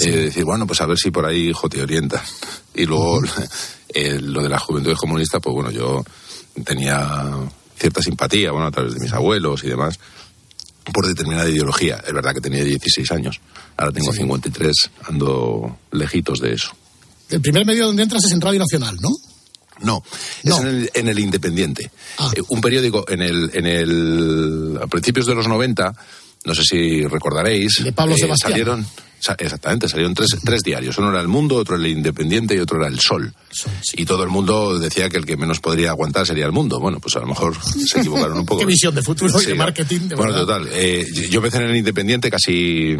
eh, 0.00 0.10
decir, 0.10 0.44
bueno, 0.44 0.66
pues 0.66 0.80
a 0.82 0.86
ver 0.86 0.98
si 0.98 1.10
por 1.10 1.24
ahí, 1.24 1.48
hijo, 1.48 1.70
te 1.70 1.80
orienta. 1.80 2.22
Y 2.74 2.84
luego 2.84 3.22
eh, 3.94 4.18
lo 4.20 4.42
de 4.42 4.48
la 4.50 4.58
juventud 4.58 4.94
comunista, 4.96 5.40
pues 5.40 5.54
bueno, 5.54 5.70
yo 5.70 6.04
tenía 6.64 7.24
cierta 7.78 8.02
simpatía, 8.02 8.50
bueno, 8.52 8.66
a 8.66 8.70
través 8.70 8.94
de 8.94 9.00
mis 9.00 9.12
abuelos 9.12 9.62
y 9.64 9.68
demás, 9.68 9.98
por 10.92 11.06
determinada 11.06 11.48
ideología. 11.48 12.02
Es 12.06 12.12
verdad 12.12 12.32
que 12.34 12.40
tenía 12.40 12.62
16 12.64 13.10
años, 13.12 13.40
ahora 13.76 13.92
tengo 13.92 14.12
53, 14.12 14.74
ando 15.08 15.78
lejitos 15.92 16.40
de 16.40 16.52
eso. 16.54 16.70
El 17.28 17.40
primer 17.40 17.66
medio 17.66 17.86
donde 17.86 18.02
entras 18.04 18.24
es 18.24 18.32
en 18.32 18.40
Radio 18.40 18.60
Nacional, 18.60 18.96
¿no? 19.00 19.10
No, 19.80 20.02
es 20.42 20.56
en 20.58 20.66
el, 20.66 20.90
en 20.94 21.08
el 21.08 21.18
Independiente. 21.18 21.90
Eh, 22.34 22.40
un 22.48 22.60
periódico 22.62 23.04
en 23.08 23.20
el, 23.20 23.50
en 23.52 23.66
el. 23.66 24.78
a 24.82 24.86
principios 24.86 25.26
de 25.26 25.34
los 25.34 25.46
90, 25.48 25.92
no 26.46 26.54
sé 26.54 26.62
si 26.62 27.02
recordaréis. 27.06 27.82
De 27.84 27.92
Pablo 27.92 28.14
eh, 28.14 28.18
Sebastián. 28.18 28.52
Salieron, 28.52 28.84
sa- 28.84 28.90
exactamente, 29.38 29.88
salieron 29.88 30.14
tres, 30.14 30.30
tres 30.44 30.62
diarios. 30.62 30.96
Uno 30.98 31.10
era 31.10 31.20
El 31.20 31.28
Mundo, 31.28 31.56
otro 31.56 31.76
era 31.76 31.84
El 31.84 31.92
Independiente 31.92 32.54
y 32.54 32.58
otro 32.58 32.78
era 32.78 32.86
El 32.88 33.00
Sol. 33.00 33.34
Y 33.94 34.04
todo 34.04 34.22
el 34.22 34.30
mundo 34.30 34.78
decía 34.78 35.08
que 35.08 35.16
el 35.16 35.26
que 35.26 35.36
menos 35.36 35.60
podría 35.60 35.90
aguantar 35.90 36.26
sería 36.26 36.46
El 36.46 36.52
Mundo. 36.52 36.78
Bueno, 36.80 37.00
pues 37.00 37.16
a 37.16 37.20
lo 37.20 37.26
mejor 37.26 37.56
se 37.62 37.98
equivocaron 38.00 38.38
un 38.38 38.46
poco. 38.46 38.60
Qué 38.60 38.66
visión 38.66 38.94
de 38.94 39.02
futuro 39.02 39.40
y 39.40 39.46
de 39.46 39.54
marketing, 39.54 40.00
de 40.08 40.14
bueno, 40.14 40.32
verdad. 40.32 40.58
total. 40.60 40.68
eh, 40.72 41.04
yo 41.30 41.38
empecé 41.38 41.58
en 41.58 41.64
el 41.64 41.76
Independiente 41.76 42.30
casi 42.30 42.96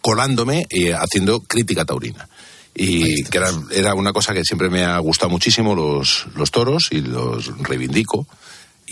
colándome 0.00 0.66
y 0.70 0.90
haciendo 0.90 1.40
crítica 1.40 1.84
taurina. 1.84 2.28
Y 2.74 3.24
que 3.24 3.38
era, 3.38 3.50
era 3.72 3.94
una 3.94 4.12
cosa 4.12 4.32
que 4.32 4.44
siempre 4.44 4.70
me 4.70 4.82
ha 4.82 4.98
gustado 4.98 5.28
muchísimo, 5.30 5.74
los, 5.74 6.26
los 6.36 6.50
toros, 6.50 6.88
y 6.90 7.02
los 7.02 7.46
reivindico. 7.58 8.26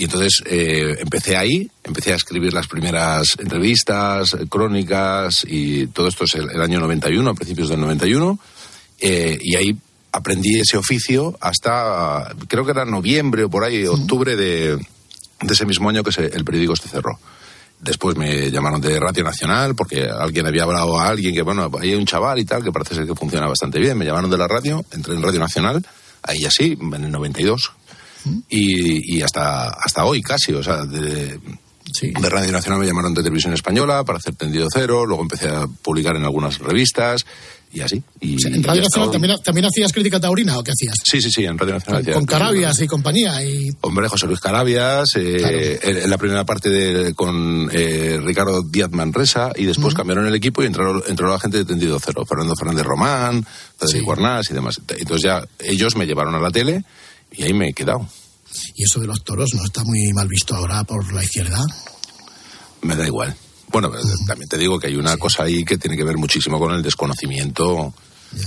Y 0.00 0.04
entonces 0.04 0.42
eh, 0.46 0.96
empecé 0.98 1.36
ahí, 1.36 1.70
empecé 1.84 2.14
a 2.14 2.16
escribir 2.16 2.54
las 2.54 2.66
primeras 2.68 3.36
entrevistas, 3.38 4.34
crónicas, 4.48 5.44
y 5.46 5.88
todo 5.88 6.08
esto 6.08 6.24
es 6.24 6.36
el, 6.36 6.50
el 6.50 6.60
año 6.62 6.80
91, 6.80 7.28
a 7.28 7.34
principios 7.34 7.68
del 7.68 7.80
91. 7.80 8.38
eh, 9.00 9.36
y 9.42 9.56
ahí 9.56 9.76
aprendí 10.12 10.58
ese 10.58 10.78
oficio 10.78 11.36
hasta, 11.42 12.34
creo 12.48 12.64
que 12.64 12.70
era 12.70 12.86
noviembre 12.86 13.44
o 13.44 13.50
por 13.50 13.62
ahí, 13.64 13.84
octubre 13.86 14.36
de, 14.36 14.76
de 14.76 15.52
ese 15.52 15.66
mismo 15.66 15.90
año 15.90 16.02
que 16.02 16.12
se- 16.12 16.34
el 16.34 16.44
periódico 16.46 16.76
se 16.76 16.88
cerró. 16.88 17.18
Después 17.78 18.16
me 18.16 18.50
llamaron 18.50 18.80
de 18.80 18.98
Radio 18.98 19.22
Nacional 19.24 19.74
porque 19.74 20.04
alguien 20.08 20.46
había 20.46 20.62
hablado 20.62 20.98
a 20.98 21.08
alguien 21.08 21.34
que, 21.34 21.42
bueno, 21.42 21.70
ahí 21.78 21.90
hay 21.90 21.94
un 21.96 22.06
chaval 22.06 22.38
y 22.38 22.46
tal 22.46 22.64
que 22.64 22.72
parece 22.72 22.94
ser 22.94 23.06
que 23.06 23.14
funciona 23.14 23.46
bastante 23.46 23.78
bien. 23.78 23.98
Me 23.98 24.06
llamaron 24.06 24.30
de 24.30 24.38
la 24.38 24.48
radio, 24.48 24.82
entré 24.92 25.14
en 25.14 25.22
Radio 25.22 25.40
Nacional, 25.40 25.86
ahí 26.22 26.44
así, 26.46 26.78
en 26.80 27.04
el 27.04 27.10
92. 27.10 27.72
Y, 28.48 29.16
y 29.18 29.22
hasta, 29.22 29.68
hasta 29.68 30.04
hoy 30.04 30.20
casi, 30.22 30.52
o 30.52 30.62
sea, 30.62 30.84
de, 30.84 31.38
de 31.38 32.28
Radio 32.28 32.52
Nacional 32.52 32.80
me 32.80 32.86
llamaron 32.86 33.14
de 33.14 33.22
Televisión 33.22 33.54
Española 33.54 34.04
para 34.04 34.18
hacer 34.18 34.34
Tendido 34.34 34.66
Cero, 34.72 35.06
luego 35.06 35.22
empecé 35.22 35.48
a 35.48 35.66
publicar 35.66 36.16
en 36.16 36.24
algunas 36.24 36.58
revistas 36.58 37.24
y 37.72 37.80
así. 37.82 38.02
Y, 38.20 38.36
En 38.48 38.62
Radio 38.64 38.82
Nacional 38.82 39.10
también, 39.12 39.36
también 39.44 39.66
hacías 39.66 39.92
crítica 39.92 40.18
taurina 40.18 40.58
o 40.58 40.64
qué 40.64 40.72
hacías? 40.72 40.96
Sí, 41.04 41.20
sí, 41.20 41.30
sí, 41.30 41.44
en 41.44 41.56
Radio 41.56 41.74
Nacional. 41.74 42.02
Con 42.02 42.12
crítica. 42.14 42.38
Carabias 42.38 42.80
y 42.82 42.86
compañía. 42.88 43.44
Y 43.44 43.70
Hombre, 43.82 44.08
José 44.08 44.26
Luis 44.26 44.40
Carabias, 44.40 45.04
eh, 45.14 45.78
en, 45.80 45.96
en 45.98 46.10
la 46.10 46.18
primera 46.18 46.44
parte 46.44 46.68
de- 46.68 47.14
con 47.14 47.70
eh, 47.72 48.18
Ricardo 48.22 48.62
Díaz 48.62 48.90
Manresa 48.90 49.52
y 49.56 49.66
después 49.66 49.94
cambiaron 49.94 50.26
el 50.26 50.34
equipo 50.34 50.62
y 50.64 50.66
entró, 50.66 51.06
entró 51.06 51.30
la 51.30 51.38
gente 51.38 51.58
de 51.58 51.64
Tendido 51.64 52.00
Cero, 52.04 52.26
Fernando 52.26 52.54
Fernández 52.56 52.84
Román, 52.84 53.46
Federico 53.78 54.06
Guarnás 54.06 54.50
y 54.50 54.54
demás. 54.54 54.74
Entonces 54.88 55.22
ya 55.22 55.42
ellos 55.60 55.94
me 55.96 56.06
llevaron 56.06 56.34
a 56.34 56.40
la 56.40 56.50
tele 56.50 56.84
y 57.32 57.42
ahí 57.44 57.52
me 57.52 57.68
he 57.68 57.72
quedado. 57.72 58.06
Y 58.74 58.84
eso 58.84 59.00
de 59.00 59.06
los 59.06 59.22
toros 59.22 59.50
no 59.54 59.64
está 59.64 59.84
muy 59.84 60.12
mal 60.12 60.26
visto 60.28 60.54
ahora 60.56 60.82
por 60.84 61.12
la 61.12 61.22
izquierda. 61.22 61.64
Me 62.82 62.96
da 62.96 63.06
igual. 63.06 63.34
Bueno, 63.68 63.90
pero 63.90 64.02
también 64.26 64.48
te 64.48 64.58
digo 64.58 64.78
que 64.80 64.88
hay 64.88 64.96
una 64.96 65.16
cosa 65.16 65.44
ahí 65.44 65.64
que 65.64 65.78
tiene 65.78 65.96
que 65.96 66.02
ver 66.04 66.16
muchísimo 66.16 66.58
con 66.58 66.72
el 66.74 66.82
desconocimiento 66.82 67.94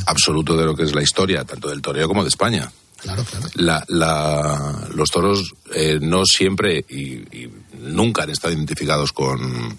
absoluto 0.08 0.58
de 0.58 0.66
lo 0.66 0.76
que 0.76 0.84
es 0.84 0.94
la 0.94 1.02
historia, 1.04 1.46
tanto 1.46 1.70
del 1.70 1.82
toreo 1.82 2.08
como 2.08 2.24
de 2.24 2.30
España. 2.30 2.72
Claro, 2.98 3.24
claro. 3.24 3.48
La, 3.56 3.84
la- 3.88 4.88
los 4.94 5.10
toros 5.10 5.54
eh, 5.74 6.00
no 6.02 6.26
siempre 6.26 6.86
y, 6.90 7.16
y 7.38 7.50
nunca 7.80 8.24
han 8.24 8.30
estado 8.30 8.54
identificados 8.54 9.12
con, 9.14 9.78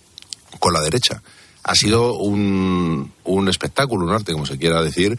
con 0.58 0.72
la 0.72 0.80
derecha. 0.80 1.22
Ha 1.62 1.74
sido 1.74 2.14
un, 2.18 3.12
un 3.24 3.48
espectáculo, 3.48 4.04
un 4.06 4.12
arte, 4.12 4.32
como 4.32 4.44
se 4.46 4.58
quiera 4.58 4.82
decir, 4.82 5.18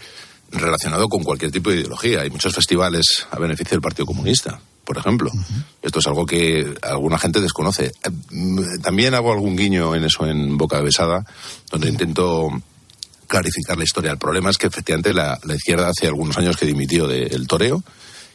relacionado 0.59 1.07
con 1.09 1.23
cualquier 1.23 1.51
tipo 1.51 1.69
de 1.69 1.77
ideología. 1.77 2.21
Hay 2.21 2.29
muchos 2.29 2.53
festivales 2.53 3.05
a 3.31 3.39
beneficio 3.39 3.71
del 3.71 3.81
Partido 3.81 4.05
Comunista, 4.05 4.59
por 4.83 4.97
ejemplo. 4.97 5.31
Esto 5.81 5.99
es 5.99 6.07
algo 6.07 6.25
que 6.25 6.75
alguna 6.81 7.17
gente 7.17 7.41
desconoce. 7.41 7.85
Eh, 7.85 8.09
mm, 8.31 8.81
También 8.81 9.13
hago 9.13 9.31
algún 9.31 9.55
guiño 9.55 9.95
en 9.95 10.05
eso 10.05 10.25
en 10.25 10.57
Boca 10.57 10.81
Besada, 10.81 11.25
donde 11.71 11.89
intento 11.89 12.49
clarificar 13.27 13.77
la 13.77 13.83
historia. 13.83 14.11
El 14.11 14.17
problema 14.17 14.49
es 14.49 14.57
que 14.57 14.67
efectivamente 14.67 15.13
la, 15.13 15.39
la 15.43 15.55
izquierda 15.55 15.89
hace 15.89 16.07
algunos 16.07 16.37
años 16.37 16.57
que 16.57 16.65
dimitió 16.65 17.07
del 17.07 17.47
toreo 17.47 17.83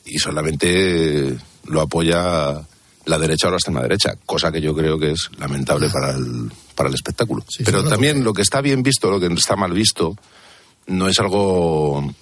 y 0.05 0.19
solamente 0.19 1.37
lo 1.67 1.81
apoya 1.81 2.61
la 3.07 3.19
derecha 3.19 3.49
o 3.49 3.51
la 3.51 3.57
extrema 3.57 3.83
derecha, 3.83 4.15
cosa 4.27 4.53
que 4.53 4.61
yo 4.61 4.75
creo 4.75 4.99
que 4.99 5.13
es 5.13 5.31
lamentable 5.39 5.89
para 5.89 6.13
el, 6.13 6.51
para 6.75 6.89
el 6.89 6.95
espectáculo. 6.95 7.45
Pero 7.65 7.85
también 7.85 8.23
lo 8.25 8.33
que 8.33 8.43
está 8.43 8.61
bien 8.61 8.83
visto, 8.83 9.11
lo 9.11 9.21
que 9.21 9.27
está 9.27 9.57
mal 9.57 9.73
visto, 9.73 10.17
no 10.91 11.09
es 11.09 11.19
algo 11.19 12.13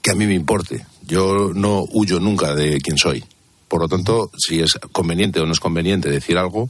que 0.00 0.12
a 0.12 0.14
mí 0.14 0.26
me 0.26 0.34
importe. 0.34 0.86
Yo 1.06 1.52
no 1.54 1.84
huyo 1.92 2.20
nunca 2.20 2.54
de 2.54 2.80
quién 2.80 2.96
soy. 2.96 3.24
Por 3.66 3.82
lo 3.82 3.88
tanto, 3.88 4.30
si 4.36 4.60
es 4.60 4.78
conveniente 4.92 5.40
o 5.40 5.46
no 5.46 5.52
es 5.52 5.60
conveniente 5.60 6.08
decir 6.08 6.38
algo, 6.38 6.66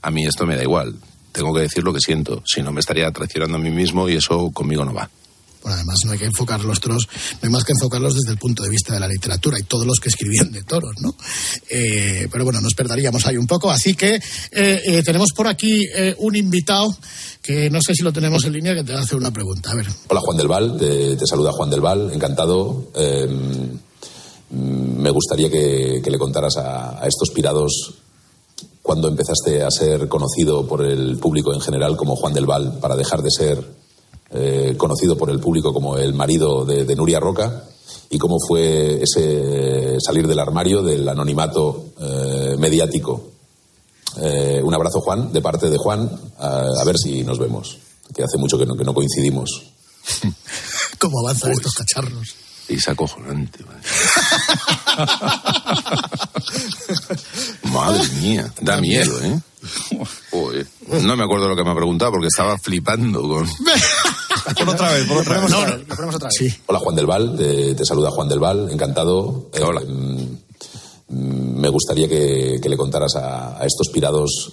a 0.00 0.10
mí 0.10 0.24
esto 0.24 0.46
me 0.46 0.56
da 0.56 0.62
igual. 0.62 0.96
Tengo 1.30 1.54
que 1.54 1.62
decir 1.62 1.84
lo 1.84 1.92
que 1.92 2.00
siento. 2.00 2.42
Si 2.44 2.62
no, 2.62 2.72
me 2.72 2.80
estaría 2.80 3.10
traicionando 3.12 3.56
a 3.56 3.60
mí 3.60 3.70
mismo 3.70 4.08
y 4.08 4.14
eso 4.14 4.50
conmigo 4.50 4.84
no 4.84 4.94
va. 4.94 5.08
Bueno, 5.62 5.76
además 5.76 5.98
no 6.04 6.12
hay 6.12 6.18
que 6.18 6.24
enfocar 6.24 6.64
los 6.64 6.80
toros, 6.80 7.08
no 7.34 7.38
hay 7.42 7.50
más 7.50 7.64
que 7.64 7.72
enfocarlos 7.72 8.14
desde 8.14 8.32
el 8.32 8.38
punto 8.38 8.62
de 8.62 8.68
vista 8.68 8.94
de 8.94 9.00
la 9.00 9.06
literatura 9.06 9.58
y 9.58 9.62
todos 9.62 9.86
los 9.86 10.00
que 10.00 10.08
escribían 10.08 10.50
de 10.50 10.62
toros, 10.62 10.94
¿no? 11.00 11.14
Eh, 11.70 12.28
pero 12.30 12.44
bueno, 12.44 12.60
nos 12.60 12.74
perderíamos 12.74 13.26
ahí 13.26 13.36
un 13.36 13.46
poco, 13.46 13.70
así 13.70 13.94
que 13.94 14.16
eh, 14.16 14.20
eh, 14.50 15.02
tenemos 15.04 15.30
por 15.34 15.46
aquí 15.46 15.86
un 16.18 16.34
invitado 16.36 16.94
que 17.40 17.70
no 17.70 17.80
sé 17.80 17.94
si 17.94 18.02
lo 18.02 18.12
tenemos 18.12 18.44
en 18.44 18.52
línea 18.52 18.74
que 18.74 18.82
te 18.82 18.92
va 18.92 19.00
a 19.00 19.02
hacer 19.02 19.16
una 19.16 19.32
pregunta. 19.32 19.70
A 19.70 19.74
ver, 19.74 19.86
Hola 20.08 20.20
Juan 20.20 20.36
del 20.36 20.48
Val, 20.48 20.76
te, 20.78 21.26
saluda 21.26 21.52
Juan 21.52 21.70
del 21.70 21.80
Val, 21.80 22.10
encantado. 22.12 22.88
Mm, 24.50 25.00
me 25.00 25.10
gustaría 25.10 25.50
que, 25.50 26.02
le 26.04 26.18
contaras 26.18 26.56
a, 26.56 27.02
a 27.02 27.06
estos 27.06 27.30
pirados 27.30 27.94
cuándo 28.82 29.08
empezaste 29.08 29.62
a 29.62 29.70
ser 29.70 30.08
conocido 30.08 30.66
por 30.66 30.84
el 30.84 31.16
público 31.18 31.54
en 31.54 31.60
general 31.60 31.96
como 31.96 32.16
Juan 32.16 32.34
del 32.34 32.46
Val 32.46 32.78
para 32.80 32.96
dejar 32.96 33.22
de 33.22 33.30
ser 33.30 33.81
eh, 34.32 34.74
conocido 34.76 35.16
por 35.16 35.30
el 35.30 35.40
público 35.40 35.72
como 35.72 35.96
el 35.96 36.14
marido 36.14 36.64
de, 36.64 36.84
de 36.84 36.96
Nuria 36.96 37.20
Roca 37.20 37.64
y 38.10 38.18
cómo 38.18 38.36
fue 38.46 39.02
ese 39.02 39.96
salir 40.00 40.26
del 40.26 40.38
armario 40.38 40.82
del 40.82 41.08
anonimato 41.08 41.86
eh, 42.00 42.56
mediático. 42.58 43.30
Eh, 44.20 44.60
un 44.62 44.74
abrazo 44.74 45.00
Juan, 45.00 45.32
de 45.32 45.40
parte 45.40 45.70
de 45.70 45.78
Juan, 45.78 46.10
a, 46.38 46.66
a 46.80 46.84
ver 46.84 46.98
si 46.98 47.22
nos 47.24 47.38
vemos, 47.38 47.78
que 48.14 48.22
hace 48.22 48.36
mucho 48.36 48.58
que 48.58 48.66
no, 48.66 48.74
que 48.74 48.84
no 48.84 48.92
coincidimos. 48.92 49.72
¿cómo 51.02 51.18
avanzan 51.20 51.50
estos 51.52 51.74
cacharros? 51.74 52.34
Es 52.72 52.88
acojonante. 52.88 53.64
madre. 53.64 53.82
Madre 57.64 58.08
mía, 58.20 58.52
da 58.60 58.80
miedo, 58.80 59.20
¿eh? 59.22 59.40
Joder. 60.30 60.66
No 61.02 61.16
me 61.16 61.24
acuerdo 61.24 61.48
lo 61.48 61.56
que 61.56 61.64
me 61.64 61.70
ha 61.70 61.74
preguntado 61.74 62.12
porque 62.12 62.26
estaba 62.26 62.58
flipando 62.58 63.22
con... 63.22 63.46
Por 64.56 64.68
otra 64.70 64.92
vez, 64.92 65.06
por 65.06 65.18
otra 65.18 65.40
vez. 65.40 65.52
Hola 66.66 66.78
Juan 66.80 66.96
del 66.96 67.06
Val, 67.06 67.36
te, 67.36 67.74
te 67.76 67.84
saluda 67.84 68.10
Juan 68.10 68.28
del 68.28 68.40
Val, 68.40 68.70
encantado. 68.72 69.50
Hola. 69.62 69.80
me 71.08 71.68
gustaría 71.68 72.08
que, 72.08 72.58
que 72.60 72.68
le 72.68 72.76
contaras 72.76 73.14
a, 73.16 73.58
a 73.58 73.64
estos 73.64 73.88
pirados 73.92 74.50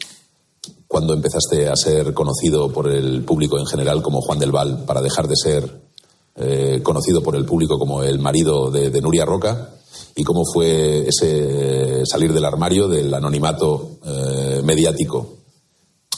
cuándo 0.87 1.13
empezaste 1.13 1.67
a 1.67 1.75
ser 1.75 2.13
conocido 2.13 2.71
por 2.71 2.91
el 2.91 3.23
público 3.23 3.57
en 3.57 3.65
general 3.65 4.03
como 4.03 4.21
Juan 4.21 4.37
del 4.37 4.51
Val 4.51 4.83
para 4.85 5.01
dejar 5.01 5.27
de 5.27 5.35
ser 5.35 5.88
eh, 6.35 6.79
conocido 6.83 7.21
por 7.21 7.35
el 7.35 7.45
público 7.45 7.77
como 7.77 8.03
el 8.03 8.19
marido 8.19 8.71
de, 8.71 8.89
de 8.89 9.01
Nuria 9.01 9.25
Roca 9.25 9.71
y 10.15 10.23
cómo 10.23 10.43
fue 10.51 11.07
ese 11.07 12.05
salir 12.05 12.33
del 12.33 12.45
armario 12.45 12.87
del 12.87 13.13
anonimato 13.13 13.99
eh, 14.05 14.61
mediático. 14.63 15.37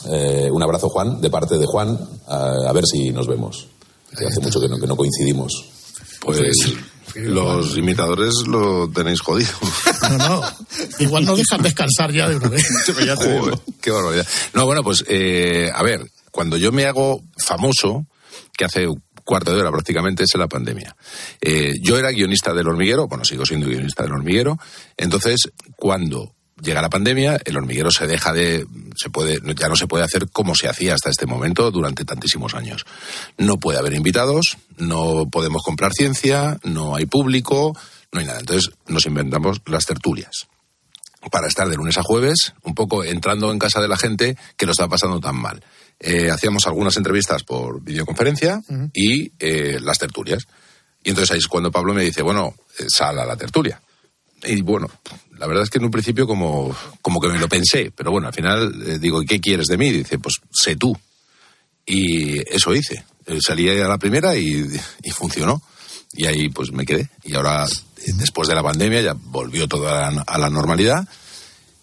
Eh, 0.08 0.48
un 0.50 0.62
abrazo 0.62 0.88
Juan, 0.88 1.20
de 1.20 1.30
parte 1.30 1.58
de 1.58 1.66
Juan, 1.66 1.98
a, 2.26 2.68
a 2.68 2.72
ver 2.72 2.86
si 2.86 3.10
nos 3.10 3.26
vemos. 3.26 3.68
Que 4.16 4.26
hace 4.26 4.40
mucho 4.40 4.60
que 4.60 4.68
no, 4.68 4.78
que 4.78 4.86
no 4.86 4.96
coincidimos. 4.96 5.64
Pues 6.20 6.40
Los 7.14 7.76
imitadores 7.76 8.34
lo 8.46 8.88
tenéis 8.90 9.20
jodido. 9.20 9.50
No, 10.02 10.18
no. 10.18 10.42
Igual 10.98 11.24
no 11.24 11.36
dejan 11.36 11.62
descansar 11.62 12.12
ya 12.12 12.28
de 12.28 12.36
una 12.36 12.48
vez. 12.48 12.64
Joder, 12.86 13.58
qué 13.80 13.90
barbaridad. 13.90 14.26
No, 14.54 14.66
bueno, 14.66 14.82
pues, 14.82 15.04
eh, 15.08 15.70
a 15.72 15.82
ver, 15.82 16.10
cuando 16.30 16.56
yo 16.56 16.72
me 16.72 16.86
hago 16.86 17.22
famoso, 17.38 18.06
que 18.56 18.64
hace 18.64 18.86
cuarto 19.24 19.54
de 19.54 19.60
hora 19.60 19.70
prácticamente, 19.70 20.24
es 20.24 20.34
la 20.34 20.48
pandemia. 20.48 20.96
Eh, 21.40 21.74
yo 21.80 21.98
era 21.98 22.10
guionista 22.10 22.52
del 22.52 22.68
hormiguero, 22.68 23.08
bueno, 23.08 23.24
sigo 23.24 23.44
siendo 23.46 23.68
guionista 23.68 24.02
del 24.02 24.12
hormiguero, 24.12 24.58
entonces, 24.96 25.50
cuando 25.76 26.34
llega 26.62 26.80
la 26.80 26.90
pandemia, 26.90 27.40
el 27.44 27.56
hormiguero 27.56 27.90
se 27.90 28.06
deja 28.06 28.32
de, 28.32 28.66
se 28.96 29.10
puede, 29.10 29.40
ya 29.56 29.68
no 29.68 29.76
se 29.76 29.86
puede 29.86 30.04
hacer 30.04 30.30
como 30.30 30.54
se 30.54 30.68
hacía 30.68 30.94
hasta 30.94 31.10
este 31.10 31.26
momento 31.26 31.70
durante 31.70 32.04
tantísimos 32.04 32.54
años. 32.54 32.86
No 33.36 33.58
puede 33.58 33.78
haber 33.78 33.94
invitados, 33.94 34.58
no 34.78 35.28
podemos 35.30 35.62
comprar 35.62 35.92
ciencia, 35.92 36.58
no 36.62 36.94
hay 36.94 37.06
público, 37.06 37.76
no 38.12 38.20
hay 38.20 38.26
nada. 38.26 38.40
Entonces 38.40 38.70
nos 38.86 39.06
inventamos 39.06 39.60
las 39.66 39.86
tertulias 39.86 40.46
para 41.30 41.46
estar 41.46 41.68
de 41.68 41.76
lunes 41.76 41.98
a 41.98 42.02
jueves, 42.02 42.54
un 42.62 42.74
poco 42.74 43.04
entrando 43.04 43.52
en 43.52 43.58
casa 43.58 43.80
de 43.80 43.88
la 43.88 43.96
gente 43.96 44.36
que 44.56 44.66
lo 44.66 44.72
está 44.72 44.88
pasando 44.88 45.20
tan 45.20 45.36
mal. 45.36 45.62
Eh, 46.04 46.30
hacíamos 46.32 46.66
algunas 46.66 46.96
entrevistas 46.96 47.44
por 47.44 47.80
videoconferencia 47.80 48.60
y 48.92 49.30
eh, 49.38 49.78
las 49.80 49.98
tertulias. 49.98 50.48
Y 51.04 51.10
entonces 51.10 51.30
ahí 51.30 51.38
es 51.38 51.46
cuando 51.46 51.70
Pablo 51.70 51.94
me 51.94 52.02
dice, 52.02 52.22
bueno, 52.22 52.56
eh, 52.78 52.86
sal 52.88 53.20
a 53.20 53.24
la 53.24 53.36
tertulia. 53.36 53.80
Y 54.44 54.60
bueno, 54.62 54.90
la 55.38 55.46
verdad 55.46 55.62
es 55.62 55.70
que 55.70 55.78
en 55.78 55.84
un 55.84 55.92
principio 55.92 56.26
como, 56.26 56.74
como 57.00 57.20
que 57.20 57.28
me 57.28 57.38
lo 57.38 57.48
pensé, 57.48 57.92
pero 57.94 58.10
bueno, 58.10 58.26
al 58.26 58.34
final 58.34 59.00
digo, 59.00 59.22
¿qué 59.22 59.40
quieres 59.40 59.68
de 59.68 59.78
mí? 59.78 59.92
dice, 59.92 60.18
pues 60.18 60.40
sé 60.50 60.74
tú. 60.74 60.92
Y 61.86 62.38
eso 62.52 62.74
hice. 62.74 63.04
Salí 63.40 63.68
a 63.68 63.86
la 63.86 63.98
primera 63.98 64.36
y, 64.36 64.66
y 65.04 65.10
funcionó. 65.10 65.62
Y 66.14 66.26
ahí 66.26 66.48
pues 66.48 66.72
me 66.72 66.84
quedé. 66.84 67.08
Y 67.22 67.34
ahora, 67.34 67.64
después 68.18 68.48
de 68.48 68.56
la 68.56 68.62
pandemia, 68.64 69.02
ya 69.02 69.14
volvió 69.16 69.68
todo 69.68 69.88
a 69.88 70.10
la, 70.10 70.22
a 70.22 70.38
la 70.38 70.50
normalidad. 70.50 71.06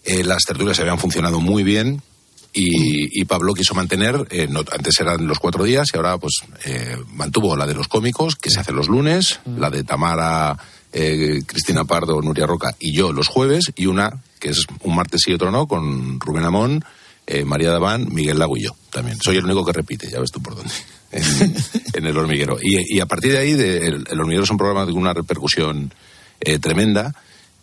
Eh, 0.03 0.23
las 0.23 0.43
tertulias 0.43 0.79
habían 0.79 0.99
funcionado 0.99 1.39
muy 1.39 1.63
bien 1.63 2.01
y, 2.53 3.21
y 3.21 3.25
Pablo 3.25 3.53
quiso 3.53 3.73
mantener, 3.75 4.27
eh, 4.31 4.47
no- 4.49 4.63
antes 4.71 4.99
eran 4.99 5.27
los 5.27 5.39
cuatro 5.39 5.63
días 5.63 5.87
y 5.93 5.97
ahora 5.97 6.17
pues 6.17 6.33
eh, 6.65 6.97
mantuvo 7.13 7.55
la 7.55 7.65
de 7.67 7.73
los 7.75 7.87
cómicos, 7.87 8.35
que 8.35 8.49
se 8.49 8.59
hace 8.59 8.71
los 8.71 8.87
lunes, 8.87 9.39
la 9.57 9.69
de 9.69 9.83
Tamara, 9.83 10.57
eh, 10.91 11.41
Cristina 11.45 11.85
Pardo, 11.85 12.21
Nuria 12.21 12.47
Roca 12.47 12.75
y 12.79 12.93
yo 12.95 13.13
los 13.13 13.27
jueves 13.27 13.65
y 13.75 13.85
una 13.85 14.21
que 14.39 14.49
es 14.49 14.65
un 14.83 14.95
martes 14.95 15.21
y 15.27 15.33
otro 15.33 15.51
no, 15.51 15.67
con 15.67 16.19
Rubén 16.19 16.45
Amón, 16.45 16.83
eh, 17.27 17.43
María 17.45 17.71
Daván, 17.71 18.07
Miguel 18.11 18.39
Lago 18.39 18.57
y 18.57 18.63
yo 18.63 18.75
también. 18.91 19.17
Soy 19.21 19.37
el 19.37 19.45
único 19.45 19.63
que 19.65 19.73
repite, 19.73 20.09
ya 20.09 20.19
ves 20.19 20.31
tú 20.31 20.41
por 20.41 20.55
dónde. 20.55 20.73
En, 21.11 21.55
en 21.93 22.05
el 22.05 22.15
hormiguero. 22.15 22.57
Y, 22.61 22.95
y 22.97 22.99
a 22.99 23.07
partir 23.07 23.31
de 23.31 23.39
ahí, 23.39 23.53
de- 23.53 23.87
el, 23.87 24.05
el 24.11 24.19
hormiguero 24.19 24.43
es 24.43 24.51
un 24.51 24.57
programa 24.57 24.85
de 24.85 24.91
una 24.91 25.11
repercusión 25.11 25.91
eh, 26.39 26.59
tremenda 26.59 27.15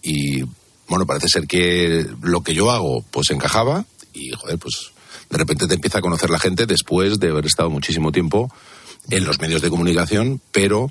y 0.02 0.42
bueno, 0.88 1.06
parece 1.06 1.28
ser 1.28 1.46
que 1.46 2.04
lo 2.22 2.42
que 2.42 2.54
yo 2.54 2.72
hago 2.72 3.04
pues 3.10 3.30
encajaba 3.30 3.84
y 4.16 4.30
joder, 4.32 4.58
pues 4.58 4.92
de 5.30 5.38
repente 5.38 5.66
te 5.66 5.74
empieza 5.74 5.98
a 5.98 6.02
conocer 6.02 6.30
la 6.30 6.38
gente 6.38 6.66
después 6.66 7.18
de 7.18 7.30
haber 7.30 7.46
estado 7.46 7.70
muchísimo 7.70 8.12
tiempo 8.12 8.52
en 9.10 9.24
los 9.24 9.40
medios 9.40 9.62
de 9.62 9.70
comunicación, 9.70 10.40
pero 10.52 10.90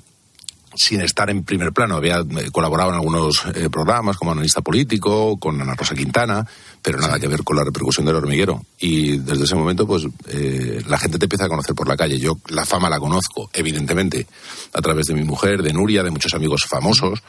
sin 0.76 1.00
estar 1.00 1.30
en 1.30 1.42
primer 1.42 1.72
plano. 1.72 1.96
Había 1.96 2.18
eh, 2.18 2.50
colaborado 2.52 2.90
en 2.90 2.96
algunos 2.96 3.44
eh, 3.54 3.68
programas 3.70 4.16
como 4.16 4.32
analista 4.32 4.60
político, 4.60 5.38
con 5.38 5.60
Ana 5.60 5.74
Rosa 5.74 5.94
Quintana, 5.94 6.46
pero 6.82 6.98
nada 6.98 7.18
que 7.18 7.28
ver 7.28 7.42
con 7.42 7.56
la 7.56 7.64
repercusión 7.64 8.06
del 8.06 8.16
hormiguero. 8.16 8.62
Y 8.78 9.18
desde 9.18 9.44
ese 9.44 9.54
momento, 9.54 9.86
pues 9.86 10.04
eh, 10.28 10.82
la 10.86 10.98
gente 10.98 11.18
te 11.18 11.24
empieza 11.24 11.46
a 11.46 11.48
conocer 11.48 11.74
por 11.74 11.88
la 11.88 11.96
calle. 11.96 12.18
Yo 12.18 12.38
la 12.48 12.64
fama 12.64 12.90
la 12.90 13.00
conozco, 13.00 13.50
evidentemente, 13.52 14.26
a 14.72 14.82
través 14.82 15.06
de 15.06 15.14
mi 15.14 15.24
mujer, 15.24 15.62
de 15.62 15.72
Nuria, 15.72 16.02
de 16.02 16.10
muchos 16.10 16.34
amigos 16.34 16.64
famosos. 16.68 17.22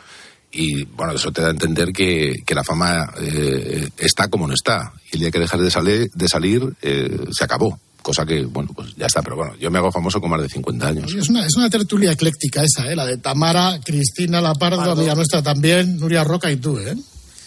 Y 0.52 0.86
bueno, 0.86 1.14
eso 1.14 1.32
te 1.32 1.42
da 1.42 1.50
a 1.50 1.52
entender 1.52 1.92
que, 1.92 2.36
que 2.46 2.56
la 2.56 2.64
fama 2.64 3.14
eh, 3.20 3.90
está 3.98 4.30
como 4.30 4.48
no 4.48 4.54
está. 4.54 4.94
Y 5.12 5.16
el 5.16 5.22
día 5.22 5.32
que 5.32 5.40
dejas 5.40 5.60
de, 5.60 5.70
salir 5.70 6.10
de 6.14 6.28
salir, 6.28 6.74
eh, 6.82 7.26
se 7.32 7.44
acabó. 7.44 7.80
Cosa 8.02 8.26
que, 8.26 8.46
bueno, 8.46 8.72
pues 8.74 8.96
ya 8.96 9.08
está. 9.08 9.22
Pero 9.22 9.36
bueno, 9.36 9.56
yo 9.58 9.70
me 9.70 9.80
hago 9.80 9.92
famoso 9.92 10.22
con 10.22 10.30
más 10.30 10.42
de 10.42 10.48
50 10.48 10.88
años. 10.88 11.14
Es 11.14 11.28
una, 11.30 11.46
es 11.46 11.56
una 11.58 11.70
tertulia 11.70 12.14
ecléctica 12.14 12.64
esa, 12.64 12.90
¿eh? 12.90 12.96
La 12.96 13.06
de 13.06 13.18
Tamara, 13.18 13.80
Cristina 13.84 14.40
Lapardo, 14.40 14.92
amiga 14.92 15.14
nuestra 15.14 15.44
también, 15.44 15.98
Nuria 15.98 16.24
Roca 16.24 16.50
y 16.50 16.58
tú, 16.58 16.78
¿eh? 16.80 16.96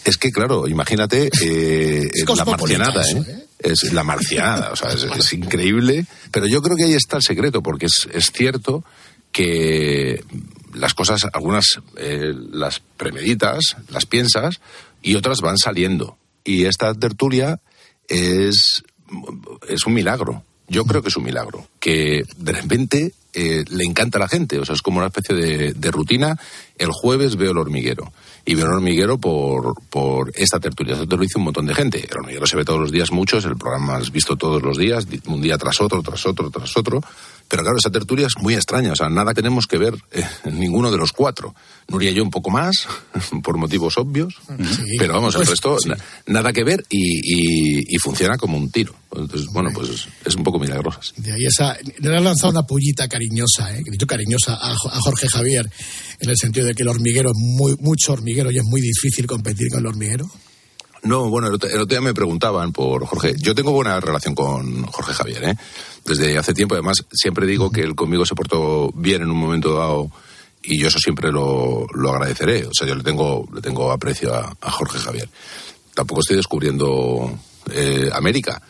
Es 0.04 0.16
que, 0.16 0.30
claro, 0.30 0.68
imagínate 0.68 1.30
eh, 1.42 2.10
Es 2.12 2.20
la 2.20 2.26
cosmopolita 2.26 2.92
marcianada, 2.92 3.02
eso, 3.02 3.30
¿eh? 3.30 3.46
Es 3.58 3.92
la 3.92 4.04
marcianada, 4.04 4.72
o 4.72 4.76
sea, 4.76 4.92
es, 4.92 5.04
es 5.18 5.32
increíble. 5.32 6.04
Pero 6.30 6.46
yo 6.46 6.60
creo 6.60 6.76
que 6.76 6.84
ahí 6.84 6.92
está 6.92 7.16
el 7.16 7.22
secreto, 7.22 7.62
porque 7.62 7.86
es, 7.86 8.06
es 8.12 8.26
cierto 8.32 8.84
que 9.32 10.22
las 10.74 10.94
cosas, 10.94 11.26
algunas 11.32 11.80
eh, 11.96 12.34
las 12.52 12.80
premeditas, 12.96 13.76
las 13.88 14.06
piensas, 14.06 14.60
y 15.02 15.14
otras 15.14 15.40
van 15.40 15.58
saliendo. 15.58 16.16
Y 16.44 16.64
esta 16.64 16.94
tertulia 16.94 17.60
es, 18.08 18.82
es 19.68 19.86
un 19.86 19.94
milagro. 19.94 20.44
Yo 20.68 20.84
creo 20.84 21.02
que 21.02 21.08
es 21.08 21.16
un 21.16 21.24
milagro. 21.24 21.66
Que 21.80 22.22
de 22.36 22.52
repente 22.52 23.12
eh, 23.32 23.64
le 23.68 23.84
encanta 23.84 24.18
a 24.18 24.20
la 24.20 24.28
gente. 24.28 24.58
O 24.58 24.64
sea, 24.64 24.74
es 24.74 24.82
como 24.82 24.98
una 24.98 25.08
especie 25.08 25.34
de, 25.34 25.90
rutina. 25.90 26.38
El 26.78 26.90
jueves 26.92 27.36
veo 27.36 27.52
el 27.52 27.58
hormiguero. 27.58 28.12
Y 28.44 28.54
veo 28.54 28.66
el 28.66 28.72
hormiguero 28.72 29.18
por, 29.18 29.74
por 29.90 30.32
esta 30.34 30.60
tertulia. 30.60 30.94
Esto 30.94 31.16
lo 31.16 31.22
dice 31.22 31.38
un 31.38 31.44
montón 31.44 31.66
de 31.66 31.74
gente. 31.74 32.06
El 32.08 32.18
hormiguero 32.18 32.46
se 32.46 32.56
ve 32.56 32.64
todos 32.64 32.80
los 32.80 32.92
días 32.92 33.10
muchos, 33.10 33.44
el 33.44 33.56
programa 33.56 33.96
has 33.96 34.10
visto 34.10 34.36
todos 34.36 34.62
los 34.62 34.78
días, 34.78 35.06
un 35.26 35.42
día 35.42 35.58
tras 35.58 35.80
otro, 35.80 36.02
tras 36.02 36.24
otro, 36.26 36.50
tras 36.50 36.76
otro. 36.76 37.02
Pero 37.50 37.62
claro, 37.64 37.76
esa 37.78 37.90
tertulia 37.90 38.28
es 38.28 38.34
muy 38.40 38.54
extraña. 38.54 38.92
O 38.92 38.96
sea, 38.96 39.08
nada 39.10 39.34
tenemos 39.34 39.66
que 39.66 39.76
ver 39.76 39.94
eh, 40.12 40.22
ninguno 40.52 40.90
de 40.90 40.96
los 40.96 41.12
cuatro. 41.12 41.52
Nuria 41.88 42.10
y 42.10 42.14
yo 42.14 42.22
un 42.22 42.30
poco 42.30 42.48
más, 42.50 42.86
por 43.42 43.58
motivos 43.58 43.98
obvios. 43.98 44.34
pero 44.98 45.14
vamos, 45.14 45.34
el 45.34 45.40
Pues, 45.40 45.50
resto, 45.50 45.76
na- 45.86 45.96
nada 46.26 46.52
que 46.52 46.62
ver 46.64 46.84
y, 46.88 47.18
y- 47.18 47.94
y 47.94 47.98
funciona 47.98 48.38
como 48.38 48.56
un 48.56 48.70
tiro. 48.70 48.94
Entonces, 49.12 49.48
bueno, 49.52 49.70
pues 49.74 49.88
es, 49.90 50.08
es 50.24 50.34
un 50.36 50.44
poco 50.44 50.60
milagrosa. 50.60 51.00
sí. 51.02 51.12
De 51.20 51.32
ahí 51.32 51.44
esa, 51.44 51.76
le 51.98 52.16
han 52.16 52.22
lanzado 52.22 52.50
una 52.52 52.62
pullita 52.62 53.08
cariñosa, 53.08 53.76
¿eh? 53.76 53.82
dicho 53.90 54.06
cariñosa 54.06 54.54
a, 54.54 54.70
a 54.72 55.00
Jorge 55.00 55.26
Javier, 55.28 55.68
en 56.20 56.30
el 56.30 56.36
sentido 56.36 56.66
de 56.66 56.74
que 56.76 56.82
el 56.84 56.88
hormiguero 56.88 57.30
es 57.30 57.36
muy, 57.36 57.74
mucho 57.80 58.12
hormiguero 58.12 58.52
y 58.52 58.58
es 58.58 58.64
muy 58.64 58.80
difícil 58.80 59.26
competir 59.26 59.68
con 59.70 59.80
el 59.80 59.86
hormiguero. 59.88 60.30
No, 61.02 61.30
bueno, 61.30 61.48
el 61.48 61.54
otro, 61.54 61.68
el 61.68 61.76
otro 61.76 61.86
día 61.86 62.00
me 62.00 62.14
preguntaban 62.14 62.72
por 62.72 63.06
Jorge. 63.06 63.34
Yo 63.38 63.54
tengo 63.54 63.72
buena 63.72 63.98
relación 64.00 64.34
con 64.34 64.84
Jorge 64.86 65.14
Javier, 65.14 65.44
¿eh? 65.44 65.56
Desde 66.04 66.36
hace 66.36 66.52
tiempo, 66.52 66.74
además, 66.74 67.04
siempre 67.12 67.46
digo 67.46 67.70
que 67.70 67.82
él 67.82 67.94
conmigo 67.94 68.26
se 68.26 68.34
portó 68.34 68.90
bien 68.94 69.22
en 69.22 69.30
un 69.30 69.36
momento 69.36 69.74
dado 69.74 70.10
y 70.62 70.78
yo 70.78 70.88
eso 70.88 70.98
siempre 70.98 71.32
lo, 71.32 71.86
lo 71.94 72.10
agradeceré. 72.10 72.66
O 72.66 72.72
sea, 72.72 72.86
yo 72.86 72.94
le 72.94 73.02
tengo, 73.02 73.48
le 73.54 73.60
tengo 73.60 73.90
aprecio 73.92 74.34
a, 74.34 74.54
a 74.60 74.70
Jorge 74.70 74.98
Javier. 74.98 75.28
Tampoco 75.94 76.20
estoy 76.20 76.36
descubriendo 76.36 77.38
eh, 77.72 78.10
América. 78.12 78.60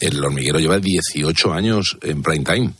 El 0.00 0.24
hormiguero 0.24 0.58
lleva 0.58 0.78
18 0.78 1.52
años 1.52 1.96
en 2.02 2.22
prime 2.22 2.44
time. 2.44 2.72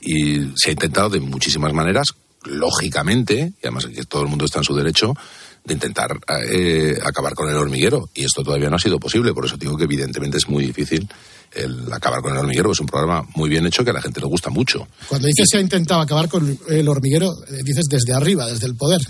Y 0.00 0.52
se 0.56 0.70
ha 0.70 0.72
intentado 0.72 1.10
de 1.10 1.20
muchísimas 1.20 1.72
maneras, 1.72 2.06
lógicamente, 2.44 3.52
y 3.60 3.66
además 3.66 3.86
que 3.86 4.04
todo 4.04 4.22
el 4.22 4.28
mundo 4.28 4.44
está 4.44 4.58
en 4.58 4.64
su 4.64 4.74
derecho, 4.74 5.14
de 5.68 5.74
intentar 5.74 6.18
eh, 6.50 6.98
acabar 7.04 7.34
con 7.34 7.48
el 7.48 7.56
hormiguero. 7.56 8.08
Y 8.14 8.24
esto 8.24 8.42
todavía 8.42 8.68
no 8.70 8.76
ha 8.76 8.80
sido 8.80 8.98
posible, 8.98 9.32
por 9.32 9.44
eso 9.44 9.56
digo 9.56 9.76
que 9.76 9.84
evidentemente 9.84 10.38
es 10.38 10.48
muy 10.48 10.66
difícil 10.66 11.08
el 11.52 11.92
acabar 11.92 12.20
con 12.20 12.32
el 12.32 12.38
hormiguero. 12.38 12.72
Es 12.72 12.80
un 12.80 12.86
programa 12.86 13.26
muy 13.36 13.48
bien 13.48 13.66
hecho 13.66 13.84
que 13.84 13.90
a 13.90 13.92
la 13.92 14.02
gente 14.02 14.20
le 14.20 14.26
gusta 14.26 14.50
mucho. 14.50 14.88
Cuando 15.08 15.28
dices 15.28 15.46
se 15.50 15.58
ha 15.58 15.60
intentado 15.60 16.00
acabar 16.00 16.28
con 16.28 16.58
el 16.68 16.88
hormiguero, 16.88 17.30
eh, 17.48 17.60
dices 17.62 17.86
desde 17.88 18.12
arriba, 18.14 18.46
desde 18.46 18.66
el 18.66 18.74
poder. 18.74 19.00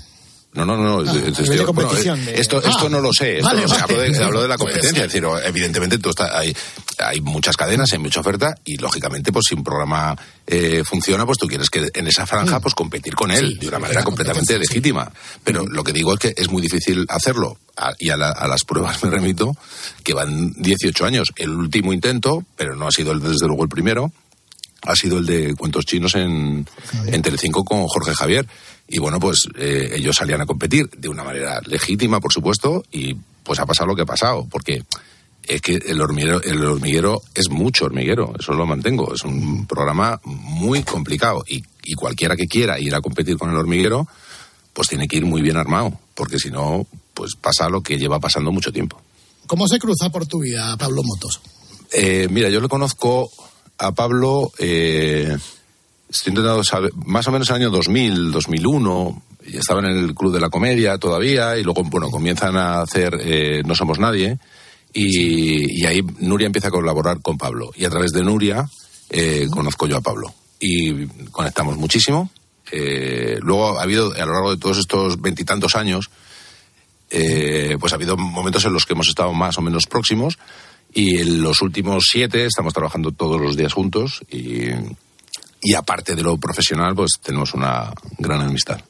No, 0.64 0.76
no, 0.76 1.02
no. 1.02 1.10
Ah, 1.10 1.12
de 1.12 1.64
competición, 1.64 2.20
eh, 2.20 2.24
de- 2.32 2.40
Esto, 2.40 2.60
Ah, 2.64 2.68
esto 2.70 2.88
no 2.88 3.00
lo 3.00 3.12
sé. 3.12 3.36
esto 3.38 3.46
vale, 3.48 3.62
no 3.62 3.68
sé. 3.68 3.80
Hablo, 3.80 3.98
de, 4.00 4.24
hablo 4.24 4.42
de 4.42 4.48
la 4.48 4.56
competencia. 4.58 5.04
Es 5.04 5.12
decir, 5.12 5.24
evidentemente 5.44 5.98
tú 5.98 6.10
está- 6.10 6.38
hay, 6.38 6.54
hay 6.98 7.20
muchas 7.20 7.56
cadenas, 7.56 7.92
hay 7.92 7.98
mucha 7.98 8.20
oferta 8.20 8.54
y 8.64 8.76
lógicamente, 8.76 9.32
pues 9.32 9.46
si 9.48 9.54
un 9.54 9.64
programa 9.64 10.16
eh, 10.46 10.82
funciona, 10.84 11.26
pues 11.26 11.38
tú 11.38 11.46
quieres 11.46 11.68
que 11.70 11.90
en 11.92 12.06
esa 12.06 12.26
franja 12.26 12.58
pues 12.60 12.74
competir 12.74 13.14
con 13.14 13.30
él 13.30 13.58
de 13.58 13.68
una 13.68 13.78
manera 13.78 14.02
completamente 14.04 14.58
legítima. 14.58 15.10
Pero 15.44 15.66
lo 15.66 15.84
que 15.84 15.92
digo 15.92 16.14
es 16.14 16.18
que 16.20 16.34
es 16.36 16.50
muy 16.50 16.62
difícil 16.62 17.04
hacerlo 17.08 17.58
a- 17.76 17.92
y 17.98 18.10
a, 18.10 18.16
la- 18.16 18.30
a 18.30 18.48
las 18.48 18.64
pruebas 18.64 19.02
me 19.04 19.10
remito 19.10 19.56
que 20.02 20.14
van 20.14 20.52
18 20.56 21.04
años. 21.04 21.32
El 21.36 21.50
último 21.50 21.92
intento, 21.92 22.44
pero 22.56 22.74
no 22.76 22.86
ha 22.88 22.90
sido 22.90 23.12
el- 23.12 23.20
desde 23.20 23.46
luego 23.46 23.62
el 23.64 23.68
primero, 23.68 24.10
ha 24.82 24.94
sido 24.94 25.18
el 25.18 25.26
de 25.26 25.54
Cuentos 25.54 25.84
Chinos 25.84 26.14
en, 26.14 26.66
en 27.06 27.22
Telecinco 27.22 27.64
con 27.64 27.86
Jorge 27.86 28.14
Javier. 28.14 28.46
Y 28.88 28.98
bueno, 28.98 29.20
pues 29.20 29.48
eh, 29.56 29.92
ellos 29.94 30.16
salían 30.16 30.40
a 30.40 30.46
competir 30.46 30.88
de 30.90 31.08
una 31.08 31.22
manera 31.22 31.60
legítima, 31.66 32.20
por 32.20 32.32
supuesto, 32.32 32.82
y 32.90 33.14
pues 33.42 33.58
ha 33.60 33.66
pasado 33.66 33.88
lo 33.88 33.96
que 33.96 34.02
ha 34.02 34.06
pasado, 34.06 34.46
porque 34.50 34.82
es 35.42 35.60
que 35.60 35.76
el 35.76 36.00
hormiguero, 36.00 36.42
el 36.42 36.64
hormiguero 36.64 37.20
es 37.34 37.50
mucho 37.50 37.84
hormiguero, 37.86 38.32
eso 38.38 38.52
lo 38.52 38.66
mantengo. 38.66 39.14
Es 39.14 39.24
un 39.24 39.66
programa 39.66 40.20
muy 40.24 40.82
complicado 40.82 41.44
y, 41.46 41.62
y 41.84 41.94
cualquiera 41.94 42.36
que 42.36 42.46
quiera 42.46 42.78
ir 42.78 42.94
a 42.94 43.00
competir 43.00 43.36
con 43.36 43.50
el 43.50 43.56
hormiguero, 43.56 44.06
pues 44.72 44.88
tiene 44.88 45.08
que 45.08 45.16
ir 45.16 45.26
muy 45.26 45.42
bien 45.42 45.56
armado, 45.56 45.98
porque 46.14 46.38
si 46.38 46.50
no, 46.50 46.86
pues 47.14 47.34
pasa 47.34 47.68
lo 47.68 47.82
que 47.82 47.98
lleva 47.98 48.20
pasando 48.20 48.52
mucho 48.52 48.72
tiempo. 48.72 49.00
¿Cómo 49.46 49.66
se 49.66 49.78
cruza 49.78 50.10
por 50.10 50.26
tu 50.26 50.40
vida 50.40 50.76
Pablo 50.76 51.02
Motos? 51.02 51.40
Eh, 51.92 52.28
mira, 52.30 52.50
yo 52.50 52.60
le 52.60 52.68
conozco 52.68 53.30
a 53.78 53.92
Pablo 53.92 54.52
eh, 54.58 55.36
estoy 56.08 56.30
intentando 56.30 56.64
saber, 56.64 56.92
más 57.06 57.26
o 57.28 57.32
menos 57.32 57.48
en 57.50 57.56
el 57.56 57.62
año 57.62 57.70
2000, 57.70 58.32
2001, 58.32 59.22
y 59.46 59.56
estaba 59.56 59.80
en 59.80 59.86
el 59.86 60.14
Club 60.14 60.32
de 60.32 60.40
la 60.40 60.50
Comedia 60.50 60.98
todavía, 60.98 61.56
y 61.56 61.62
luego, 61.62 61.82
bueno, 61.84 62.10
comienzan 62.10 62.56
a 62.56 62.80
hacer 62.80 63.18
eh, 63.20 63.62
No 63.64 63.74
Somos 63.74 63.98
Nadie, 63.98 64.38
y, 64.92 65.82
y 65.82 65.86
ahí 65.86 66.00
Nuria 66.20 66.46
empieza 66.46 66.68
a 66.68 66.72
colaborar 66.72 67.20
con 67.20 67.36
Pablo. 67.38 67.70
Y 67.76 67.84
a 67.84 67.90
través 67.90 68.12
de 68.12 68.22
Nuria 68.22 68.68
eh, 69.10 69.46
conozco 69.50 69.86
yo 69.86 69.96
a 69.96 70.00
Pablo. 70.00 70.32
Y 70.60 71.06
conectamos 71.30 71.76
muchísimo. 71.76 72.30
Eh, 72.70 73.38
luego 73.40 73.78
ha 73.78 73.82
habido, 73.82 74.12
a 74.12 74.26
lo 74.26 74.32
largo 74.32 74.50
de 74.50 74.60
todos 74.60 74.78
estos 74.78 75.20
veintitantos 75.20 75.76
años, 75.76 76.10
eh, 77.10 77.76
pues 77.80 77.92
ha 77.92 77.96
habido 77.96 78.16
momentos 78.16 78.64
en 78.64 78.72
los 78.72 78.84
que 78.84 78.92
hemos 78.92 79.08
estado 79.08 79.32
más 79.32 79.56
o 79.56 79.62
menos 79.62 79.86
próximos 79.86 80.38
y 80.92 81.18
en 81.18 81.42
los 81.42 81.62
últimos 81.62 82.04
siete 82.10 82.44
estamos 82.44 82.74
trabajando 82.74 83.12
todos 83.12 83.40
los 83.40 83.56
días 83.56 83.72
juntos 83.72 84.22
y, 84.30 84.68
y 85.62 85.74
aparte 85.74 86.14
de 86.14 86.22
lo 86.22 86.36
profesional 86.38 86.94
pues 86.94 87.12
tenemos 87.22 87.54
una 87.54 87.92
gran 88.18 88.40
amistad. 88.40 88.80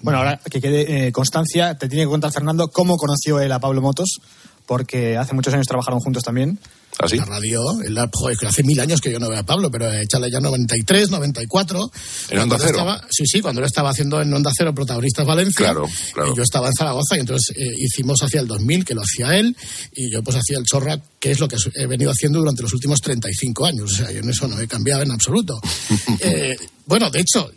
Bueno, 0.00 0.18
ahora 0.18 0.38
que 0.50 0.60
quede 0.60 1.06
eh, 1.06 1.12
constancia, 1.12 1.78
te 1.78 1.88
tiene 1.88 2.04
que 2.04 2.10
contar 2.10 2.30
Fernando 2.30 2.68
cómo 2.68 2.96
conoció 2.96 3.40
él 3.40 3.50
a 3.52 3.58
Pablo 3.58 3.80
Motos, 3.80 4.20
porque 4.66 5.16
hace 5.16 5.34
muchos 5.34 5.54
años 5.54 5.66
trabajaron 5.66 6.00
juntos 6.00 6.22
también. 6.22 6.58
¿Ah? 7.00 7.06
La 7.16 7.24
radio, 7.24 7.60
en 7.84 7.92
la- 7.94 8.08
joder, 8.12 8.36
que 8.36 8.46
hace 8.46 8.62
mil 8.62 8.78
años 8.78 9.00
que 9.00 9.10
yo 9.10 9.18
no 9.18 9.28
veo 9.28 9.40
a 9.40 9.42
Pablo, 9.42 9.70
pero 9.70 9.92
échale 9.92 10.30
ya 10.30 10.38
93, 10.40 11.10
94. 11.10 11.90
¿En 12.30 12.38
Onda 12.38 12.56
Cero? 12.58 12.70
Estaba, 12.70 13.04
sí, 13.10 13.24
sí, 13.26 13.40
cuando 13.40 13.60
él 13.60 13.66
estaba 13.66 13.90
haciendo 13.90 14.20
en 14.22 14.32
Onda 14.32 14.50
Cero 14.56 14.74
Protagonistas 14.74 15.26
Valencia. 15.26 15.64
Claro, 15.66 15.86
claro. 16.12 16.32
Y 16.32 16.36
yo 16.36 16.42
estaba 16.42 16.68
en 16.68 16.72
Zaragoza 16.78 17.16
y 17.16 17.20
entonces 17.20 17.56
eh, 17.56 17.66
hicimos 17.78 18.20
hacia 18.22 18.40
el 18.40 18.46
2000, 18.46 18.84
que 18.84 18.94
lo 18.94 19.02
hacía 19.02 19.36
él, 19.36 19.56
y 19.92 20.10
yo 20.12 20.22
pues 20.22 20.36
hacía 20.36 20.58
el 20.58 20.64
chorra, 20.64 21.00
que 21.18 21.32
es 21.32 21.40
lo 21.40 21.48
que 21.48 21.56
he 21.74 21.86
venido 21.86 22.10
haciendo 22.12 22.38
durante 22.38 22.62
los 22.62 22.72
últimos 22.72 23.00
35 23.00 23.66
años. 23.66 23.92
O 23.92 23.96
sea, 23.96 24.10
yo 24.12 24.20
en 24.20 24.30
eso 24.30 24.46
no 24.46 24.58
he 24.60 24.68
cambiado 24.68 25.02
en 25.02 25.10
absoluto. 25.10 25.60
Eh, 26.20 26.56
bueno, 26.86 27.10
de 27.10 27.20
hecho, 27.20 27.50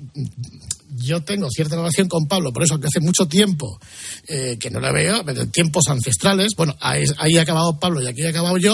yo 0.98 1.22
tengo 1.24 1.50
cierta 1.50 1.76
relación 1.76 2.08
con 2.08 2.28
Pablo, 2.28 2.52
por 2.54 2.64
eso 2.64 2.80
que 2.80 2.88
hace 2.88 3.00
mucho 3.00 3.26
tiempo 3.28 3.80
eh, 4.28 4.58
que 4.60 4.70
no 4.70 4.80
le 4.80 4.92
veo, 4.92 5.24
de 5.24 5.46
tiempos 5.48 5.86
ancestrales. 5.90 6.50
Bueno, 6.58 6.76
ahí, 6.80 7.04
ahí 7.18 7.38
ha 7.38 7.42
acabado 7.44 7.80
Pablo 7.80 8.02
y 8.02 8.08
aquí 8.08 8.22
he 8.22 8.30
acabado 8.30 8.58
yo. 8.58 8.74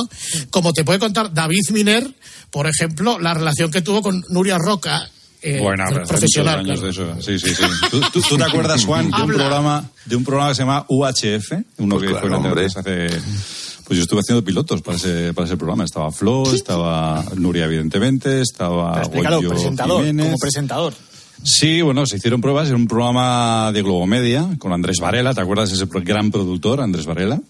Como 0.49 0.73
te 0.73 0.83
puede 0.83 0.99
contar 0.99 1.33
David 1.33 1.61
Miner, 1.71 2.09
por 2.51 2.67
ejemplo, 2.67 3.19
la 3.19 3.33
relación 3.33 3.71
que 3.71 3.81
tuvo 3.81 4.01
con 4.01 4.23
Nuria 4.29 4.57
Roca. 4.57 5.09
eh, 5.41 5.59
Bueno, 5.61 5.83
pero 5.89 6.01
hace 6.03 6.07
profesional. 6.09 6.59
años 6.59 6.81
de 6.81 6.89
eso. 6.91 7.21
Sí, 7.21 7.37
sí, 7.37 7.53
sí. 7.53 7.63
¿Tú, 7.91 7.99
tú- 8.13 8.21
tú 8.21 8.37
te 8.37 8.43
acuerdas, 8.43 8.85
Juan, 8.85 9.11
de 9.11 9.21
un 9.21 9.27
programa, 9.27 9.89
de 10.05 10.15
un 10.15 10.23
programa 10.23 10.49
que 10.51 10.55
se 10.55 10.61
llama 10.61 10.85
UHF? 10.87 11.51
Uno 11.79 11.95
Pues 11.97 12.07
que 12.11 12.15
fue 12.19 12.29
en 12.29 12.41
claro, 12.41 12.55
tres 12.55 12.77
hace. 12.77 13.07
Pues 13.85 13.97
yo 13.97 14.03
estuve 14.03 14.21
haciendo 14.21 14.41
pilotos 14.45 14.81
para 14.81 14.95
ese, 14.95 15.33
para 15.33 15.45
ese 15.45 15.57
programa. 15.57 15.83
Estaba 15.83 16.09
Flo, 16.13 16.43
estaba 16.53 17.21
Nuria, 17.35 17.65
evidentemente, 17.65 18.39
estaba 18.39 18.99
Explícalo, 19.01 19.35
Goyo 19.37 19.49
presentador, 19.49 19.97
Jiménez. 20.05 20.25
como 20.27 20.37
presentador. 20.37 20.93
Sí, 21.43 21.81
bueno, 21.81 22.05
se 22.05 22.17
hicieron 22.17 22.41
pruebas 22.41 22.69
en 22.69 22.75
un 22.75 22.87
programa 22.87 23.71
de 23.73 23.81
Globomedia 23.81 24.47
con 24.59 24.71
Andrés 24.71 24.99
Varela. 24.99 25.33
¿Te 25.33 25.41
acuerdas 25.41 25.69
de 25.69 25.75
ese 25.75 25.87
gran 26.01 26.31
productor, 26.31 26.79
Andrés 26.79 27.05
Varela? 27.05 27.41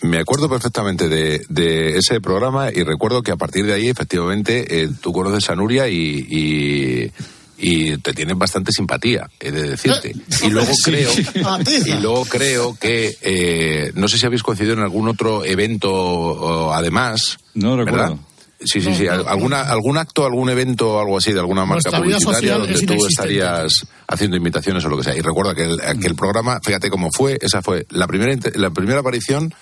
Me 0.00 0.18
acuerdo 0.18 0.48
perfectamente 0.48 1.08
de, 1.08 1.44
de 1.48 1.96
ese 1.98 2.20
programa 2.20 2.70
y 2.74 2.82
recuerdo 2.82 3.22
que 3.22 3.30
a 3.30 3.36
partir 3.36 3.66
de 3.66 3.74
ahí, 3.74 3.88
efectivamente, 3.88 4.82
eh, 4.82 4.90
tú 5.00 5.12
conoces 5.12 5.48
a 5.48 5.54
Nuria 5.54 5.86
y, 5.86 6.26
y, 6.28 7.12
y 7.58 7.98
te 7.98 8.12
tienen 8.12 8.38
bastante 8.38 8.72
simpatía, 8.72 9.30
he 9.38 9.52
de 9.52 9.68
decirte. 9.68 10.12
Y 10.42 10.50
luego 10.50 10.72
creo, 10.84 11.10
y 11.86 11.92
luego 12.00 12.24
creo 12.24 12.74
que, 12.74 13.16
eh, 13.20 13.92
no 13.94 14.08
sé 14.08 14.18
si 14.18 14.26
habéis 14.26 14.42
coincidido 14.42 14.74
en 14.74 14.82
algún 14.82 15.06
otro 15.06 15.44
evento 15.44 15.92
o, 15.92 16.72
además. 16.72 17.38
No 17.54 17.76
¿verdad? 17.76 18.16
Sí, 18.64 18.80
sí, 18.80 18.94
sí. 18.94 19.06
al- 19.08 19.26
Alguna, 19.28 19.62
algún 19.62 19.96
acto, 19.98 20.24
algún 20.24 20.48
evento 20.50 20.94
o 20.94 21.00
algo 21.00 21.18
así 21.18 21.32
de 21.32 21.40
alguna 21.40 21.64
marca 21.64 21.90
Nuestra 21.90 21.98
publicitaria 22.00 22.58
donde 22.58 22.74
es 22.74 22.86
tú 22.86 23.06
estarías 23.06 23.72
haciendo 24.08 24.36
invitaciones 24.36 24.84
o 24.84 24.88
lo 24.88 24.96
que 24.96 25.04
sea. 25.04 25.16
Y 25.16 25.20
recuerdo 25.20 25.50
aquel, 25.52 25.80
aquel 25.80 26.14
programa, 26.14 26.60
fíjate 26.62 26.90
cómo 26.90 27.10
fue, 27.12 27.38
esa 27.40 27.62
fue 27.62 27.86
la 27.90 28.06
primera, 28.06 28.36
la 28.54 28.70
primera 28.70 29.00
aparición 29.00 29.52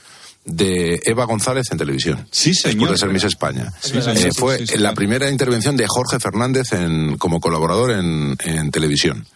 de 0.45 0.99
Eva 1.05 1.27
González 1.27 1.67
en 1.71 1.77
televisión. 1.77 2.27
Sí, 2.31 2.55
señor. 2.55 2.77
Después 2.79 2.91
de 2.93 2.97
ser 2.99 3.09
Miss 3.11 3.25
España. 3.25 3.73
Sí, 3.81 3.99
Eh, 3.99 4.03
señor. 4.03 4.35
fue 4.35 4.59
Sí, 4.59 4.67
sí, 4.69 4.79
la 4.79 4.91
sí. 4.91 4.97
primera 4.97 5.29
intervención 5.31 5.77
de 5.77 5.85
Jorge 5.87 6.19
Fernández 6.19 6.73
en, 6.73 7.19
como 7.19 7.41
colaborador 7.41 7.91
en, 7.91 8.37
en 8.45 8.71
televisión. 8.71 9.27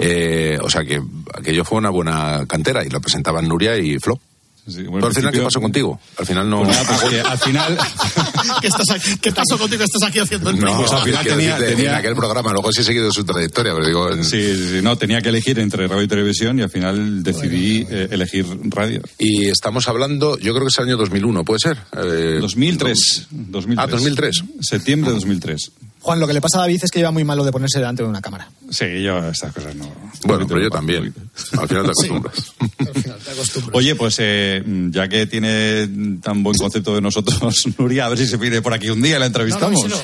Eh, 0.00 0.58
o 0.62 0.70
sea 0.70 0.82
que 0.84 1.02
aquello 1.34 1.64
fue 1.64 1.78
una 1.78 1.90
buena 1.90 2.44
cantera 2.48 2.82
y 2.84 2.88
lo 2.88 3.00
presentaban 3.00 3.46
Nuria 3.46 3.76
y 3.76 3.98
Flo. 3.98 4.18
Sí, 4.66 4.76
Pero 4.78 4.90
bueno, 4.92 5.06
al 5.08 5.12
final, 5.14 5.32
¿qué 5.32 5.40
pasó 5.40 5.60
contigo? 5.60 6.00
Al 6.16 6.24
final 6.26 6.48
no... 6.48 6.62
Pues 6.64 6.76
nada, 6.82 6.98
pues 6.98 7.10
que 7.12 7.20
al 7.20 7.38
final. 7.38 7.78
¿Qué, 8.62 8.66
estás 8.68 8.90
aquí- 8.90 9.16
¿Qué 9.20 9.30
pasó 9.32 9.58
contigo? 9.58 9.78
¿Qué 9.80 9.84
estás 9.84 10.02
aquí 10.08 10.18
haciendo? 10.20 10.48
en 10.50 10.58
No? 10.58 10.76
Pues 10.78 10.90
al 10.92 11.02
final 11.02 11.24
tenía- 11.24 11.54
decirte, 11.58 11.74
tenía- 11.76 11.90
en 11.90 11.96
aquel 11.96 12.14
programa, 12.14 12.52
luego 12.52 12.72
sí 12.72 12.80
he 12.80 12.84
seguido 12.84 13.12
su 13.12 13.24
trayectoria, 13.24 13.74
pero 13.74 13.86
digo... 13.86 14.10
en- 14.10 14.24
Sí, 14.24 14.40
sí, 14.56 14.68
sí, 14.70 14.80
no, 14.82 14.96
tenía 14.96 15.20
que 15.20 15.28
elegir 15.28 15.58
entre 15.58 15.86
radio 15.86 16.02
y 16.02 16.08
televisión 16.08 16.58
y 16.58 16.62
al 16.62 16.70
final 16.70 17.22
decidí 17.22 17.86
eh, 17.90 18.08
elegir 18.10 18.46
radio. 18.70 19.02
Y 19.18 19.48
estamos 19.48 19.86
hablando, 19.88 20.38
yo 20.38 20.52
creo 20.54 20.64
que 20.64 20.70
es 20.70 20.78
el 20.78 20.84
año 20.86 20.96
2001, 20.96 21.44
¿puede 21.44 21.60
ser? 21.60 21.78
Eh, 22.02 22.38
2003. 22.40 23.26
2003. 23.30 23.78
Ah, 23.78 23.86
2003. 23.86 24.42
Septiembre 24.60 25.10
de 25.10 25.14
2003. 25.16 25.70
Juan, 26.04 26.20
lo 26.20 26.26
que 26.26 26.34
le 26.34 26.42
pasa 26.42 26.58
a 26.58 26.60
David 26.60 26.80
es 26.84 26.90
que 26.90 26.98
lleva 26.98 27.12
muy 27.12 27.24
malo 27.24 27.44
de 27.46 27.50
ponerse 27.50 27.78
delante 27.78 28.02
de 28.02 28.08
una 28.10 28.20
cámara. 28.20 28.46
Sí, 28.70 29.02
yo 29.02 29.26
estas 29.26 29.54
cosas 29.54 29.74
no. 29.74 29.90
Bueno, 30.24 30.46
pero 30.46 30.60
yo 30.60 30.68
también. 30.68 31.14
Al 31.58 31.66
final 31.66 31.84
te 31.84 31.90
acostumbras. 31.92 32.52
Al 32.78 33.02
final 33.02 33.18
te 33.24 33.30
acostumbras. 33.30 33.74
Oye, 33.74 33.94
pues 33.94 34.16
eh, 34.18 34.62
ya 34.90 35.08
que 35.08 35.26
tiene 35.26 35.88
tan 36.22 36.42
buen 36.42 36.56
concepto 36.58 36.94
de 36.94 37.00
nosotros, 37.00 37.64
Nuria, 37.78 38.04
a 38.04 38.08
ver 38.10 38.18
si 38.18 38.26
se 38.26 38.36
pide 38.36 38.60
por 38.60 38.74
aquí 38.74 38.90
un 38.90 39.00
día 39.00 39.16
y 39.16 39.20
la 39.20 39.24
entrevistamos. 39.26 39.82
No, 39.82 39.88
no, 39.88 39.96
sí, 39.96 40.02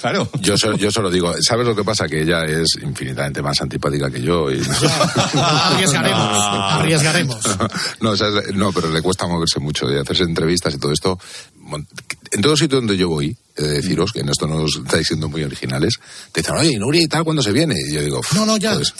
Claro. 0.00 0.28
Yo, 0.40 0.56
se- 0.56 0.76
yo 0.78 0.90
solo 0.90 1.10
digo, 1.10 1.32
¿sabes 1.46 1.64
lo 1.66 1.76
que 1.76 1.84
pasa? 1.84 2.08
Que 2.08 2.22
ella 2.22 2.42
es 2.44 2.66
infinitamente 2.82 3.40
más 3.42 3.60
antipática 3.60 4.10
que 4.10 4.20
yo. 4.22 4.50
Y... 4.50 4.60
Arriesgaremos, 5.34 6.38
arriesgaremos. 6.72 7.38
No, 8.00 8.10
o 8.10 8.16
sea, 8.16 8.28
no, 8.54 8.72
pero 8.72 8.90
le 8.90 9.00
cuesta 9.02 9.26
moverse 9.26 9.60
mucho 9.60 9.86
de 9.86 10.00
hacerse 10.00 10.24
entrevistas 10.24 10.74
y 10.74 10.78
todo 10.78 10.92
esto. 10.92 11.18
En 11.76 12.40
todo 12.40 12.56
sitio 12.56 12.78
donde 12.78 12.96
yo 12.96 13.08
voy, 13.08 13.36
he 13.56 13.62
de 13.62 13.68
deciros 13.74 14.12
que 14.12 14.20
en 14.20 14.28
esto 14.30 14.46
no 14.46 14.56
os 14.56 14.76
estáis 14.76 15.06
siendo 15.06 15.28
muy 15.28 15.42
originales, 15.44 15.98
te 16.32 16.40
dicen, 16.40 16.56
oye, 16.56 16.78
Nuria 16.78 17.02
y 17.02 17.06
tal, 17.08 17.24
¿cuándo 17.24 17.42
se 17.42 17.52
viene? 17.52 17.74
Y 17.90 17.94
yo 17.94 18.00
digo, 18.02 18.20
No, 18.34 18.46
no, 18.46 18.56
ya. 18.56 18.74
pues, 18.74 18.92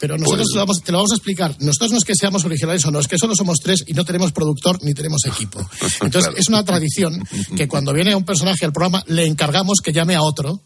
Pero 0.00 0.16
nosotros 0.18 0.46
Pues- 0.46 0.52
te, 0.52 0.54
lo 0.56 0.60
vamos, 0.60 0.82
te 0.82 0.92
lo 0.92 0.98
vamos 0.98 1.12
a 1.12 1.14
explicar. 1.16 1.56
Nosotros 1.60 1.92
no 1.92 1.98
es 1.98 2.04
que 2.04 2.14
seamos 2.14 2.44
originales 2.44 2.84
o 2.84 2.90
no, 2.90 3.00
es 3.00 3.08
que 3.08 3.18
solo 3.18 3.34
somos 3.34 3.60
tres 3.60 3.84
y 3.86 3.94
no 3.94 4.04
tenemos 4.04 4.32
productor 4.32 4.82
ni 4.82 4.92
tenemos 4.94 5.24
equipo. 5.26 5.58
Entonces, 6.00 6.24
Claro. 6.28 6.36
es 6.36 6.48
una 6.48 6.64
tradición 6.64 7.22
que 7.56 7.68
cuando 7.68 7.92
viene 7.92 8.14
un 8.14 8.24
personaje 8.24 8.64
al 8.64 8.72
programa 8.72 9.02
le 9.06 9.26
encargamos 9.26 9.78
que 9.82 9.92
llame 9.92 10.14
a 10.14 10.22
otro 10.22 10.62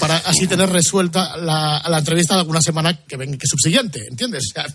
para 0.00 0.16
así 0.16 0.46
tener 0.46 0.68
resuelta 0.70 1.36
la, 1.36 1.82
la 1.88 1.98
entrevista 1.98 2.34
de 2.34 2.40
alguna 2.40 2.60
semana 2.60 3.04
que 3.06 3.16
venga 3.16 3.36
que 3.38 3.46
subsiguiente, 3.46 4.06
¿entiendes? 4.10 4.44
O 4.50 4.52
sea, 4.54 4.66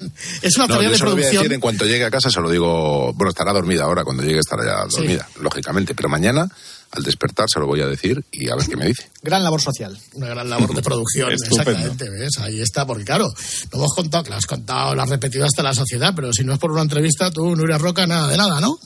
es 0.41 0.55
una 0.55 0.67
No, 0.67 0.73
tarea 0.75 0.89
yo 0.89 0.91
de 0.93 0.97
se 0.97 1.03
lo 1.03 1.11
voy 1.11 1.19
a 1.19 1.21
producción. 1.23 1.43
decir 1.43 1.53
en 1.53 1.59
cuanto 1.61 1.85
llegue 1.85 2.05
a 2.05 2.11
casa, 2.11 2.29
se 2.29 2.39
lo 2.41 2.49
digo. 2.49 3.13
Bueno, 3.13 3.29
estará 3.29 3.51
dormida 3.53 3.83
ahora, 3.83 4.03
cuando 4.03 4.23
llegue 4.23 4.39
estará 4.39 4.63
ya 4.65 4.89
Sí. 4.89 4.97
dormida, 4.97 5.27
lógicamente. 5.41 5.93
Pero 5.95 6.09
mañana, 6.09 6.47
al 6.95 7.03
despertar, 7.03 7.47
se 7.51 7.59
lo 7.59 7.67
voy 7.67 7.81
a 7.81 7.87
decir 7.87 8.23
y 8.31 8.49
a 8.49 8.55
ver 8.55 8.65
qué 8.65 8.75
me 8.75 8.87
dice. 8.87 9.09
Gran 9.21 9.43
labor 9.43 9.61
social. 9.61 9.97
Una 10.13 10.27
gran 10.27 10.49
labor 10.49 10.73
de 10.73 10.81
producción, 10.83 11.31
exactamente, 11.31 12.09
¿ves? 12.09 12.37
Ahí 12.39 12.61
está, 12.61 12.85
porque 12.85 13.03
claro, 13.03 13.27
no 13.71 13.79
hemos 13.79 13.93
contado, 13.93 14.23
que 14.23 14.29
lo 14.31 14.35
has 14.37 14.45
contado, 14.45 14.95
lo 14.95 15.01
has 15.01 15.09
repetido 15.09 15.45
hasta 15.45 15.63
la 15.63 15.73
sociedad, 15.73 16.13
pero 16.15 16.31
si 16.33 16.43
no 16.43 16.53
es 16.53 16.59
por 16.59 16.71
una 16.71 16.81
entrevista, 16.81 17.31
tú, 17.31 17.55
Nuria 17.55 17.77
Roca, 17.77 18.05
nada 18.07 18.29
de 18.29 18.37
nada, 18.37 18.59
¿no? 18.59 18.77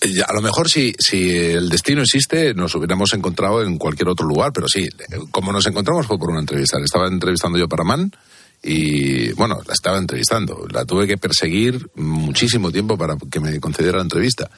Eh, 0.00 0.22
A 0.26 0.32
lo 0.32 0.42
mejor 0.42 0.68
si, 0.68 0.92
si 0.98 1.30
el 1.30 1.68
destino 1.68 2.02
existe, 2.02 2.54
nos 2.54 2.74
hubiéramos 2.74 3.12
encontrado 3.14 3.62
en 3.62 3.78
cualquier 3.78 4.08
otro 4.08 4.26
lugar, 4.26 4.52
pero 4.52 4.66
sí, 4.68 4.82
eh, 4.84 5.18
como 5.30 5.52
nos 5.52 5.66
encontramos 5.66 6.06
fue 6.06 6.18
por 6.18 6.30
una 6.30 6.40
entrevista. 6.40 6.78
Le 6.78 6.84
estaba 6.84 7.08
entrevistando 7.08 7.58
yo 7.58 7.68
para 7.68 7.84
Man 7.84 8.10
y, 8.62 9.32
bueno, 9.32 9.60
la 9.66 9.72
estaba 9.72 9.98
entrevistando. 9.98 10.66
La 10.70 10.84
tuve 10.84 11.06
que 11.06 11.18
perseguir 11.18 11.88
muchísimo 11.96 12.70
tiempo 12.72 12.96
para 12.96 13.16
que 13.30 13.40
me 13.40 13.58
concediera 13.60 13.98
la 13.98 14.04
entrevista. 14.04 14.50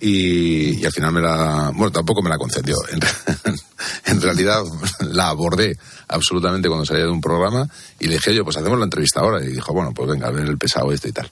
Y, 0.00 0.80
y 0.80 0.84
al 0.84 0.92
final 0.92 1.12
me 1.12 1.20
la. 1.20 1.72
Bueno, 1.74 1.90
tampoco 1.90 2.22
me 2.22 2.28
la 2.28 2.36
concedió. 2.36 2.76
En, 2.90 3.00
en 4.06 4.20
realidad 4.20 4.62
la 5.00 5.28
abordé 5.28 5.76
absolutamente 6.08 6.68
cuando 6.68 6.84
salía 6.84 7.04
de 7.04 7.10
un 7.10 7.20
programa 7.20 7.68
y 7.98 8.06
le 8.06 8.14
dije, 8.14 8.34
yo, 8.34 8.44
pues 8.44 8.56
hacemos 8.56 8.78
la 8.78 8.84
entrevista 8.84 9.20
ahora. 9.20 9.42
Y 9.42 9.48
dijo, 9.48 9.72
bueno, 9.72 9.92
pues 9.94 10.10
venga, 10.10 10.28
a 10.28 10.30
ver 10.30 10.46
el 10.46 10.58
pesado 10.58 10.92
este 10.92 11.08
y 11.08 11.12
tal. 11.12 11.30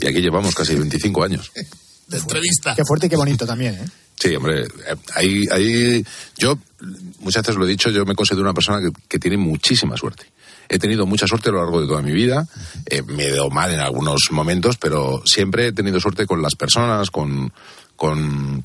Y 0.00 0.06
aquí 0.06 0.20
llevamos 0.20 0.54
casi 0.54 0.74
25 0.74 1.24
años. 1.24 1.50
De 2.08 2.18
entrevista. 2.18 2.74
Qué 2.74 2.82
fuerte 2.84 3.06
y 3.06 3.08
qué 3.08 3.16
bonito 3.16 3.46
también, 3.46 3.74
¿eh? 3.74 3.84
Sí, 4.22 4.34
hombre, 4.36 4.64
eh, 4.64 4.96
ahí, 5.14 5.44
ahí 5.50 6.04
yo 6.36 6.58
muchas 7.20 7.42
veces 7.42 7.56
lo 7.56 7.64
he 7.64 7.68
dicho, 7.68 7.90
yo 7.90 8.04
me 8.04 8.14
considero 8.14 8.42
una 8.42 8.52
persona 8.52 8.80
que, 8.80 8.90
que 9.08 9.18
tiene 9.18 9.36
muchísima 9.36 9.96
suerte. 9.96 10.26
He 10.68 10.78
tenido 10.78 11.06
mucha 11.06 11.26
suerte 11.26 11.48
a 11.48 11.52
lo 11.52 11.58
largo 11.58 11.80
de 11.80 11.86
toda 11.86 12.02
mi 12.02 12.12
vida, 12.12 12.46
eh, 12.86 13.02
me 13.02 13.24
he 13.24 13.30
dado 13.32 13.50
mal 13.50 13.72
en 13.72 13.80
algunos 13.80 14.28
momentos, 14.30 14.76
pero 14.76 15.22
siempre 15.26 15.68
he 15.68 15.72
tenido 15.72 16.00
suerte 16.00 16.26
con 16.26 16.40
las 16.40 16.54
personas, 16.54 17.10
con, 17.10 17.52
con 18.02 18.64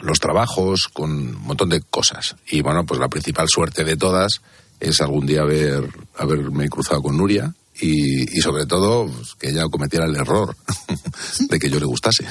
los 0.00 0.18
trabajos, 0.18 0.88
con 0.90 1.10
un 1.10 1.42
montón 1.42 1.68
de 1.68 1.82
cosas. 1.82 2.36
Y 2.50 2.62
bueno, 2.62 2.86
pues 2.86 2.98
la 2.98 3.10
principal 3.10 3.46
suerte 3.46 3.84
de 3.84 3.98
todas 3.98 4.40
es 4.80 5.02
algún 5.02 5.26
día 5.26 5.42
haber, 5.42 5.86
haberme 6.16 6.70
cruzado 6.70 7.02
con 7.02 7.18
Nuria 7.18 7.52
y, 7.78 8.38
y 8.38 8.40
sobre 8.40 8.64
todo 8.64 9.06
pues, 9.06 9.34
que 9.38 9.50
ella 9.50 9.64
cometiera 9.70 10.06
el 10.06 10.16
error 10.16 10.56
de 11.50 11.58
que 11.58 11.68
yo 11.68 11.78
le 11.78 11.84
gustase. 11.84 12.24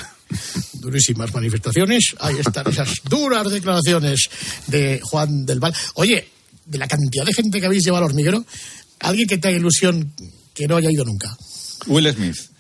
Durísimas 0.74 1.32
manifestaciones. 1.32 2.16
Ahí 2.22 2.40
están 2.40 2.68
esas 2.68 3.02
duras 3.08 3.52
declaraciones 3.52 4.28
de 4.66 5.00
Juan 5.04 5.46
del 5.46 5.60
Val. 5.60 5.76
Oye, 5.94 6.28
de 6.66 6.78
la 6.80 6.88
cantidad 6.88 7.24
de 7.24 7.34
gente 7.34 7.60
que 7.60 7.68
habéis 7.68 7.84
llevado 7.84 8.06
al 8.06 8.10
hormiguero, 8.10 8.44
alguien 9.02 9.28
que 9.28 9.38
te 9.38 9.50
haga 9.50 9.58
ilusión 9.58 10.12
que 10.56 10.68
no 10.68 10.78
haya 10.78 10.90
ido 10.90 11.06
nunca. 11.06 11.38
Will 11.86 12.12
Smith. 12.12 12.57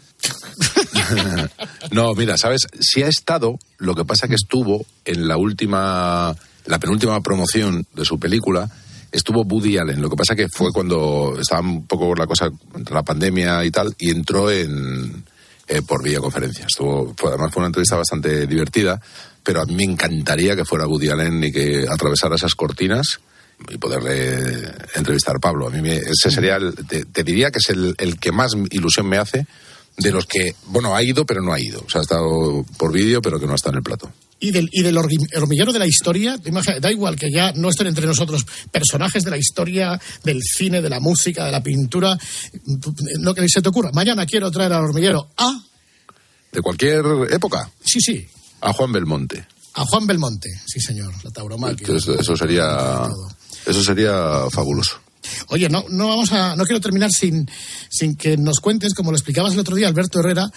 no, 1.91 2.13
mira, 2.13 2.38
¿sabes? 2.38 2.67
Si 2.80 3.03
ha 3.03 3.07
estado, 3.07 3.59
lo 3.78 3.95
que 3.95 4.05
pasa 4.05 4.28
que 4.28 4.36
estuvo 4.36 4.86
en 5.05 5.28
la 5.28 5.38
última, 5.38 6.36
la 6.65 6.80
penúltima 6.80 7.21
promoción 7.21 7.86
de 7.93 8.05
su 8.05 8.19
película, 8.19 8.69
estuvo 9.11 9.43
Woody 9.43 9.78
Allen. 9.78 10.01
Lo 10.01 10.09
que 10.09 10.15
pasa 10.15 10.36
que 10.36 10.47
fue 10.49 10.71
cuando 10.71 11.38
estaba 11.39 11.61
un 11.61 11.86
poco 11.86 12.13
la 12.15 12.28
cosa 12.28 12.49
la 12.89 13.03
pandemia 13.03 13.63
y 13.65 13.71
tal, 13.71 13.95
y 13.97 14.11
entró 14.11 14.51
en, 14.51 15.23
eh, 15.67 15.82
por 15.82 16.03
videoconferencia. 16.03 16.65
Estuvo, 16.65 17.13
fue, 17.15 17.30
además 17.30 17.51
fue 17.53 17.61
una 17.61 17.67
entrevista 17.67 17.95
bastante 17.95 18.47
divertida, 18.47 18.99
pero 19.43 19.61
a 19.61 19.65
mí 19.65 19.75
me 19.75 19.84
encantaría 19.84 20.55
que 20.55 20.65
fuera 20.65 20.88
Woody 20.88 21.09
Allen 21.09 21.43
y 21.43 21.51
que 21.51 21.86
atravesara 21.89 22.36
esas 22.36 22.55
cortinas 22.55 23.19
y 23.69 23.78
poderle 23.78 24.71
entrevistar 24.93 25.38
a 25.38 25.39
Pablo. 25.39 25.67
A 25.67 25.71
mí 25.71 25.82
me, 25.82 25.95
ese 25.95 26.30
sería, 26.30 26.57
el, 26.57 26.75
te, 26.75 27.05
te, 27.05 27.23
diría 27.23 27.49
que 27.49 27.57
es 27.57 27.69
el 27.69 28.19
que 28.19 28.32
más 28.32 28.51
ilusión 28.69 29.07
me 29.07 29.17
hace 29.17 29.47
de 29.97 30.11
los 30.11 30.25
que, 30.25 30.55
bueno, 30.67 30.95
ha 30.95 31.03
ido 31.03 31.25
pero 31.25 31.41
no 31.41 31.53
ha 31.53 31.59
ido. 31.59 31.79
O 31.85 31.89
sea, 31.89 31.99
ha 31.99 32.03
estado 32.03 32.63
por 32.77 32.91
vídeo 32.91 33.21
pero 33.21 33.39
que 33.39 33.47
no 33.47 33.55
está 33.55 33.69
en 33.69 33.77
el 33.77 33.83
plato. 33.83 34.11
Y 34.39 34.51
del, 34.51 34.69
y 34.71 34.83
del 34.83 34.95
hormiguero 34.95 35.73
de 35.73 35.79
la 35.79 35.87
historia, 35.87 36.37
da 36.37 36.91
igual 36.91 37.15
que 37.15 37.31
ya 37.31 37.53
no 37.53 37.69
estén 37.69 37.87
entre 37.87 38.05
nosotros 38.05 38.45
personajes 38.71 39.23
de 39.23 39.31
la 39.31 39.37
historia, 39.37 39.99
del 40.23 40.41
cine, 40.43 40.83
de 40.83 40.89
la 40.89 40.99
música, 40.99 41.45
de 41.45 41.51
la 41.51 41.63
pintura, 41.63 42.15
lo 43.19 43.33
que 43.33 43.49
se 43.49 43.63
te 43.63 43.69
ocurra. 43.69 43.89
Mañana 43.93 44.27
quiero 44.27 44.51
traer 44.51 44.73
al 44.73 44.83
hormiguero 44.83 45.29
a... 45.37 45.59
¿De 46.51 46.61
cualquier 46.61 47.03
época? 47.31 47.71
Sí, 47.83 47.99
sí. 47.99 48.27
A 48.61 48.73
Juan 48.73 48.91
Belmonte. 48.91 49.47
A 49.73 49.83
Juan 49.85 50.05
Belmonte, 50.05 50.49
sí 50.67 50.79
señor, 50.79 51.13
la 51.23 51.31
tauromaquia. 51.31 51.87
Eso 51.95 52.37
sería, 52.37 53.07
eso 53.65 53.83
sería 53.83 54.45
fabuloso. 54.51 54.99
Oye, 55.47 55.69
no, 55.69 55.86
no 55.89 56.07
vamos 56.07 56.32
a, 56.32 56.55
no 56.55 56.65
quiero 56.65 56.82
terminar 56.82 57.11
sin, 57.11 57.49
sin 57.89 58.15
que 58.15 58.38
nos 58.38 58.59
cuentes, 58.59 58.93
como 58.93 59.11
lo 59.11 59.17
explicabas 59.17 59.53
el 59.53 59.59
otro 59.59 59.75
día, 59.75 59.88
Alberto 59.88 60.19
Herrera, 60.19 60.49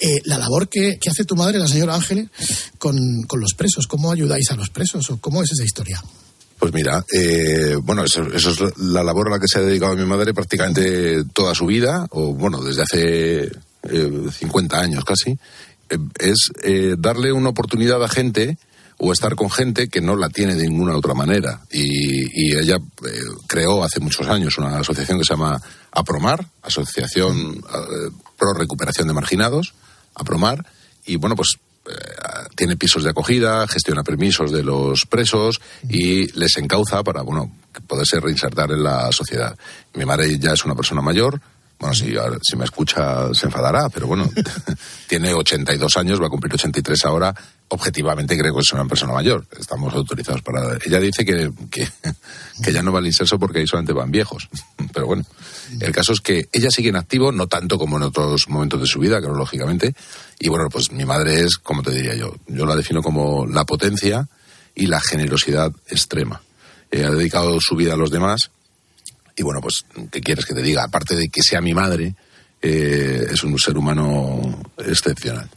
eh, 0.00 0.20
la 0.24 0.38
labor 0.38 0.68
que, 0.68 0.98
que, 1.00 1.10
hace 1.10 1.24
tu 1.24 1.34
madre, 1.34 1.58
la 1.58 1.66
señora 1.66 1.94
Ángeles, 1.94 2.28
con, 2.78 3.22
con, 3.22 3.40
los 3.40 3.54
presos. 3.54 3.86
¿Cómo 3.86 4.12
ayudáis 4.12 4.50
a 4.50 4.56
los 4.56 4.70
presos 4.70 5.10
o 5.10 5.16
cómo 5.18 5.42
es 5.42 5.50
esa 5.52 5.64
historia? 5.64 6.02
Pues 6.58 6.72
mira, 6.72 7.04
eh, 7.12 7.76
bueno, 7.80 8.04
eso, 8.04 8.22
eso, 8.34 8.50
es 8.50 8.78
la 8.78 9.04
labor 9.04 9.28
a 9.28 9.30
la 9.32 9.38
que 9.38 9.46
se 9.46 9.58
ha 9.58 9.62
dedicado 9.62 9.96
mi 9.96 10.04
madre 10.04 10.34
prácticamente 10.34 11.24
toda 11.32 11.54
su 11.54 11.66
vida, 11.66 12.06
o 12.10 12.34
bueno, 12.34 12.62
desde 12.62 12.82
hace 12.82 13.50
eh, 13.84 14.28
50 14.38 14.80
años 14.80 15.04
casi, 15.04 15.38
eh, 15.88 15.98
es 16.18 16.50
darle 16.98 17.32
una 17.32 17.50
oportunidad 17.50 18.02
a 18.02 18.08
gente 18.08 18.58
o 18.98 19.12
estar 19.12 19.36
con 19.36 19.50
gente 19.50 19.88
que 19.88 20.00
no 20.00 20.16
la 20.16 20.28
tiene 20.28 20.54
de 20.56 20.68
ninguna 20.68 20.96
otra 20.96 21.14
manera. 21.14 21.60
Y, 21.70 22.56
ella 22.58 22.76
eh, 22.76 23.20
creó 23.46 23.84
hace 23.84 24.00
muchos 24.00 24.26
años 24.26 24.58
una 24.58 24.80
asociación 24.80 25.18
que 25.18 25.24
se 25.24 25.34
llama 25.34 25.60
APROMAR, 25.92 26.44
Asociación 26.62 27.58
eh, 27.58 28.10
Pro 28.36 28.52
Recuperación 28.54 29.06
de 29.06 29.14
Marginados, 29.14 29.74
APROMAR, 30.14 30.66
y 31.06 31.16
bueno, 31.16 31.36
pues 31.36 31.58
eh, 31.88 31.92
tiene 32.56 32.76
pisos 32.76 33.04
de 33.04 33.10
acogida, 33.10 33.68
gestiona 33.68 34.02
permisos 34.02 34.50
de 34.50 34.64
los 34.64 35.06
presos 35.06 35.60
y 35.88 36.26
les 36.38 36.56
encauza 36.56 37.04
para, 37.04 37.22
bueno, 37.22 37.52
poderse 37.86 38.18
reinsertar 38.18 38.72
en 38.72 38.82
la 38.82 39.12
sociedad. 39.12 39.56
Mi 39.94 40.04
madre 40.04 40.36
ya 40.38 40.52
es 40.52 40.64
una 40.64 40.74
persona 40.74 41.00
mayor, 41.00 41.40
bueno, 41.78 41.94
si, 41.94 42.14
si 42.42 42.56
me 42.56 42.64
escucha 42.64 43.32
se 43.32 43.46
enfadará, 43.46 43.88
pero 43.88 44.08
bueno, 44.08 44.28
tiene 45.06 45.32
82 45.32 45.96
años, 45.96 46.20
va 46.20 46.26
a 46.26 46.30
cumplir 46.30 46.54
83 46.54 47.04
ahora. 47.04 47.34
Objetivamente 47.68 48.38
creo 48.38 48.54
que 48.54 48.60
es 48.60 48.72
una 48.72 48.86
persona 48.86 49.12
mayor. 49.12 49.46
Estamos 49.58 49.92
autorizados 49.94 50.42
para. 50.42 50.78
Ella 50.84 51.00
dice 51.00 51.24
que, 51.24 51.50
que, 51.70 51.86
que 52.64 52.72
ya 52.72 52.82
no 52.82 52.92
va 52.92 52.98
al 52.98 53.06
inserso 53.06 53.38
porque 53.38 53.58
ahí 53.58 53.66
solamente 53.66 53.92
van 53.92 54.10
viejos. 54.10 54.48
Pero 54.92 55.06
bueno, 55.06 55.24
el 55.80 55.92
caso 55.92 56.12
es 56.12 56.20
que 56.20 56.48
ella 56.52 56.70
sigue 56.70 56.88
en 56.88 56.96
activo, 56.96 57.30
no 57.30 57.46
tanto 57.46 57.78
como 57.78 57.96
en 57.96 58.04
otros 58.04 58.48
momentos 58.48 58.80
de 58.80 58.86
su 58.86 59.00
vida, 59.00 59.20
lógicamente. 59.20 59.94
Y 60.38 60.48
bueno, 60.48 60.68
pues 60.70 60.92
mi 60.92 61.04
madre 61.04 61.42
es, 61.42 61.58
como 61.58 61.82
te 61.82 61.90
diría 61.90 62.14
yo, 62.14 62.34
yo 62.46 62.64
la 62.64 62.76
defino 62.76 63.02
como 63.02 63.46
la 63.46 63.64
potencia 63.64 64.28
y 64.74 64.86
la 64.86 65.00
generosidad 65.00 65.72
extrema. 65.88 66.40
Eh, 66.90 67.04
ha 67.04 67.10
dedicado 67.10 67.58
su 67.60 67.76
vida 67.76 67.92
a 67.92 67.96
los 67.96 68.10
demás 68.10 68.50
y 69.38 69.44
bueno, 69.44 69.60
pues, 69.60 69.84
¿qué 70.10 70.20
quieres 70.20 70.44
que 70.44 70.54
te 70.54 70.62
diga? 70.62 70.82
Aparte 70.82 71.14
de 71.14 71.28
que 71.28 71.42
sea 71.42 71.60
mi 71.60 71.72
madre, 71.72 72.12
eh, 72.60 73.28
es 73.30 73.44
un 73.44 73.56
ser 73.56 73.78
humano 73.78 74.60
excepcional. 74.76 75.48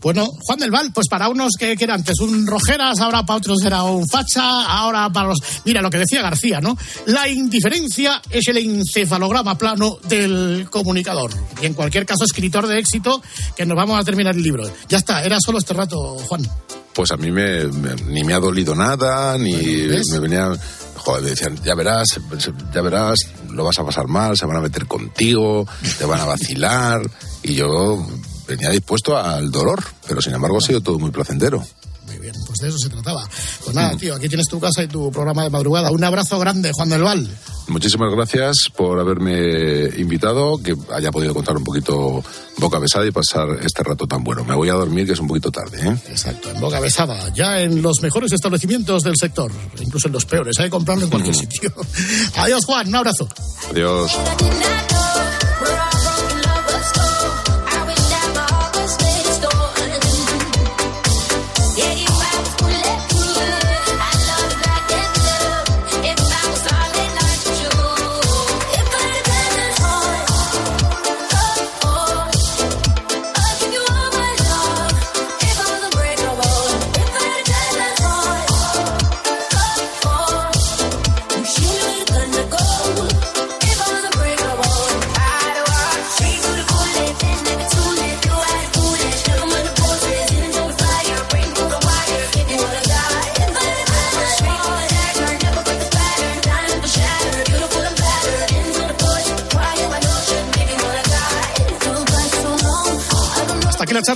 Bueno, 0.00 0.28
Juan 0.46 0.58
del 0.58 0.70
Val, 0.70 0.92
pues 0.92 1.08
para 1.08 1.28
unos 1.28 1.52
que, 1.58 1.76
que, 1.76 1.84
era 1.84 1.94
antes 1.94 2.20
un 2.20 2.46
Rojeras, 2.46 3.00
ahora 3.00 3.24
para 3.24 3.38
otros 3.38 3.62
era 3.64 3.82
un 3.82 4.08
Facha, 4.08 4.64
ahora 4.64 5.10
para 5.12 5.28
los... 5.28 5.38
Mira 5.64 5.82
lo 5.82 5.90
que 5.90 5.98
decía 5.98 6.22
García, 6.22 6.60
¿no? 6.60 6.76
La 7.06 7.28
indiferencia 7.28 8.22
es 8.30 8.46
el 8.48 8.58
encefalograma 8.58 9.58
plano 9.58 9.98
del 10.08 10.68
comunicador. 10.70 11.30
Y 11.60 11.66
en 11.66 11.74
cualquier 11.74 12.06
caso, 12.06 12.24
escritor 12.24 12.66
de 12.66 12.78
éxito, 12.78 13.22
que 13.56 13.66
nos 13.66 13.76
vamos 13.76 14.00
a 14.00 14.04
terminar 14.04 14.36
el 14.36 14.42
libro. 14.42 14.70
Ya 14.88 14.98
está, 14.98 15.22
era 15.22 15.38
solo 15.40 15.58
este 15.58 15.74
rato, 15.74 15.96
Juan. 16.28 16.48
Pues 16.94 17.10
a 17.10 17.16
mí 17.16 17.30
me, 17.30 17.64
me 17.66 17.94
ni 18.06 18.24
me 18.24 18.34
ha 18.34 18.40
dolido 18.40 18.74
nada, 18.74 19.38
ni 19.38 19.52
me 19.52 20.18
venía 20.18 20.52
joder, 20.98 21.22
me 21.22 21.30
decían, 21.30 21.56
ya 21.64 21.74
verás, 21.74 22.06
ya 22.74 22.82
verás, 22.82 23.18
lo 23.50 23.64
vas 23.64 23.78
a 23.78 23.84
pasar 23.84 24.08
mal, 24.08 24.36
se 24.36 24.46
van 24.46 24.56
a 24.56 24.60
meter 24.60 24.86
contigo, 24.86 25.66
te 25.98 26.04
van 26.04 26.20
a 26.20 26.26
vacilar. 26.26 27.00
Y 27.42 27.54
yo 27.54 28.06
venía 28.48 28.70
dispuesto 28.70 29.16
al 29.16 29.50
dolor, 29.50 29.84
pero 30.06 30.20
sin 30.20 30.34
embargo 30.34 30.58
ha 30.58 30.62
sido 30.62 30.80
todo 30.80 30.98
muy 30.98 31.10
placentero. 31.10 31.62
Muy 32.06 32.18
bien, 32.18 32.34
pues 32.46 32.58
de 32.60 32.68
eso 32.68 32.78
se 32.78 32.88
trataba. 32.88 33.28
Pues 33.62 33.76
nada, 33.76 33.94
tío, 33.98 34.14
aquí 34.14 34.28
tienes 34.28 34.48
tu 34.48 34.58
casa 34.58 34.82
y 34.82 34.88
tu 34.88 35.10
programa 35.12 35.42
de 35.42 35.50
madrugada. 35.50 35.90
Un 35.90 36.02
abrazo 36.02 36.38
grande, 36.38 36.72
Juan 36.72 36.88
del 36.88 37.02
Val. 37.02 37.28
Muchísimas 37.68 38.10
gracias 38.10 38.70
por 38.74 38.98
haberme 38.98 39.90
invitado, 39.98 40.56
que 40.56 40.74
haya 40.94 41.10
podido 41.10 41.34
contar 41.34 41.58
un 41.58 41.64
poquito 41.64 42.24
boca 42.56 42.78
besada 42.78 43.06
y 43.06 43.10
pasar 43.10 43.58
este 43.62 43.82
rato 43.82 44.06
tan 44.06 44.24
bueno. 44.24 44.42
Me 44.42 44.54
voy 44.54 44.70
a 44.70 44.72
dormir, 44.72 45.06
que 45.06 45.12
es 45.12 45.20
un 45.20 45.28
poquito 45.28 45.50
tarde. 45.50 45.86
¿eh? 45.86 46.02
Exacto, 46.08 46.50
en 46.50 46.58
boca 46.60 46.80
besada, 46.80 47.30
ya 47.34 47.60
en 47.60 47.82
los 47.82 48.00
mejores 48.00 48.32
establecimientos 48.32 49.02
del 49.02 49.14
sector, 49.20 49.52
incluso 49.78 50.08
en 50.08 50.14
los 50.14 50.24
peores, 50.24 50.58
hay 50.58 50.66
que 50.66 50.70
comprarlo 50.70 51.04
en 51.04 51.10
cualquier 51.10 51.34
sitio. 51.34 51.74
Adiós, 52.36 52.64
Juan, 52.64 52.88
un 52.88 52.94
abrazo. 52.94 53.28
Adiós. 53.70 54.18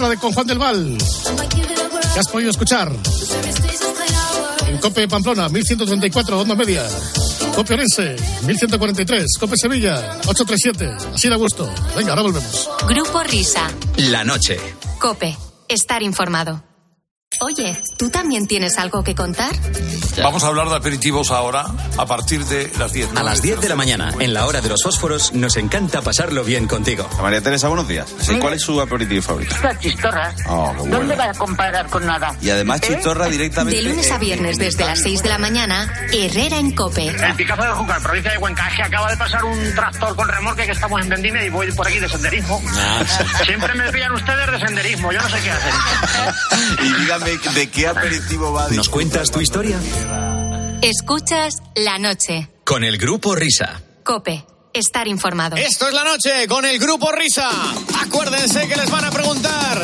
De 0.09 0.17
con 0.17 0.33
Juan 0.33 0.47
del 0.47 0.59
Val. 0.59 0.99
¿Qué 2.15 2.21
has 2.21 2.29
podido 2.29 2.51
escuchar? 2.51 2.93
En 4.69 4.79
Cope 4.79 5.07
Pamplona, 5.09 5.49
1134, 5.49 6.41
onda 6.41 6.55
media. 6.55 6.83
Cope 7.55 7.75
Orense, 7.75 8.17
1143. 8.47 9.27
Cope 9.39 9.57
Sevilla, 9.57 10.19
837. 10.27 11.15
Así 11.15 11.29
de 11.29 11.37
gusto. 11.37 11.69
Venga, 11.97 12.11
ahora 12.11 12.23
volvemos. 12.23 12.69
Grupo 12.89 13.23
Risa. 13.23 13.71
La 13.97 14.25
noche. 14.25 14.59
Cope. 14.99 15.37
Estar 15.69 16.03
informado. 16.03 16.72
Oye, 17.45 17.77
¿tú 17.97 18.09
también 18.09 18.47
tienes 18.47 18.79
algo 18.79 19.03
que 19.03 19.17
contar? 19.17 19.51
Vamos 20.23 20.45
a 20.45 20.47
hablar 20.47 20.69
de 20.69 20.77
aperitivos 20.77 21.33
ahora, 21.33 21.65
a 21.99 22.07
partir 22.07 22.45
de 22.45 22.71
las 22.79 22.93
10. 22.93 23.17
A 23.17 23.25
las 23.25 23.43
10 23.43 23.61
de 23.61 23.69
la 23.69 23.75
mañana, 23.75 24.13
en 24.21 24.33
la 24.33 24.47
hora 24.47 24.61
de 24.61 24.69
los 24.69 24.81
fósforos, 24.85 25.33
nos 25.33 25.57
encanta 25.57 26.03
pasarlo 26.03 26.45
bien 26.45 26.69
contigo. 26.69 27.09
María 27.21 27.41
Teresa, 27.41 27.67
buenos 27.67 27.89
días. 27.89 28.07
Sí, 28.21 28.37
¿Cuál 28.37 28.55
es 28.55 28.63
su 28.63 28.81
aperitivo 28.81 29.23
favorito? 29.23 29.57
La 29.61 29.77
chistorra. 29.77 30.33
Oh, 30.49 30.71
qué 30.71 30.79
bueno. 30.83 30.99
¿Dónde 30.99 31.17
va 31.17 31.31
a 31.31 31.35
comparar 31.35 31.89
con 31.89 32.07
nada? 32.07 32.37
Y 32.41 32.51
además 32.51 32.81
¿Eh? 32.85 32.95
chistorra 32.95 33.27
directamente... 33.27 33.81
De 33.81 33.89
lunes 33.89 34.09
a 34.13 34.19
viernes 34.19 34.59
desde 34.59 34.85
las 34.85 35.01
6 35.01 35.25
de 35.25 35.29
la 35.29 35.39
mañana, 35.39 35.93
Herrera 36.13 36.59
en 36.59 36.77
Cope. 36.77 37.09
El 37.09 37.35
Picazo 37.35 37.63
de 37.63 37.73
Júcar, 37.73 38.03
provincia 38.03 38.31
de 38.31 38.39
que 38.39 38.83
acaba 38.83 39.11
de 39.11 39.17
pasar 39.17 39.45
un 39.45 39.75
tractor 39.75 40.15
con 40.15 40.29
remolque 40.29 40.65
que 40.65 40.73
estamos 40.73 41.03
en 41.03 41.09
Vendime 41.09 41.45
y 41.47 41.51
voy 41.51 41.73
por 41.73 41.89
aquí 41.89 41.99
de 41.99 42.09
senderismo. 42.09 42.63
Siempre 43.45 43.75
me 43.75 43.91
pillan 43.91 44.13
ustedes 44.13 44.53
de 44.53 44.59
senderismo, 44.61 45.11
yo 45.11 45.21
no 45.21 45.29
sé 45.29 45.41
qué 45.43 45.51
hacen. 45.51 45.73
Y 46.83 46.93
dígame, 47.01 47.32
¿de 47.39 47.71
qué 47.71 47.87
aperitivo 47.87 48.53
va? 48.53 48.69
¿Nos 48.71 48.89
cuentas 48.89 49.31
tu 49.31 49.41
historia? 49.41 49.79
Escuchas 50.83 51.55
la 51.77 51.99
noche. 51.99 52.49
Con 52.65 52.85
el 52.85 52.99
grupo 52.99 53.35
Risa. 53.35 53.81
Cope. 54.05 54.45
Estar 54.73 55.07
informado. 55.07 55.57
Esto 55.57 55.89
es 55.89 55.95
la 55.95 56.05
noche 56.05 56.47
con 56.49 56.65
el 56.65 56.79
grupo 56.79 57.13
Risa. 57.13 57.51
Acuérdense 58.01 58.67
que 58.67 58.77
les 58.77 58.91
van 58.91 59.05
a 59.05 59.11
preguntar. 59.11 59.83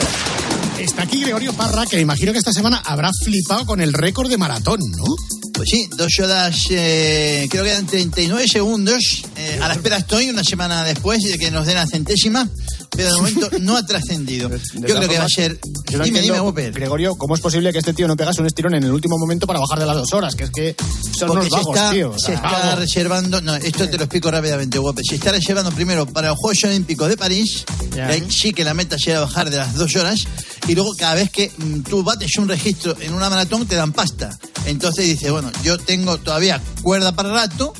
Está 0.78 1.02
aquí 1.02 1.20
Gregorio 1.20 1.52
Parra, 1.52 1.86
que 1.86 1.96
me 1.96 2.02
imagino 2.02 2.32
que 2.32 2.38
esta 2.38 2.52
semana 2.52 2.82
habrá 2.84 3.10
flipado 3.24 3.66
con 3.66 3.80
el 3.80 3.92
récord 3.92 4.30
de 4.30 4.38
maratón, 4.38 4.80
¿no? 4.96 5.04
Pues 5.52 5.68
sí, 5.70 5.88
dos 5.96 6.12
horas, 6.20 6.56
eh, 6.70 7.48
creo 7.50 7.64
que 7.64 7.70
eran 7.70 7.86
39 7.86 8.46
segundos. 8.46 9.24
Eh, 9.36 9.58
a 9.60 9.68
la 9.68 9.74
espera 9.74 9.98
estoy 9.98 10.30
una 10.30 10.44
semana 10.44 10.84
después 10.84 11.22
de 11.22 11.36
que 11.36 11.50
nos 11.50 11.66
den 11.66 11.74
la 11.74 11.86
centésima, 11.86 12.48
pero 12.90 13.08
de 13.10 13.16
momento 13.16 13.50
no 13.60 13.76
ha 13.76 13.84
trascendido. 13.86 14.48
Yo 14.48 14.80
creo 14.80 15.08
que 15.08 15.18
va 15.18 15.24
a 15.24 15.28
ser. 15.28 15.58
Yo 15.90 15.98
no 15.98 16.04
Dime, 16.04 16.20
dime, 16.20 16.40
Whopper. 16.40 16.72
Gregorio, 16.72 17.14
¿cómo 17.16 17.34
es 17.34 17.40
posible 17.40 17.72
que 17.72 17.78
este 17.78 17.94
tío 17.94 18.08
no 18.08 18.16
pegase 18.16 18.40
un 18.40 18.46
estirón 18.46 18.74
en 18.74 18.84
el 18.84 18.90
último 18.90 19.16
momento 19.18 19.46
para 19.46 19.60
bajar 19.60 19.78
de 19.78 19.86
las 19.86 19.96
dos 19.96 20.12
horas? 20.12 20.34
Que 20.34 20.44
es 20.44 20.50
que 20.50 20.76
son 21.16 21.28
Porque 21.28 21.46
unos 21.46 21.62
se 21.62 21.68
está, 21.70 21.90
tío. 21.90 22.18
se 22.18 22.34
está 22.34 22.50
vagos. 22.50 22.78
reservando, 22.78 23.40
no, 23.40 23.54
esto 23.56 23.88
te 23.88 23.96
lo 23.96 24.04
explico 24.04 24.30
rápidamente, 24.30 24.78
Whopper. 24.78 25.04
Se 25.08 25.16
está 25.16 25.32
reservando 25.32 25.70
primero 25.72 26.06
para 26.06 26.28
los 26.28 26.38
Juegos 26.38 26.64
Olímpicos 26.64 27.08
de 27.08 27.16
París, 27.16 27.64
ahí 28.02 28.24
sí 28.30 28.52
que 28.52 28.64
la 28.64 28.74
meta 28.74 28.98
será 28.98 29.20
bajar 29.20 29.50
de 29.50 29.56
las 29.58 29.74
dos 29.74 29.94
horas, 29.96 30.26
y 30.66 30.74
luego 30.74 30.94
cada 30.96 31.14
vez 31.14 31.30
que 31.30 31.50
mm, 31.56 31.80
tú 31.82 32.02
bates 32.02 32.36
un 32.38 32.48
registro 32.48 32.96
en 33.00 33.14
una 33.14 33.30
maratón 33.30 33.66
te 33.66 33.76
dan 33.76 33.92
pasta. 33.92 34.36
Entonces 34.66 35.06
dice, 35.06 35.30
bueno, 35.30 35.50
yo 35.62 35.78
tengo 35.78 36.18
todavía 36.18 36.60
cuerda 36.82 37.12
para 37.12 37.32
rato, 37.32 37.72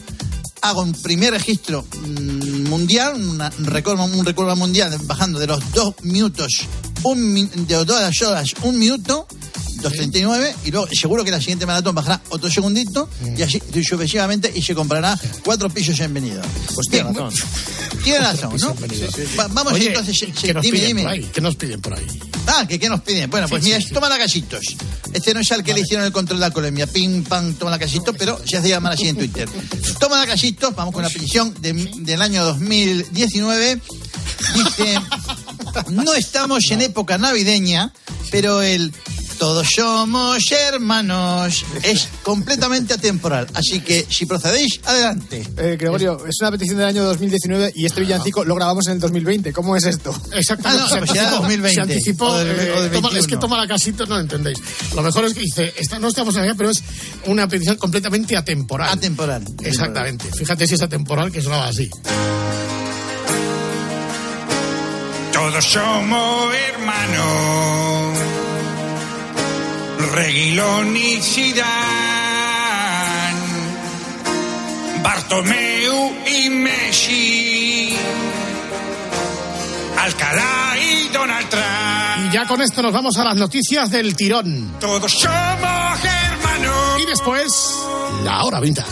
hago 0.63 0.83
un 0.83 0.93
primer 0.93 1.33
registro 1.33 1.83
mm, 1.85 2.48
mundial, 2.69 3.15
una- 3.17 3.51
un 3.59 3.65
récord 3.67 3.99
un 4.01 4.25
récord 4.25 4.57
mundial 4.57 4.97
bajando 5.05 5.39
de 5.39 5.47
los 5.47 5.73
dos 5.73 5.95
minutos, 6.03 6.67
un, 7.03 7.51
de 7.67 7.85
todas 7.85 8.03
las 8.03 8.23
horas, 8.29 8.55
un 8.63 8.79
minuto, 8.79 9.27
2.39, 9.83 10.55
y 10.65 10.71
luego 10.73 10.89
seguro 10.93 11.23
que 11.25 11.31
la 11.31 11.39
siguiente 11.39 11.65
maratón 11.67 11.95
bajará 11.95 12.21
otro 12.31 12.51
segundito, 12.51 13.09
y 13.37 13.43
así 13.43 13.63
sucesivamente, 13.87 14.51
y 14.55 14.61
se 14.63 14.75
comprará 14.75 15.19
cuatro 15.45 15.71
pisos 15.71 15.99
en 16.01 16.13
Benidorm. 16.15 16.49
Hostia, 16.77 17.05
razón. 17.05 17.33
Tiene 18.05 18.19
razón, 18.21 18.57
¿no? 18.61 18.75
Va- 19.39 19.49
vamos 19.49 19.73
Oye, 19.75 19.89
entonces, 19.89 20.17
sí, 20.19 20.33
¿qué 20.41 20.55
nos 20.55 20.63
dime, 20.63 20.79
piden 20.79 20.89
dime. 20.89 21.03
por 21.03 21.11
ahí? 21.13 21.31
¿Qué 21.33 21.41
nos 21.41 21.57
piden 21.57 21.81
por 21.81 21.95
ahí? 21.95 22.07
Ah, 22.47 22.65
¿que 22.67 22.79
qué 22.79 22.89
nos 22.89 23.03
piden? 23.03 23.29
Bueno, 23.29 23.47
pues 23.49 23.63
Sí, 23.63 23.69
mira, 23.71 23.81
sí, 23.81 23.89
sí. 23.89 23.95
toma 23.95 24.09
la 24.09 24.17
casitos. 24.19 24.65
Este 25.13 25.35
no 25.35 25.41
es 25.41 25.53
al 25.53 25.63
que 25.63 25.75
le 25.75 25.81
hicieron 25.81 26.07
el 26.07 26.13
control 26.13 26.39
de 26.41 26.47
alcoholemia. 26.47 26.87
Pim, 26.87 27.23
pam, 27.25 27.55
toma 27.55 27.71
la 27.73 27.79
casitos, 27.79 28.15
pero 28.19 28.41
se 28.47 28.57
hace 28.57 28.69
llamar 28.71 28.93
así 28.95 29.09
en 29.09 29.17
Twitter. 29.17 29.49
Toma 30.01 30.17
la 30.19 30.27
casitos, 30.27 30.75
vamos 30.75 30.95
con 30.95 31.03
la 31.03 31.11
petición 31.11 31.55
de- 31.61 31.73
del 31.99 32.23
año 32.23 32.45
2019. 32.45 33.81
Dice, 34.55 35.01
no 35.91 36.15
estamos 36.15 36.65
en 36.71 36.83
época 36.83 37.19
navideña, 37.19 37.93
pero 38.31 38.63
el 38.63 38.93
todos 39.39 39.69
somos 39.73 40.51
hermanos 40.51 41.65
es 41.85 42.09
completamente 42.25 42.95
atemporal. 42.95 43.47
Así 43.55 43.79
que 43.79 44.05
si 44.11 44.27
procedéis, 44.27 44.81
adelante. 44.85 45.47
Eh, 45.57 45.77
Gregorio, 45.79 46.27
es 46.27 46.41
una 46.41 46.51
petición 46.51 46.77
del 46.79 46.89
año 46.89 47.05
2019 47.05 47.73
y 47.77 47.87
este 47.87 48.01
villancico 48.01 48.45
lo 48.45 48.57
grabamos 48.57 48.89
en 48.89 48.95
el 48.95 49.01
2020. 49.01 49.53
¿Cómo 49.53 49.77
es 49.77 49.85
esto? 49.85 50.13
Exactamente. 50.33 50.83
Ah, 50.83 50.89
no, 50.89 50.89
se 50.93 50.99
pues 50.99 51.11
anticipó, 51.11 51.37
2020, 51.37 51.75
se 51.75 51.81
anticipó, 51.81 52.27
o 52.27 52.39
del- 52.39 52.49
eh, 52.51 52.91
toma- 52.93 53.09
es 53.11 53.15
21. 53.15 53.27
que 53.29 53.37
toma 53.37 53.57
la 53.59 53.69
casita, 53.69 54.05
no 54.07 54.17
lo 54.17 54.21
entendéis. 54.23 54.59
Lo 54.97 55.03
mejor 55.03 55.25
es 55.27 55.35
que 55.35 55.41
dice, 55.41 55.73
esta, 55.79 56.01
no 56.01 56.09
estamos 56.09 56.35
en 56.35 56.43
allá, 56.43 56.55
pero 56.57 56.71
es 56.71 56.83
una 57.27 57.47
petición 57.47 57.77
completamente 57.77 58.37
atemporal. 58.37 58.89
Atemporal. 58.91 59.45
Exactamente. 59.63 60.29
Fíjate 60.37 60.67
si 60.67 60.75
es 60.75 60.83
atemporal 60.83 61.31
que 61.31 61.41
sonaba 61.41 61.69
así. 61.69 61.89
Todos 65.39 65.65
somos 65.67 66.53
hermanos. 66.53 68.19
Reguilón 70.13 70.97
y 70.97 71.23
Zidane. 71.23 71.69
Bartomeu 75.01 76.13
y 76.27 76.49
Messi. 76.51 77.97
Alcalá 79.97 80.77
y 80.77 81.09
Donald 81.13 81.49
Trump. 81.49 82.27
Y 82.27 82.31
ya 82.33 82.45
con 82.49 82.61
esto 82.61 82.83
nos 82.83 82.93
vamos 82.93 83.17
a 83.17 83.23
las 83.23 83.37
noticias 83.37 83.91
del 83.93 84.17
tirón. 84.17 84.75
Todos 84.81 85.13
somos 85.13 86.01
hermanos. 86.05 87.01
Y 87.01 87.07
después, 87.07 87.77
la 88.25 88.43
hora 88.43 88.59
vintage. 88.59 88.91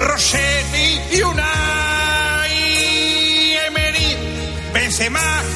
Rossetti 0.00 1.16
y 1.18 1.20
Unai, 1.20 2.56
Emery, 3.66 4.16
Benzema 4.72 5.49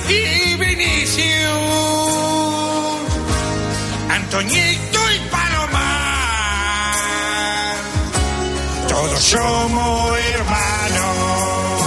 Antoñito 4.36 4.98
y 5.14 5.18
Palomar, 5.30 5.76
todos 8.88 9.22
somos 9.22 10.18
hermanos. 10.18 11.84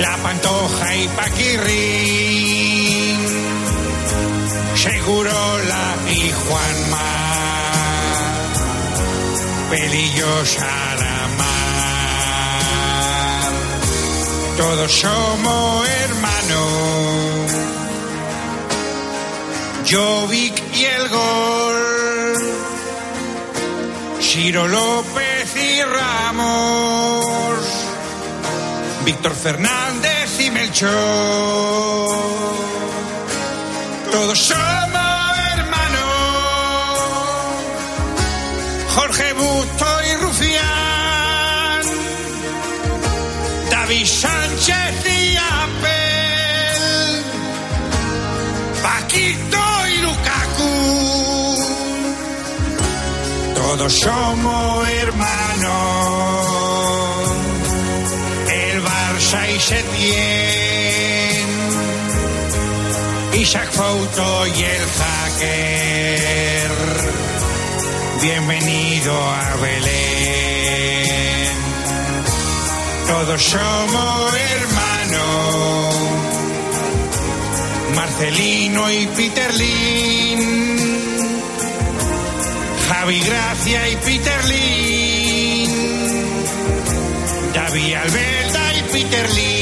La 0.00 0.16
Pantoja 0.18 0.94
y 0.94 1.08
Paquirrín, 1.08 2.38
Segurola 4.76 5.96
y 6.08 6.30
Juanma. 6.30 7.02
Pelillos 9.70 10.58
a 10.60 10.94
la 10.94 11.28
mar. 11.36 12.62
Todos 14.56 14.92
somos 14.92 15.88
hermanos. 15.88 17.33
Jovic 19.94 20.60
y 20.74 20.84
el 20.86 21.08
gol. 21.08 22.34
Ciro 24.20 24.66
López 24.66 25.54
y 25.56 25.82
Ramos. 25.82 27.24
Víctor 29.04 29.34
Fernández 29.34 30.40
y 30.40 30.50
Melchor. 30.50 30.90
Todos 34.10 34.38
todos 53.76 53.92
somos 53.94 54.88
hermanos. 54.88 55.66
El 58.48 58.80
Barça 58.82 59.50
y 59.50 59.58
Setién, 59.58 61.46
Isaac 63.32 63.72
Fouto 63.72 64.46
y 64.46 64.62
el 64.62 64.82
Hacker. 64.98 66.70
Bienvenido 68.22 69.12
a 69.12 69.56
Belén. 69.60 71.48
Todos 73.08 73.42
somos 73.42 74.34
hermanos. 74.52 75.94
Marcelino 77.96 78.90
y 78.92 79.06
Peterlin. 79.08 80.63
Javi 82.88 83.20
Gracia 83.20 83.88
y 83.88 83.96
Peterlin. 83.96 85.70
David 87.54 87.94
Albelda 87.94 88.74
y 88.78 88.82
Peterlin. 88.92 89.53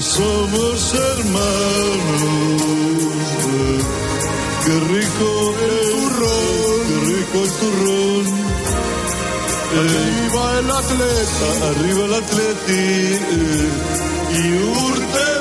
Somos 0.00 0.94
hermanos. 0.94 2.62
Qué 4.64 4.74
rico 4.94 5.54
el 5.60 5.76
turrón, 5.90 6.78
qué 6.88 6.96
rico 7.10 7.38
el 7.42 7.50
turrón. 7.60 8.24
Arriba 9.80 10.58
el 10.60 10.70
atleta, 10.70 11.48
arriba 11.70 12.02
el 12.04 12.14
atleti 12.14 12.86
y 14.34 14.52
Urte 14.62 15.37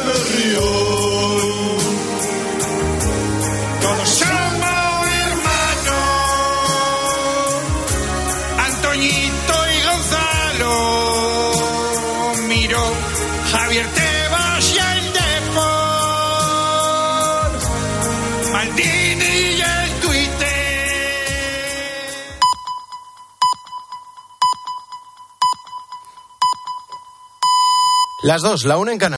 Las 28.28 28.41
dos, 28.41 28.65
la 28.65 28.78
una 28.78 28.91
en 28.91 28.97
Canadá. 28.97 29.05